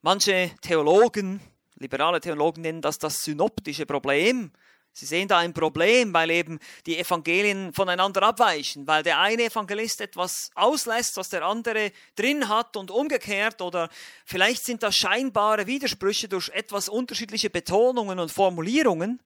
Manche 0.01 0.51
Theologen, 0.61 1.41
liberale 1.75 2.21
Theologen 2.21 2.61
nennen 2.61 2.81
das 2.81 2.99
das 2.99 3.23
synoptische 3.23 3.85
Problem. 3.85 4.51
Sie 4.97 5.05
sehen 5.05 5.27
da 5.27 5.37
ein 5.37 5.53
Problem, 5.53 6.11
weil 6.11 6.31
eben 6.31 6.57
die 6.87 6.97
Evangelien 6.97 7.71
voneinander 7.71 8.23
abweichen, 8.23 8.87
weil 8.87 9.03
der 9.03 9.19
eine 9.19 9.43
Evangelist 9.43 10.01
etwas 10.01 10.49
auslässt, 10.55 11.17
was 11.17 11.29
der 11.29 11.45
andere 11.45 11.91
drin 12.15 12.49
hat 12.49 12.75
und 12.75 12.89
umgekehrt 12.89 13.61
oder 13.61 13.89
vielleicht 14.25 14.65
sind 14.65 14.81
das 14.81 14.95
scheinbare 14.95 15.67
Widersprüche 15.67 16.27
durch 16.27 16.49
etwas 16.49 16.89
unterschiedliche 16.89 17.51
Betonungen 17.51 18.17
und 18.17 18.31
Formulierungen. 18.31 19.19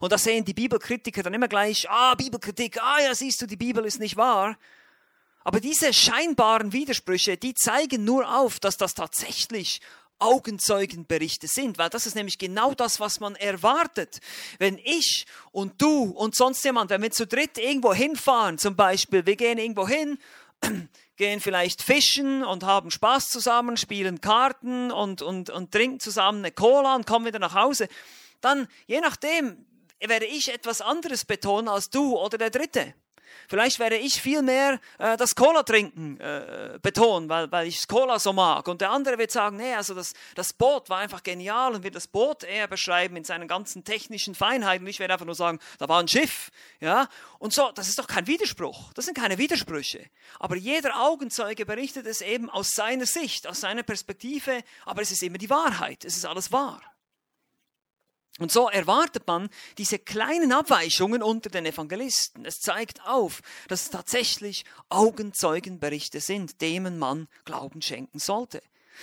Und 0.00 0.12
da 0.12 0.18
sehen 0.18 0.44
die 0.44 0.52
Bibelkritiker 0.52 1.22
dann 1.22 1.32
immer 1.32 1.48
gleich, 1.48 1.88
ah, 1.88 2.14
Bibelkritik, 2.14 2.76
ah 2.82 3.00
ja, 3.00 3.14
siehst 3.14 3.40
du, 3.40 3.46
die 3.46 3.56
Bibel 3.56 3.86
ist 3.86 3.98
nicht 3.98 4.18
wahr. 4.18 4.58
Aber 5.44 5.60
diese 5.60 5.94
scheinbaren 5.94 6.74
Widersprüche, 6.74 7.38
die 7.38 7.54
zeigen 7.54 8.04
nur 8.04 8.36
auf, 8.36 8.60
dass 8.60 8.76
das 8.76 8.92
tatsächlich 8.92 9.80
Augenzeugenberichte 10.18 11.46
sind, 11.46 11.78
weil 11.78 11.90
das 11.90 12.06
ist 12.06 12.14
nämlich 12.14 12.38
genau 12.38 12.74
das, 12.74 13.00
was 13.00 13.20
man 13.20 13.34
erwartet. 13.36 14.20
Wenn 14.58 14.78
ich 14.78 15.26
und 15.52 15.80
du 15.80 16.04
und 16.10 16.34
sonst 16.34 16.64
jemand, 16.64 16.90
wenn 16.90 17.02
wir 17.02 17.10
zu 17.10 17.26
dritt 17.26 17.58
irgendwo 17.58 17.92
hinfahren, 17.92 18.58
zum 18.58 18.76
Beispiel, 18.76 19.26
wir 19.26 19.36
gehen 19.36 19.58
irgendwo 19.58 19.86
hin, 19.86 20.18
gehen 21.16 21.40
vielleicht 21.40 21.82
fischen 21.82 22.44
und 22.44 22.64
haben 22.64 22.90
Spaß 22.90 23.28
zusammen, 23.30 23.76
spielen 23.76 24.20
Karten 24.20 24.90
und, 24.90 25.22
und, 25.22 25.50
und 25.50 25.72
trinken 25.72 26.00
zusammen 26.00 26.38
eine 26.38 26.52
Cola 26.52 26.94
und 26.94 27.06
kommen 27.06 27.26
wieder 27.26 27.38
nach 27.38 27.54
Hause, 27.54 27.88
dann 28.40 28.68
je 28.86 29.00
nachdem, 29.00 29.66
werde 30.00 30.26
ich 30.26 30.52
etwas 30.52 30.80
anderes 30.80 31.24
betonen 31.24 31.68
als 31.68 31.90
du 31.90 32.16
oder 32.18 32.38
der 32.38 32.50
Dritte. 32.50 32.94
Vielleicht 33.48 33.78
werde 33.78 33.96
ich 33.96 34.20
viel 34.20 34.42
mehr 34.42 34.80
äh, 34.98 35.16
das 35.16 35.34
Cola 35.34 35.62
trinken 35.62 36.18
äh, 36.20 36.78
betonen, 36.80 37.28
weil, 37.28 37.50
weil 37.50 37.66
ich 37.66 37.86
Cola 37.88 38.18
so 38.18 38.32
mag. 38.32 38.68
Und 38.68 38.80
der 38.80 38.90
andere 38.90 39.18
wird 39.18 39.30
sagen, 39.30 39.56
nee, 39.56 39.74
also 39.74 39.94
das, 39.94 40.14
das 40.34 40.52
Boot 40.52 40.88
war 40.90 40.98
einfach 40.98 41.22
genial 41.22 41.74
und 41.74 41.82
wird 41.82 41.94
das 41.94 42.06
Boot 42.06 42.44
eher 42.44 42.68
beschreiben 42.68 43.16
in 43.16 43.24
seinen 43.24 43.48
ganzen 43.48 43.84
technischen 43.84 44.34
Feinheiten. 44.34 44.86
Ich 44.86 44.98
werde 44.98 45.14
einfach 45.14 45.26
nur 45.26 45.34
sagen, 45.34 45.58
da 45.78 45.88
war 45.88 46.00
ein 46.00 46.08
Schiff. 46.08 46.50
Ja? 46.80 47.08
Und 47.38 47.52
so, 47.52 47.70
das 47.74 47.88
ist 47.88 47.98
doch 47.98 48.06
kein 48.06 48.26
Widerspruch. 48.26 48.92
Das 48.94 49.04
sind 49.04 49.16
keine 49.16 49.38
Widersprüche. 49.38 50.08
Aber 50.38 50.56
jeder 50.56 51.02
Augenzeuge 51.02 51.66
berichtet 51.66 52.06
es 52.06 52.20
eben 52.20 52.50
aus 52.50 52.74
seiner 52.74 53.06
Sicht, 53.06 53.46
aus 53.46 53.60
seiner 53.60 53.82
Perspektive. 53.82 54.62
Aber 54.84 55.02
es 55.02 55.10
ist 55.10 55.22
immer 55.22 55.38
die 55.38 55.50
Wahrheit. 55.50 56.04
Es 56.04 56.16
ist 56.16 56.24
alles 56.24 56.52
wahr. 56.52 56.80
Und 58.38 58.52
so 58.52 58.68
erwartet 58.68 59.26
man 59.26 59.48
diese 59.78 59.98
kleinen 59.98 60.52
Abweichungen 60.52 61.22
unter 61.22 61.48
den 61.48 61.64
Evangelisten. 61.64 62.44
Es 62.44 62.60
zeigt 62.60 63.06
auf, 63.06 63.40
dass 63.68 63.84
es 63.84 63.90
tatsächlich 63.90 64.64
Augenzeugenberichte 64.90 66.20
sind, 66.20 66.60
denen 66.60 66.98
man 66.98 67.28
Glauben 67.44 67.80
schenken 67.80 68.18
sollte. 68.18 68.60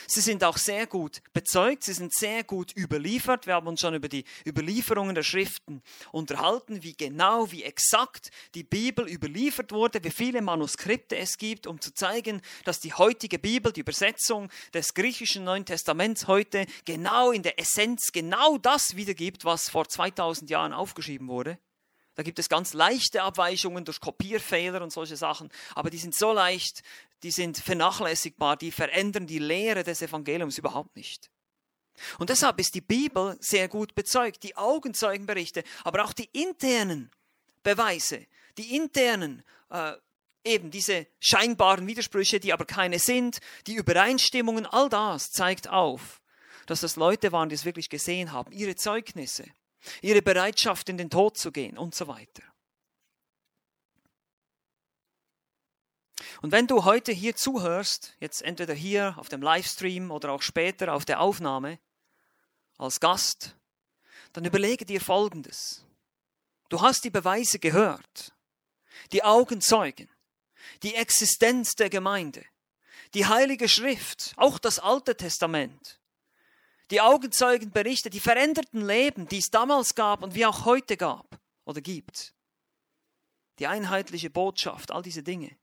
Sie 0.07 0.21
sind 0.21 0.43
auch 0.43 0.57
sehr 0.57 0.87
gut 0.87 1.21
bezeugt, 1.33 1.83
sie 1.83 1.93
sind 1.93 2.13
sehr 2.13 2.43
gut 2.43 2.75
überliefert. 2.77 3.47
Wir 3.47 3.55
haben 3.55 3.67
uns 3.67 3.81
schon 3.81 3.93
über 3.93 4.09
die 4.09 4.25
Überlieferungen 4.45 5.15
der 5.15 5.23
Schriften 5.23 5.81
unterhalten, 6.11 6.83
wie 6.83 6.93
genau, 6.93 7.51
wie 7.51 7.63
exakt 7.63 8.31
die 8.55 8.63
Bibel 8.63 9.07
überliefert 9.07 9.71
wurde, 9.71 10.03
wie 10.03 10.11
viele 10.11 10.41
Manuskripte 10.41 11.17
es 11.17 11.37
gibt, 11.37 11.67
um 11.67 11.79
zu 11.81 11.93
zeigen, 11.93 12.41
dass 12.65 12.79
die 12.79 12.93
heutige 12.93 13.39
Bibel, 13.39 13.71
die 13.71 13.81
Übersetzung 13.81 14.49
des 14.73 14.93
griechischen 14.93 15.43
Neuen 15.43 15.65
Testaments 15.65 16.27
heute 16.27 16.65
genau 16.85 17.31
in 17.31 17.43
der 17.43 17.59
Essenz 17.59 18.11
genau 18.11 18.57
das 18.57 18.95
wiedergibt, 18.95 19.45
was 19.45 19.69
vor 19.69 19.87
2000 19.87 20.49
Jahren 20.49 20.73
aufgeschrieben 20.73 21.27
wurde. 21.27 21.57
Da 22.15 22.21
gibt 22.21 22.37
es 22.37 22.47
ganz 22.47 22.73
leichte 22.73 23.23
Abweichungen 23.23 23.85
durch 23.85 23.99
Kopierfehler 23.99 24.81
und 24.81 24.91
solche 24.91 25.17
Sachen, 25.17 25.49
aber 25.73 25.89
die 25.89 25.97
sind 25.97 26.15
so 26.15 26.31
leicht, 26.31 26.83
die 27.23 27.31
sind 27.31 27.57
vernachlässigbar, 27.57 28.57
die 28.57 28.71
verändern 28.71 29.27
die 29.27 29.39
Lehre 29.39 29.83
des 29.83 30.01
Evangeliums 30.01 30.57
überhaupt 30.57 30.95
nicht. 30.95 31.31
Und 32.19 32.29
deshalb 32.29 32.59
ist 32.59 32.75
die 32.75 32.81
Bibel 32.81 33.37
sehr 33.39 33.67
gut 33.67 33.95
bezeugt, 33.95 34.43
die 34.43 34.57
Augenzeugenberichte, 34.57 35.63
aber 35.83 36.03
auch 36.03 36.13
die 36.13 36.29
internen 36.33 37.11
Beweise, 37.61 38.25
die 38.57 38.75
internen, 38.75 39.43
äh, 39.69 39.93
eben 40.43 40.71
diese 40.71 41.07
scheinbaren 41.19 41.87
Widersprüche, 41.87 42.39
die 42.39 42.51
aber 42.51 42.65
keine 42.65 42.99
sind, 42.99 43.39
die 43.67 43.75
Übereinstimmungen, 43.75 44.65
all 44.65 44.89
das 44.89 45.31
zeigt 45.31 45.69
auf, 45.69 46.21
dass 46.65 46.81
das 46.81 46.97
Leute 46.97 47.31
waren, 47.31 47.49
die 47.49 47.55
es 47.55 47.63
wirklich 47.63 47.89
gesehen 47.89 48.31
haben, 48.33 48.51
ihre 48.51 48.75
Zeugnisse 48.75 49.45
ihre 50.01 50.21
Bereitschaft, 50.21 50.89
in 50.89 50.97
den 50.97 51.09
Tod 51.09 51.37
zu 51.37 51.51
gehen 51.51 51.77
und 51.77 51.95
so 51.95 52.07
weiter. 52.07 52.43
Und 56.41 56.51
wenn 56.51 56.67
du 56.67 56.83
heute 56.85 57.11
hier 57.11 57.35
zuhörst, 57.35 58.15
jetzt 58.19 58.41
entweder 58.41 58.73
hier 58.73 59.15
auf 59.17 59.29
dem 59.29 59.41
Livestream 59.41 60.11
oder 60.11 60.31
auch 60.31 60.41
später 60.41 60.93
auf 60.93 61.05
der 61.05 61.19
Aufnahme 61.19 61.79
als 62.77 62.99
Gast, 62.99 63.55
dann 64.33 64.45
überlege 64.45 64.85
dir 64.85 65.01
Folgendes. 65.01 65.85
Du 66.69 66.81
hast 66.81 67.03
die 67.03 67.09
Beweise 67.09 67.59
gehört, 67.59 68.33
die 69.11 69.23
Augenzeugen, 69.23 70.09
die 70.81 70.95
Existenz 70.95 71.75
der 71.75 71.89
Gemeinde, 71.89 72.43
die 73.13 73.27
Heilige 73.27 73.69
Schrift, 73.69 74.33
auch 74.37 74.57
das 74.57 74.79
Alte 74.79 75.15
Testament, 75.15 75.99
die 76.89 77.01
Augenzeugenberichte, 77.01 78.09
die 78.09 78.19
veränderten 78.19 78.85
Leben, 78.85 79.27
die 79.27 79.37
es 79.37 79.49
damals 79.49 79.95
gab 79.95 80.23
und 80.23 80.35
wie 80.35 80.45
auch 80.45 80.65
heute 80.65 80.97
gab 80.97 81.39
oder 81.65 81.81
gibt. 81.81 82.33
Die 83.59 83.67
einheitliche 83.67 84.29
Botschaft, 84.29 84.91
all 84.91 85.03
diese 85.03 85.23
Dinge. 85.23 85.55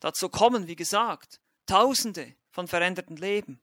Dazu 0.00 0.28
kommen, 0.28 0.66
wie 0.66 0.76
gesagt, 0.76 1.40
Tausende 1.66 2.34
von 2.50 2.68
veränderten 2.68 3.16
Leben. 3.16 3.60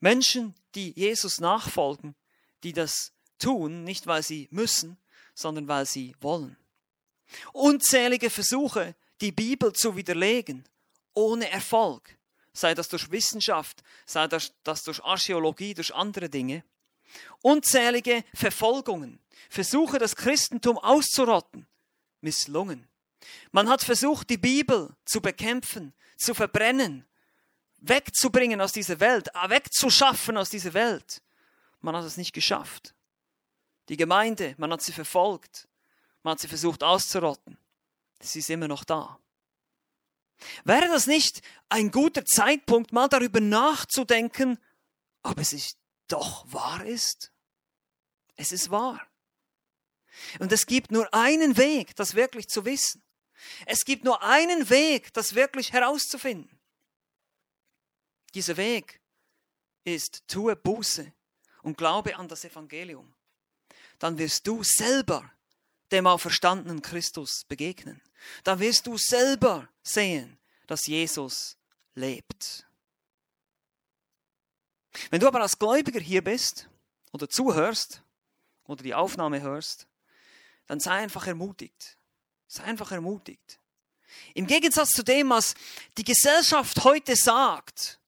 Menschen, 0.00 0.54
die 0.74 0.92
Jesus 0.96 1.40
nachfolgen, 1.40 2.16
die 2.64 2.72
das 2.72 3.12
tun, 3.38 3.84
nicht 3.84 4.06
weil 4.06 4.22
sie 4.22 4.48
müssen, 4.50 4.98
sondern 5.34 5.68
weil 5.68 5.86
sie 5.86 6.16
wollen. 6.20 6.56
Unzählige 7.52 8.30
Versuche, 8.30 8.96
die 9.20 9.32
Bibel 9.32 9.72
zu 9.72 9.96
widerlegen, 9.96 10.64
ohne 11.14 11.48
Erfolg 11.50 12.16
sei 12.54 12.74
das 12.74 12.88
durch 12.88 13.10
Wissenschaft, 13.10 13.82
sei 14.06 14.26
das, 14.28 14.52
das 14.62 14.84
durch 14.84 15.02
Archäologie, 15.04 15.74
durch 15.74 15.94
andere 15.94 16.30
Dinge. 16.30 16.64
Unzählige 17.42 18.24
Verfolgungen, 18.32 19.20
Versuche, 19.50 19.98
das 19.98 20.16
Christentum 20.16 20.78
auszurotten, 20.78 21.66
misslungen. 22.20 22.88
Man 23.52 23.68
hat 23.68 23.82
versucht, 23.82 24.30
die 24.30 24.38
Bibel 24.38 24.94
zu 25.04 25.20
bekämpfen, 25.20 25.92
zu 26.16 26.34
verbrennen, 26.34 27.06
wegzubringen 27.78 28.60
aus 28.60 28.72
dieser 28.72 29.00
Welt, 29.00 29.28
äh, 29.34 29.50
wegzuschaffen 29.50 30.36
aus 30.36 30.50
dieser 30.50 30.74
Welt. 30.74 31.22
Man 31.80 31.96
hat 31.96 32.04
es 32.04 32.16
nicht 32.16 32.32
geschafft. 32.32 32.94
Die 33.88 33.96
Gemeinde, 33.96 34.54
man 34.58 34.72
hat 34.72 34.82
sie 34.82 34.92
verfolgt, 34.92 35.68
man 36.22 36.32
hat 36.32 36.40
sie 36.40 36.48
versucht 36.48 36.82
auszurotten. 36.82 37.58
Sie 38.20 38.38
ist 38.38 38.50
immer 38.50 38.68
noch 38.68 38.84
da. 38.84 39.18
Wäre 40.64 40.88
das 40.88 41.06
nicht 41.06 41.42
ein 41.68 41.90
guter 41.90 42.24
Zeitpunkt, 42.24 42.92
mal 42.92 43.08
darüber 43.08 43.40
nachzudenken, 43.40 44.58
ob 45.22 45.38
es 45.38 45.52
nicht 45.52 45.76
doch 46.08 46.50
wahr 46.52 46.84
ist? 46.84 47.32
Es 48.36 48.52
ist 48.52 48.70
wahr. 48.70 49.06
Und 50.38 50.52
es 50.52 50.66
gibt 50.66 50.90
nur 50.90 51.12
einen 51.12 51.56
Weg, 51.56 51.94
das 51.96 52.14
wirklich 52.14 52.48
zu 52.48 52.64
wissen. 52.64 53.02
Es 53.66 53.84
gibt 53.84 54.04
nur 54.04 54.22
einen 54.22 54.68
Weg, 54.70 55.12
das 55.12 55.34
wirklich 55.34 55.72
herauszufinden. 55.72 56.58
Dieser 58.34 58.56
Weg 58.56 59.00
ist, 59.84 60.26
tue 60.28 60.56
Buße 60.56 61.12
und 61.62 61.78
glaube 61.78 62.16
an 62.16 62.28
das 62.28 62.44
Evangelium. 62.44 63.14
Dann 63.98 64.18
wirst 64.18 64.46
du 64.46 64.62
selber 64.62 65.30
dem 65.92 66.06
auferstandenen 66.06 66.82
Christus 66.82 67.44
begegnen. 67.44 68.02
Dann 68.42 68.58
wirst 68.58 68.86
du 68.86 68.98
selber 68.98 69.68
sehen, 69.82 70.38
dass 70.66 70.86
Jesus 70.86 71.56
lebt. 71.94 72.66
Wenn 75.10 75.20
du 75.20 75.28
aber 75.28 75.40
als 75.40 75.58
Gläubiger 75.58 76.00
hier 76.00 76.22
bist 76.22 76.68
oder 77.12 77.28
zuhörst 77.28 78.02
oder 78.64 78.82
die 78.82 78.94
Aufnahme 78.94 79.40
hörst, 79.42 79.86
dann 80.66 80.80
sei 80.80 80.92
einfach 80.92 81.26
ermutigt. 81.26 81.98
Sei 82.46 82.64
einfach 82.64 82.92
ermutigt. 82.92 83.58
Im 84.34 84.46
Gegensatz 84.46 84.90
zu 84.90 85.02
dem, 85.02 85.30
was 85.30 85.54
die 85.98 86.04
Gesellschaft 86.04 86.84
heute 86.84 87.16
sagt, 87.16 87.98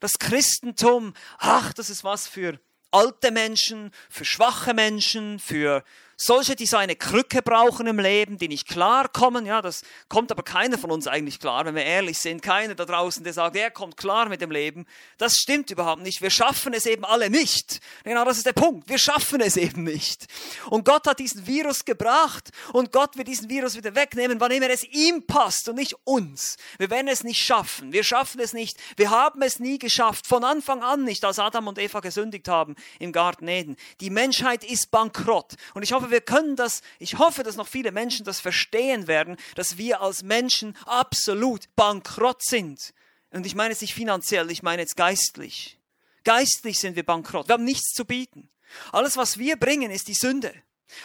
das 0.00 0.18
Christentum, 0.18 1.14
ach, 1.38 1.72
das 1.72 1.90
ist 1.90 2.02
was 2.02 2.26
für 2.26 2.58
alte 2.90 3.30
Menschen, 3.30 3.92
für 4.10 4.24
schwache 4.24 4.74
Menschen, 4.74 5.38
für 5.38 5.84
solche, 6.22 6.54
die 6.54 6.66
so 6.66 6.76
eine 6.76 6.94
Krücke 6.94 7.42
brauchen 7.42 7.86
im 7.86 7.98
Leben, 7.98 8.38
die 8.38 8.46
nicht 8.46 8.68
klarkommen, 8.68 9.44
ja, 9.44 9.60
das 9.60 9.82
kommt 10.08 10.30
aber 10.30 10.44
keiner 10.44 10.78
von 10.78 10.92
uns 10.92 11.08
eigentlich 11.08 11.40
klar, 11.40 11.64
wenn 11.64 11.74
wir 11.74 11.84
ehrlich 11.84 12.18
sind. 12.18 12.42
Keiner 12.42 12.76
da 12.76 12.84
draußen, 12.84 13.24
der 13.24 13.32
sagt, 13.32 13.56
er 13.56 13.70
kommt 13.70 13.96
klar 13.96 14.28
mit 14.28 14.40
dem 14.40 14.52
Leben. 14.52 14.86
Das 15.18 15.36
stimmt 15.36 15.70
überhaupt 15.70 16.02
nicht. 16.02 16.22
Wir 16.22 16.30
schaffen 16.30 16.74
es 16.74 16.86
eben 16.86 17.04
alle 17.04 17.28
nicht. 17.28 17.80
Genau 18.04 18.24
das 18.24 18.36
ist 18.36 18.46
der 18.46 18.52
Punkt. 18.52 18.88
Wir 18.88 18.98
schaffen 18.98 19.40
es 19.40 19.56
eben 19.56 19.82
nicht. 19.82 20.26
Und 20.70 20.84
Gott 20.84 21.06
hat 21.08 21.18
diesen 21.18 21.46
Virus 21.46 21.84
gebracht 21.84 22.50
und 22.72 22.92
Gott 22.92 23.16
wird 23.16 23.26
diesen 23.26 23.48
Virus 23.48 23.76
wieder 23.76 23.94
wegnehmen, 23.96 24.38
wann 24.38 24.52
immer 24.52 24.70
es 24.70 24.84
ihm 24.84 25.26
passt 25.26 25.68
und 25.68 25.74
nicht 25.74 25.96
uns. 26.04 26.56
Wir 26.78 26.88
werden 26.90 27.08
es 27.08 27.24
nicht 27.24 27.42
schaffen. 27.42 27.92
Wir 27.92 28.04
schaffen 28.04 28.40
es 28.40 28.52
nicht. 28.52 28.78
Wir 28.96 29.10
haben 29.10 29.42
es 29.42 29.58
nie 29.58 29.78
geschafft. 29.78 30.28
Von 30.28 30.44
Anfang 30.44 30.82
an 30.82 31.02
nicht, 31.02 31.24
als 31.24 31.40
Adam 31.40 31.66
und 31.66 31.78
Eva 31.78 31.98
gesündigt 31.98 32.46
haben 32.46 32.76
im 33.00 33.10
Garten 33.10 33.48
Eden. 33.48 33.76
Die 34.00 34.10
Menschheit 34.10 34.62
ist 34.62 34.92
bankrott. 34.92 35.54
Und 35.74 35.82
ich 35.82 35.92
hoffe, 35.92 36.11
wir 36.12 36.20
können 36.20 36.54
das, 36.54 36.82
ich 36.98 37.18
hoffe, 37.18 37.42
dass 37.42 37.56
noch 37.56 37.66
viele 37.66 37.90
Menschen 37.90 38.24
das 38.24 38.40
verstehen 38.40 39.08
werden, 39.08 39.36
dass 39.56 39.76
wir 39.78 40.00
als 40.00 40.22
Menschen 40.22 40.76
absolut 40.86 41.74
bankrott 41.74 42.42
sind. 42.42 42.94
Und 43.30 43.46
ich 43.46 43.54
meine 43.54 43.72
jetzt 43.72 43.80
nicht 43.80 43.94
finanziell, 43.94 44.50
ich 44.50 44.62
meine 44.62 44.82
jetzt 44.82 44.96
geistlich. 44.96 45.78
Geistlich 46.24 46.78
sind 46.78 46.94
wir 46.94 47.04
bankrott. 47.04 47.48
Wir 47.48 47.54
haben 47.54 47.64
nichts 47.64 47.94
zu 47.94 48.04
bieten. 48.04 48.48
Alles, 48.92 49.16
was 49.16 49.38
wir 49.38 49.56
bringen, 49.56 49.90
ist 49.90 50.08
die 50.08 50.14
Sünde. 50.14 50.54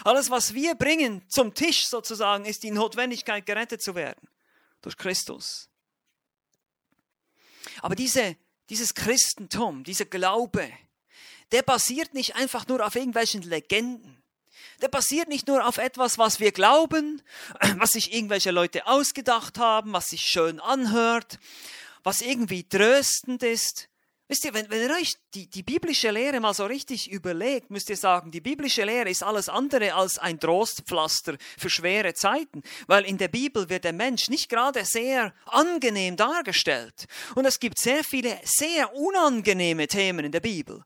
Alles, 0.04 0.30
was 0.30 0.54
wir 0.54 0.76
bringen 0.76 1.24
zum 1.30 1.54
Tisch 1.54 1.88
sozusagen, 1.88 2.46
ist 2.46 2.64
die 2.64 2.72
Notwendigkeit, 2.72 3.46
gerettet 3.46 3.82
zu 3.82 3.96
werden. 3.96 4.28
Durch 4.82 4.98
Christus. 4.98 5.70
Aber 7.82 7.96
diese, 7.96 8.36
dieses 8.70 8.94
Christentum, 8.94 9.84
dieser 9.84 10.06
Glaube, 10.06 10.70
der 11.52 11.64
basiert 11.64 12.14
nicht 12.14 12.36
einfach 12.36 12.68
nur 12.68 12.86
auf 12.86 12.96
irgendwelchen 12.96 13.42
Legenden 13.42 14.22
der 14.82 14.88
basiert 14.88 15.28
nicht 15.30 15.48
nur 15.48 15.66
auf 15.68 15.78
etwas, 15.78 16.18
was 16.18 16.40
wir 16.40 16.52
glauben, 16.52 17.22
was 17.78 17.94
sich 17.94 18.14
irgendwelche 18.14 18.52
Leute 18.52 18.88
ausgedacht 18.88 19.58
haben, 19.58 19.94
was 19.94 20.10
sich 20.10 20.22
schön 20.22 20.60
anhört, 20.60 21.40
was 22.04 22.22
irgendwie 22.22 22.64
tröstend 22.64 23.44
ist. 23.44 23.90
Wisst 24.30 24.44
ihr, 24.44 24.54
wenn, 24.54 24.70
wenn 24.70 24.82
ihr 24.82 24.94
euch 24.94 25.16
die, 25.34 25.50
die 25.50 25.64
biblische 25.64 26.12
Lehre 26.12 26.42
mal 26.42 26.54
so 26.54 26.66
richtig 26.66 27.10
überlegt, 27.10 27.72
müsst 27.72 27.90
ihr 27.90 27.96
sagen, 27.96 28.30
die 28.30 28.42
biblische 28.42 28.84
Lehre 28.84 29.10
ist 29.10 29.24
alles 29.24 29.48
andere 29.48 29.94
als 29.94 30.20
ein 30.20 30.38
Trostpflaster 30.38 31.38
für 31.58 31.70
schwere 31.70 32.14
Zeiten, 32.14 32.62
weil 32.88 33.06
in 33.06 33.18
der 33.18 33.30
Bibel 33.30 33.70
wird 33.70 33.86
der 33.86 33.94
Mensch 33.94 34.28
nicht 34.28 34.50
gerade 34.50 34.84
sehr 34.84 35.34
angenehm 35.46 36.18
dargestellt. 36.18 37.08
Und 37.36 37.46
es 37.46 37.62
gibt 37.62 37.80
sehr 37.80 38.04
viele 38.04 38.38
sehr 38.44 38.94
unangenehme 38.94 39.88
Themen 39.88 40.26
in 40.26 40.32
der 40.34 40.42
Bibel. 40.42 40.84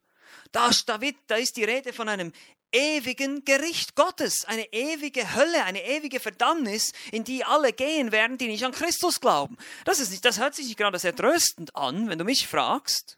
Da, 0.52 0.70
da, 0.86 1.02
wird, 1.02 1.16
da 1.26 1.36
ist 1.36 1.58
die 1.58 1.64
Rede 1.64 1.94
von 1.94 2.10
einem 2.10 2.34
ewigen 2.72 3.44
Gericht 3.46 3.96
Gottes, 3.96 4.46
eine 4.46 4.72
ewige 4.74 5.36
Hölle, 5.36 5.64
eine 5.66 5.84
ewige 5.84 6.20
Verdammnis, 6.20 6.94
in 7.12 7.24
die 7.24 7.44
alle 7.44 7.74
gehen 7.74 8.12
werden, 8.12 8.38
die 8.38 8.48
nicht 8.48 8.64
an 8.64 8.72
Christus 8.72 9.20
glauben. 9.20 9.58
Das, 9.86 10.00
ist 10.00 10.12
nicht, 10.12 10.26
das 10.26 10.40
hört 10.40 10.56
sich 10.56 10.68
nicht 10.68 10.78
gerade 10.78 11.00
sehr 11.00 11.16
tröstend 11.16 11.76
an, 11.76 12.10
wenn 12.10 12.20
du 12.20 12.26
mich 12.26 12.48
fragst. 12.48 13.18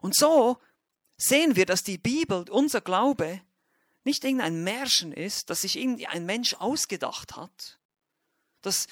Und 0.00 0.14
so 0.14 0.58
sehen 1.16 1.56
wir, 1.56 1.66
dass 1.66 1.82
die 1.82 1.98
Bibel, 1.98 2.48
unser 2.50 2.80
Glaube, 2.80 3.40
nicht 4.04 4.24
irgendein 4.24 4.64
Märchen 4.64 5.12
ist, 5.12 5.50
das 5.50 5.62
sich 5.62 5.78
ein 5.78 6.24
Mensch 6.24 6.54
ausgedacht 6.54 7.36
hat, 7.36 7.78
das, 8.62 8.86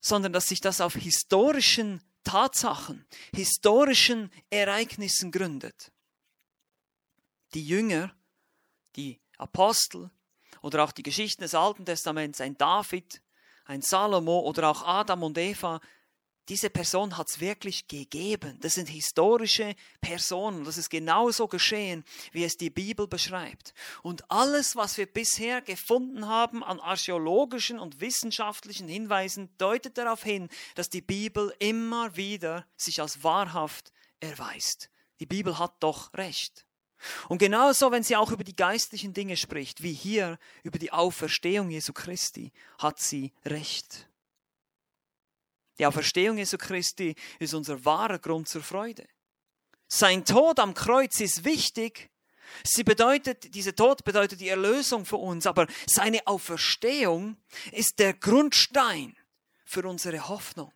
sondern 0.00 0.32
dass 0.32 0.48
sich 0.48 0.60
das 0.60 0.80
auf 0.80 0.94
historischen 0.94 2.00
Tatsachen, 2.24 3.06
historischen 3.34 4.32
Ereignissen 4.50 5.30
gründet. 5.30 5.92
Die 7.54 7.64
Jünger, 7.64 8.15
die 8.96 9.20
Apostel 9.38 10.10
oder 10.62 10.84
auch 10.84 10.92
die 10.92 11.02
Geschichten 11.02 11.42
des 11.42 11.54
Alten 11.54 11.84
Testaments, 11.84 12.40
ein 12.40 12.56
David, 12.56 13.22
ein 13.64 13.82
Salomo 13.82 14.40
oder 14.40 14.68
auch 14.70 14.82
Adam 14.82 15.22
und 15.22 15.38
Eva, 15.38 15.80
diese 16.48 16.70
Person 16.70 17.16
hat 17.16 17.28
es 17.28 17.40
wirklich 17.40 17.88
gegeben. 17.88 18.58
Das 18.60 18.74
sind 18.74 18.88
historische 18.88 19.74
Personen. 20.00 20.64
Das 20.64 20.78
ist 20.78 20.90
genauso 20.90 21.48
geschehen, 21.48 22.04
wie 22.30 22.44
es 22.44 22.56
die 22.56 22.70
Bibel 22.70 23.08
beschreibt. 23.08 23.74
Und 24.02 24.30
alles, 24.30 24.76
was 24.76 24.96
wir 24.96 25.06
bisher 25.06 25.60
gefunden 25.60 26.28
haben 26.28 26.62
an 26.62 26.78
archäologischen 26.78 27.80
und 27.80 28.00
wissenschaftlichen 28.00 28.86
Hinweisen, 28.86 29.50
deutet 29.58 29.98
darauf 29.98 30.22
hin, 30.22 30.48
dass 30.76 30.88
die 30.88 31.02
Bibel 31.02 31.52
immer 31.58 32.16
wieder 32.16 32.64
sich 32.76 33.00
als 33.00 33.24
wahrhaft 33.24 33.92
erweist. 34.20 34.90
Die 35.18 35.26
Bibel 35.26 35.58
hat 35.58 35.74
doch 35.80 36.14
recht. 36.14 36.65
Und 37.28 37.38
genauso, 37.38 37.90
wenn 37.90 38.02
sie 38.02 38.16
auch 38.16 38.32
über 38.32 38.44
die 38.44 38.56
geistlichen 38.56 39.12
Dinge 39.12 39.36
spricht, 39.36 39.82
wie 39.82 39.92
hier 39.92 40.38
über 40.62 40.78
die 40.78 40.92
Auferstehung 40.92 41.70
Jesu 41.70 41.92
Christi, 41.92 42.52
hat 42.78 42.98
sie 42.98 43.32
recht. 43.44 44.08
Die 45.78 45.86
Auferstehung 45.86 46.38
Jesu 46.38 46.56
Christi 46.56 47.14
ist 47.38 47.54
unser 47.54 47.84
wahrer 47.84 48.18
Grund 48.18 48.48
zur 48.48 48.62
Freude. 48.62 49.06
Sein 49.88 50.24
Tod 50.24 50.58
am 50.58 50.74
Kreuz 50.74 51.20
ist 51.20 51.44
wichtig. 51.44 52.10
Sie 52.64 52.84
bedeutet, 52.84 53.54
dieser 53.54 53.74
Tod 53.74 54.04
bedeutet 54.04 54.40
die 54.40 54.48
Erlösung 54.48 55.04
für 55.04 55.16
uns, 55.16 55.46
aber 55.46 55.66
seine 55.86 56.26
Auferstehung 56.26 57.36
ist 57.72 57.98
der 57.98 58.14
Grundstein 58.14 59.16
für 59.64 59.86
unsere 59.86 60.28
Hoffnung. 60.28 60.72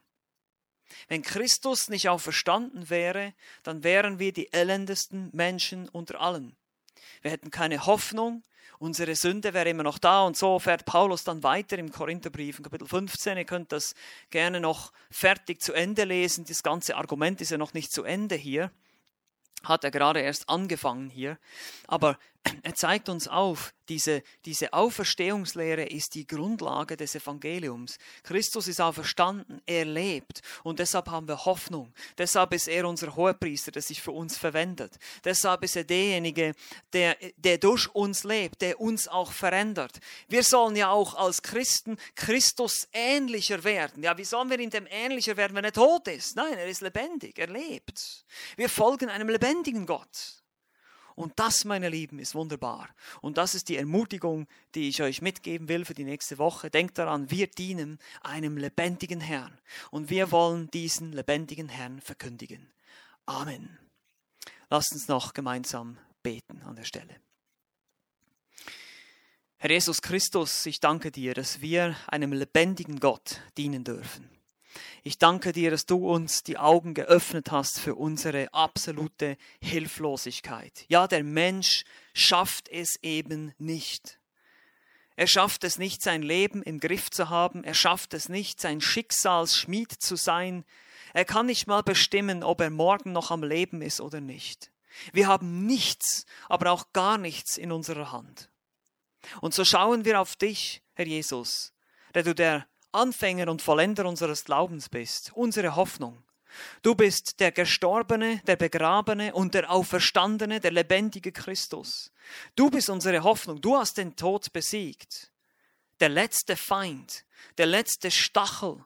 Wenn 1.09 1.23
Christus 1.23 1.89
nicht 1.89 2.09
auferstanden 2.09 2.91
wäre, 2.91 3.35
dann 3.63 3.85
wären 3.85 4.19
wir 4.19 4.33
die 4.33 4.53
elendesten 4.53 5.31
Menschen 5.33 5.89
unter 5.89 6.21
allen. 6.21 6.57
Wir 7.23 7.31
hätten 7.31 7.51
keine 7.51 7.87
Hoffnung, 7.87 8.43
unsere 8.79 9.15
Sünde 9.15 9.53
wäre 9.53 9.69
immer 9.69 9.83
noch 9.83 9.99
da 9.99 10.25
und 10.25 10.37
so 10.37 10.59
fährt 10.59 10.87
Paulus 10.87 11.23
dann 11.23 11.43
weiter 11.43 11.79
im 11.79 11.93
Korintherbrief 11.93 12.59
in 12.59 12.65
Kapitel 12.65 12.89
15. 12.89 13.37
Ihr 13.37 13.45
könnt 13.45 13.73
das 13.73 13.95
gerne 14.31 14.59
noch 14.59 14.93
fertig 15.11 15.61
zu 15.61 15.75
Ende 15.75 16.05
lesen. 16.05 16.47
Das 16.47 16.63
ganze 16.63 16.97
Argument 16.97 17.41
ist 17.41 17.51
ja 17.51 17.59
noch 17.59 17.75
nicht 17.75 17.93
zu 17.93 18.05
Ende 18.05 18.37
hier. 18.37 18.71
Hat 19.63 19.85
er 19.85 19.91
gerade 19.91 20.21
erst 20.21 20.49
angefangen 20.49 21.11
hier. 21.11 21.39
Aber 21.87 22.19
er 22.63 22.75
zeigt 22.75 23.09
uns 23.09 23.29
auf, 23.29 23.75
diese, 23.89 24.23
diese 24.45 24.73
Auferstehungslehre 24.73 25.85
ist 25.85 26.15
die 26.15 26.27
Grundlage 26.27 26.97
des 26.97 27.15
Evangeliums. 27.15 27.99
Christus 28.23 28.69
ist 28.69 28.81
auferstanden, 28.81 29.61
er 29.67 29.85
lebt 29.85 30.41
und 30.63 30.79
deshalb 30.79 31.09
haben 31.09 31.29
wir 31.29 31.45
Hoffnung. 31.45 31.93
Deshalb 32.17 32.55
ist 32.55 32.69
er 32.69 32.87
unser 32.87 33.15
Hohepriester, 33.15 33.73
der 33.73 33.83
sich 33.83 34.01
für 34.01 34.13
uns 34.13 34.39
verwendet. 34.39 34.99
Deshalb 35.25 35.65
ist 35.65 35.77
er 35.77 35.85
derjenige, 35.85 36.55
der, 36.93 37.17
der 37.37 37.59
durch 37.59 37.95
uns 37.95 38.25
lebt, 38.25 38.63
der 38.63 38.81
uns 38.81 39.09
auch 39.09 39.33
verändert. 39.33 39.99
Wir 40.29 40.43
sollen 40.43 40.77
ja 40.77 40.91
auch 40.91 41.15
als 41.15 41.43
Christen 41.43 41.99
Christus 42.15 42.89
ähnlicher 42.93 43.65
werden. 43.65 44.03
Ja, 44.03 44.17
wie 44.17 44.25
sollen 44.25 44.49
wir 44.49 44.61
in 44.61 44.71
dem 44.71 44.87
ähnlicher 44.89 45.37
werden, 45.37 45.57
wenn 45.57 45.65
er 45.65 45.73
tot 45.73 46.09
ist? 46.09 46.37
Nein, 46.37 46.55
er 46.55 46.69
ist 46.69 46.81
lebendig, 46.81 47.39
er 47.39 47.49
lebt. 47.49 48.25
Wir 48.57 48.69
folgen 48.69 49.11
einem 49.11 49.29
lebendigen 49.29 49.85
Gott. 49.85 50.41
Und 51.21 51.39
das, 51.39 51.67
meine 51.67 51.91
Lieben, 51.91 52.19
ist 52.19 52.35
wunderbar. 52.35 52.89
Und 53.21 53.37
das 53.37 53.55
ist 53.55 53.69
die 53.69 53.77
Ermutigung, 53.77 54.47
die 54.75 54.89
ich 54.89 55.03
euch 55.03 55.21
mitgeben 55.21 55.69
will 55.69 55.85
für 55.85 55.93
die 55.93 56.05
nächste 56.05 56.39
Woche. 56.39 56.71
Denkt 56.71 56.97
daran, 56.97 57.31
wir 57.31 57.47
dienen 57.47 57.99
einem 58.23 58.57
lebendigen 58.57 59.21
Herrn. 59.21 59.59
Und 59.91 60.09
wir 60.09 60.33
wollen 60.33 60.71
diesen 60.71 61.13
lebendigen 61.13 61.69
Herrn 61.69 62.01
verkündigen. 62.01 62.71
Amen. 63.27 63.79
Lasst 64.71 64.93
uns 64.93 65.09
noch 65.09 65.35
gemeinsam 65.35 65.99
beten 66.23 66.63
an 66.63 66.77
der 66.77 66.85
Stelle. 66.85 67.15
Herr 69.59 69.71
Jesus 69.71 70.01
Christus, 70.01 70.65
ich 70.65 70.81
danke 70.81 71.13
dir, 71.13 71.35
dass 71.35 71.61
wir 71.61 71.95
einem 72.07 72.33
lebendigen 72.33 72.99
Gott 72.99 73.43
dienen 73.59 73.85
dürfen. 73.85 74.40
Ich 75.03 75.19
danke 75.19 75.53
dir, 75.53 75.71
dass 75.71 75.87
du 75.87 76.09
uns 76.11 76.43
die 76.43 76.59
Augen 76.59 76.93
geöffnet 76.93 77.51
hast 77.51 77.81
für 77.81 77.95
unsere 77.95 78.53
absolute 78.53 79.37
Hilflosigkeit. 79.63 80.85
Ja, 80.89 81.07
der 81.07 81.25
Mensch 81.25 81.85
schafft 82.13 82.69
es 82.69 82.99
eben 83.03 83.55
nicht. 83.59 84.19
Er 85.17 85.27
schafft 85.27 85.65
es 85.65 85.79
nicht, 85.79 86.03
sein 86.03 86.23
Leben 86.23 86.63
im 86.63 86.81
Griff 86.81 87.11
zu 87.11 87.29
haben. 87.31 87.65
Er 87.65 87.75
schafft 87.75 88.15
es 88.15 88.29
nicht, 88.29 88.61
sein 88.61 88.81
Schicksalsschmied 88.81 89.93
zu 89.93 90.17
sein. 90.17 90.65
Er 91.13 91.25
kann 91.25 91.47
nicht 91.47 91.67
mal 91.67 91.83
bestimmen, 91.83 92.43
ob 92.43 92.61
er 92.61 92.71
morgen 92.71 93.13
noch 93.13 93.31
am 93.31 93.43
Leben 93.43 93.83
ist 93.83 94.01
oder 94.01 94.21
nicht. 94.21 94.71
Wir 95.13 95.27
haben 95.29 95.67
nichts, 95.67 96.27
aber 96.49 96.71
auch 96.73 96.93
gar 96.93 97.17
nichts 97.19 97.57
in 97.57 97.73
unserer 97.73 98.13
Hand. 98.13 98.51
Und 99.41 99.55
so 99.55 99.65
schauen 99.65 100.05
wir 100.05 100.21
auf 100.21 100.37
dich, 100.37 100.83
Herr 100.95 101.07
Jesus, 101.07 101.73
der 102.15 102.23
du 102.23 102.35
der 102.35 102.67
Anfänger 102.93 103.49
und 103.49 103.63
Vollender 103.63 104.07
unseres 104.07 104.45
Glaubens 104.45 104.89
bist, 104.89 105.33
unsere 105.35 105.77
Hoffnung. 105.77 106.23
Du 106.83 106.95
bist 106.95 107.41
der 107.41 107.53
Gestorbene, 107.53 108.43
der 108.47 108.57
Begrabene 108.57 109.35
und 109.35 109.55
der 109.55 109.71
Auferstandene, 109.71 110.61
der 110.61 110.73
lebendige 110.73 111.33
Christus. 111.33 112.13
Du 112.57 112.71
bist 112.71 112.91
unsere 112.91 113.23
Hoffnung. 113.23 113.61
Du 113.61 113.77
hast 113.77 113.99
den 113.99 114.17
Tod 114.17 114.53
besiegt. 114.53 115.31
Der 116.01 116.09
letzte 116.09 116.57
Feind, 116.57 117.25
der 117.59 117.67
letzte 117.67 118.11
Stachel, 118.11 118.85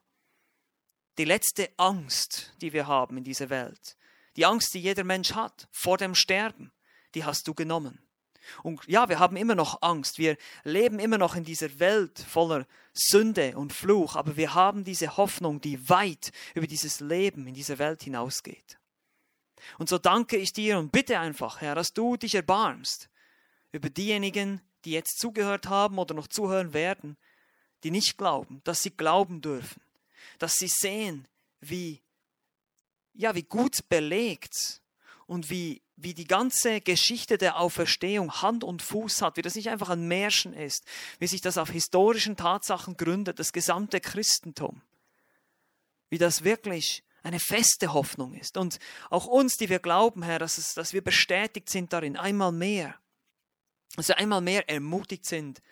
die 1.16 1.24
letzte 1.24 1.70
Angst, 1.76 2.52
die 2.60 2.72
wir 2.72 2.86
haben 2.86 3.16
in 3.18 3.24
dieser 3.24 3.50
Welt. 3.50 3.96
Die 4.36 4.44
Angst, 4.44 4.74
die 4.74 4.80
jeder 4.80 5.04
Mensch 5.04 5.32
hat 5.32 5.68
vor 5.70 5.96
dem 5.96 6.14
Sterben, 6.14 6.72
die 7.14 7.24
hast 7.24 7.46
du 7.46 7.54
genommen. 7.54 8.04
Und 8.62 8.80
ja, 8.86 9.08
wir 9.08 9.18
haben 9.18 9.36
immer 9.36 9.54
noch 9.54 9.82
Angst. 9.82 10.18
Wir 10.18 10.36
leben 10.64 10.98
immer 10.98 11.18
noch 11.18 11.36
in 11.36 11.44
dieser 11.44 11.78
Welt 11.78 12.18
voller 12.18 12.66
Sünde 12.92 13.56
und 13.56 13.72
Fluch, 13.72 14.16
aber 14.16 14.36
wir 14.36 14.54
haben 14.54 14.84
diese 14.84 15.16
Hoffnung, 15.16 15.60
die 15.60 15.88
weit 15.88 16.30
über 16.54 16.66
dieses 16.66 17.00
Leben 17.00 17.46
in 17.46 17.54
dieser 17.54 17.78
Welt 17.78 18.02
hinausgeht. 18.02 18.78
Und 19.78 19.88
so 19.88 19.98
danke 19.98 20.36
ich 20.36 20.52
dir 20.52 20.78
und 20.78 20.92
bitte 20.92 21.18
einfach, 21.18 21.60
Herr, 21.60 21.74
dass 21.74 21.92
du 21.92 22.16
dich 22.16 22.34
erbarmst 22.34 23.08
über 23.72 23.90
diejenigen, 23.90 24.60
die 24.84 24.92
jetzt 24.92 25.18
zugehört 25.18 25.68
haben 25.68 25.98
oder 25.98 26.14
noch 26.14 26.28
zuhören 26.28 26.74
werden, 26.74 27.16
die 27.82 27.90
nicht 27.90 28.16
glauben, 28.16 28.60
dass 28.64 28.82
sie 28.82 28.90
glauben 28.90 29.40
dürfen, 29.40 29.82
dass 30.38 30.56
sie 30.56 30.68
sehen, 30.68 31.26
wie, 31.60 32.02
ja, 33.14 33.34
wie 33.34 33.42
gut 33.42 33.88
belegt 33.88 34.82
und 35.26 35.50
wie 35.50 35.82
wie 35.96 36.14
die 36.14 36.26
ganze 36.26 36.80
Geschichte 36.80 37.38
der 37.38 37.58
Auferstehung 37.58 38.42
Hand 38.42 38.64
und 38.64 38.82
Fuß 38.82 39.22
hat, 39.22 39.36
wie 39.36 39.42
das 39.42 39.54
nicht 39.54 39.70
einfach 39.70 39.90
ein 39.90 40.08
Märchen 40.08 40.52
ist, 40.52 40.84
wie 41.18 41.26
sich 41.26 41.40
das 41.40 41.58
auf 41.58 41.70
historischen 41.70 42.36
Tatsachen 42.36 42.96
gründet, 42.96 43.38
das 43.38 43.52
gesamte 43.52 44.00
Christentum, 44.00 44.82
wie 46.10 46.18
das 46.18 46.42
wirklich 46.42 47.04
eine 47.22 47.40
feste 47.40 47.92
Hoffnung 47.92 48.34
ist. 48.34 48.56
Und 48.56 48.78
auch 49.08 49.26
uns, 49.26 49.56
die 49.56 49.68
wir 49.68 49.78
glauben, 49.78 50.22
Herr, 50.22 50.38
dass, 50.38 50.58
es, 50.58 50.74
dass 50.74 50.92
wir 50.92 51.02
bestätigt 51.02 51.70
sind 51.70 51.92
darin, 51.92 52.16
einmal 52.16 52.52
mehr, 52.52 52.96
dass 53.96 54.08
wir 54.08 54.18
einmal 54.18 54.40
mehr 54.40 54.68
ermutigt 54.68 55.24
sind, 55.24 55.62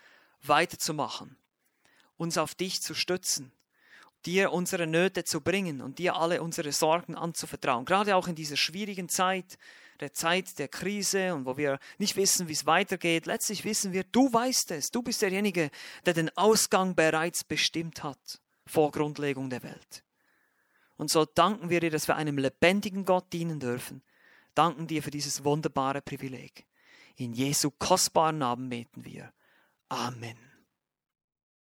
weiterzumachen, 0.43 1.37
uns 2.16 2.39
auf 2.39 2.55
dich 2.55 2.81
zu 2.81 2.95
stützen, 2.95 3.53
dir 4.25 4.53
unsere 4.53 4.87
Nöte 4.87 5.25
zu 5.25 5.41
bringen 5.41 5.81
und 5.83 5.99
dir 5.99 6.16
alle 6.16 6.43
unsere 6.43 6.73
Sorgen 6.73 7.16
anzuvertrauen. 7.16 7.85
Gerade 7.85 8.16
auch 8.16 8.29
in 8.29 8.35
dieser 8.35 8.57
schwierigen 8.57 9.09
Zeit, 9.09 9.59
der 10.03 10.12
Zeit 10.12 10.59
der 10.59 10.68
Krise 10.68 11.34
und 11.34 11.46
wo 11.46 11.57
wir 11.57 11.78
nicht 11.98 12.16
wissen, 12.16 12.48
wie 12.48 12.53
es 12.53 12.66
weitergeht. 12.66 13.26
Letztlich 13.26 13.64
wissen 13.64 13.92
wir, 13.92 14.05
du 14.05 14.32
weißt 14.32 14.72
es. 14.72 14.90
Du 14.90 15.03
bist 15.03 15.22
derjenige, 15.22 15.70
der 16.05 16.14
den 16.14 16.36
Ausgang 16.36 16.94
bereits 16.94 17.44
bestimmt 17.44 18.03
hat 18.03 18.40
vor 18.66 18.90
Grundlegung 18.90 19.48
der 19.48 19.62
Welt. 19.62 20.05
Und 20.96 21.11
so 21.11 21.24
danken 21.24 21.70
wir 21.70 21.80
dir, 21.80 21.90
dass 21.90 22.09
wir 22.09 22.16
einem 22.16 22.38
lebendigen 22.38 23.05
Gott 23.05 23.32
dienen 23.32 23.59
dürfen. 23.59 24.03
Danken 24.55 24.86
dir 24.86 25.03
für 25.03 25.11
dieses 25.11 25.44
wunderbare 25.44 26.03
Privileg. 26.03 26.66
In 27.16 27.32
Jesu 27.32 27.70
kostbaren 27.70 28.38
Namen 28.38 28.68
beten 28.68 29.05
wir. 29.05 29.32
Amen. 29.88 30.51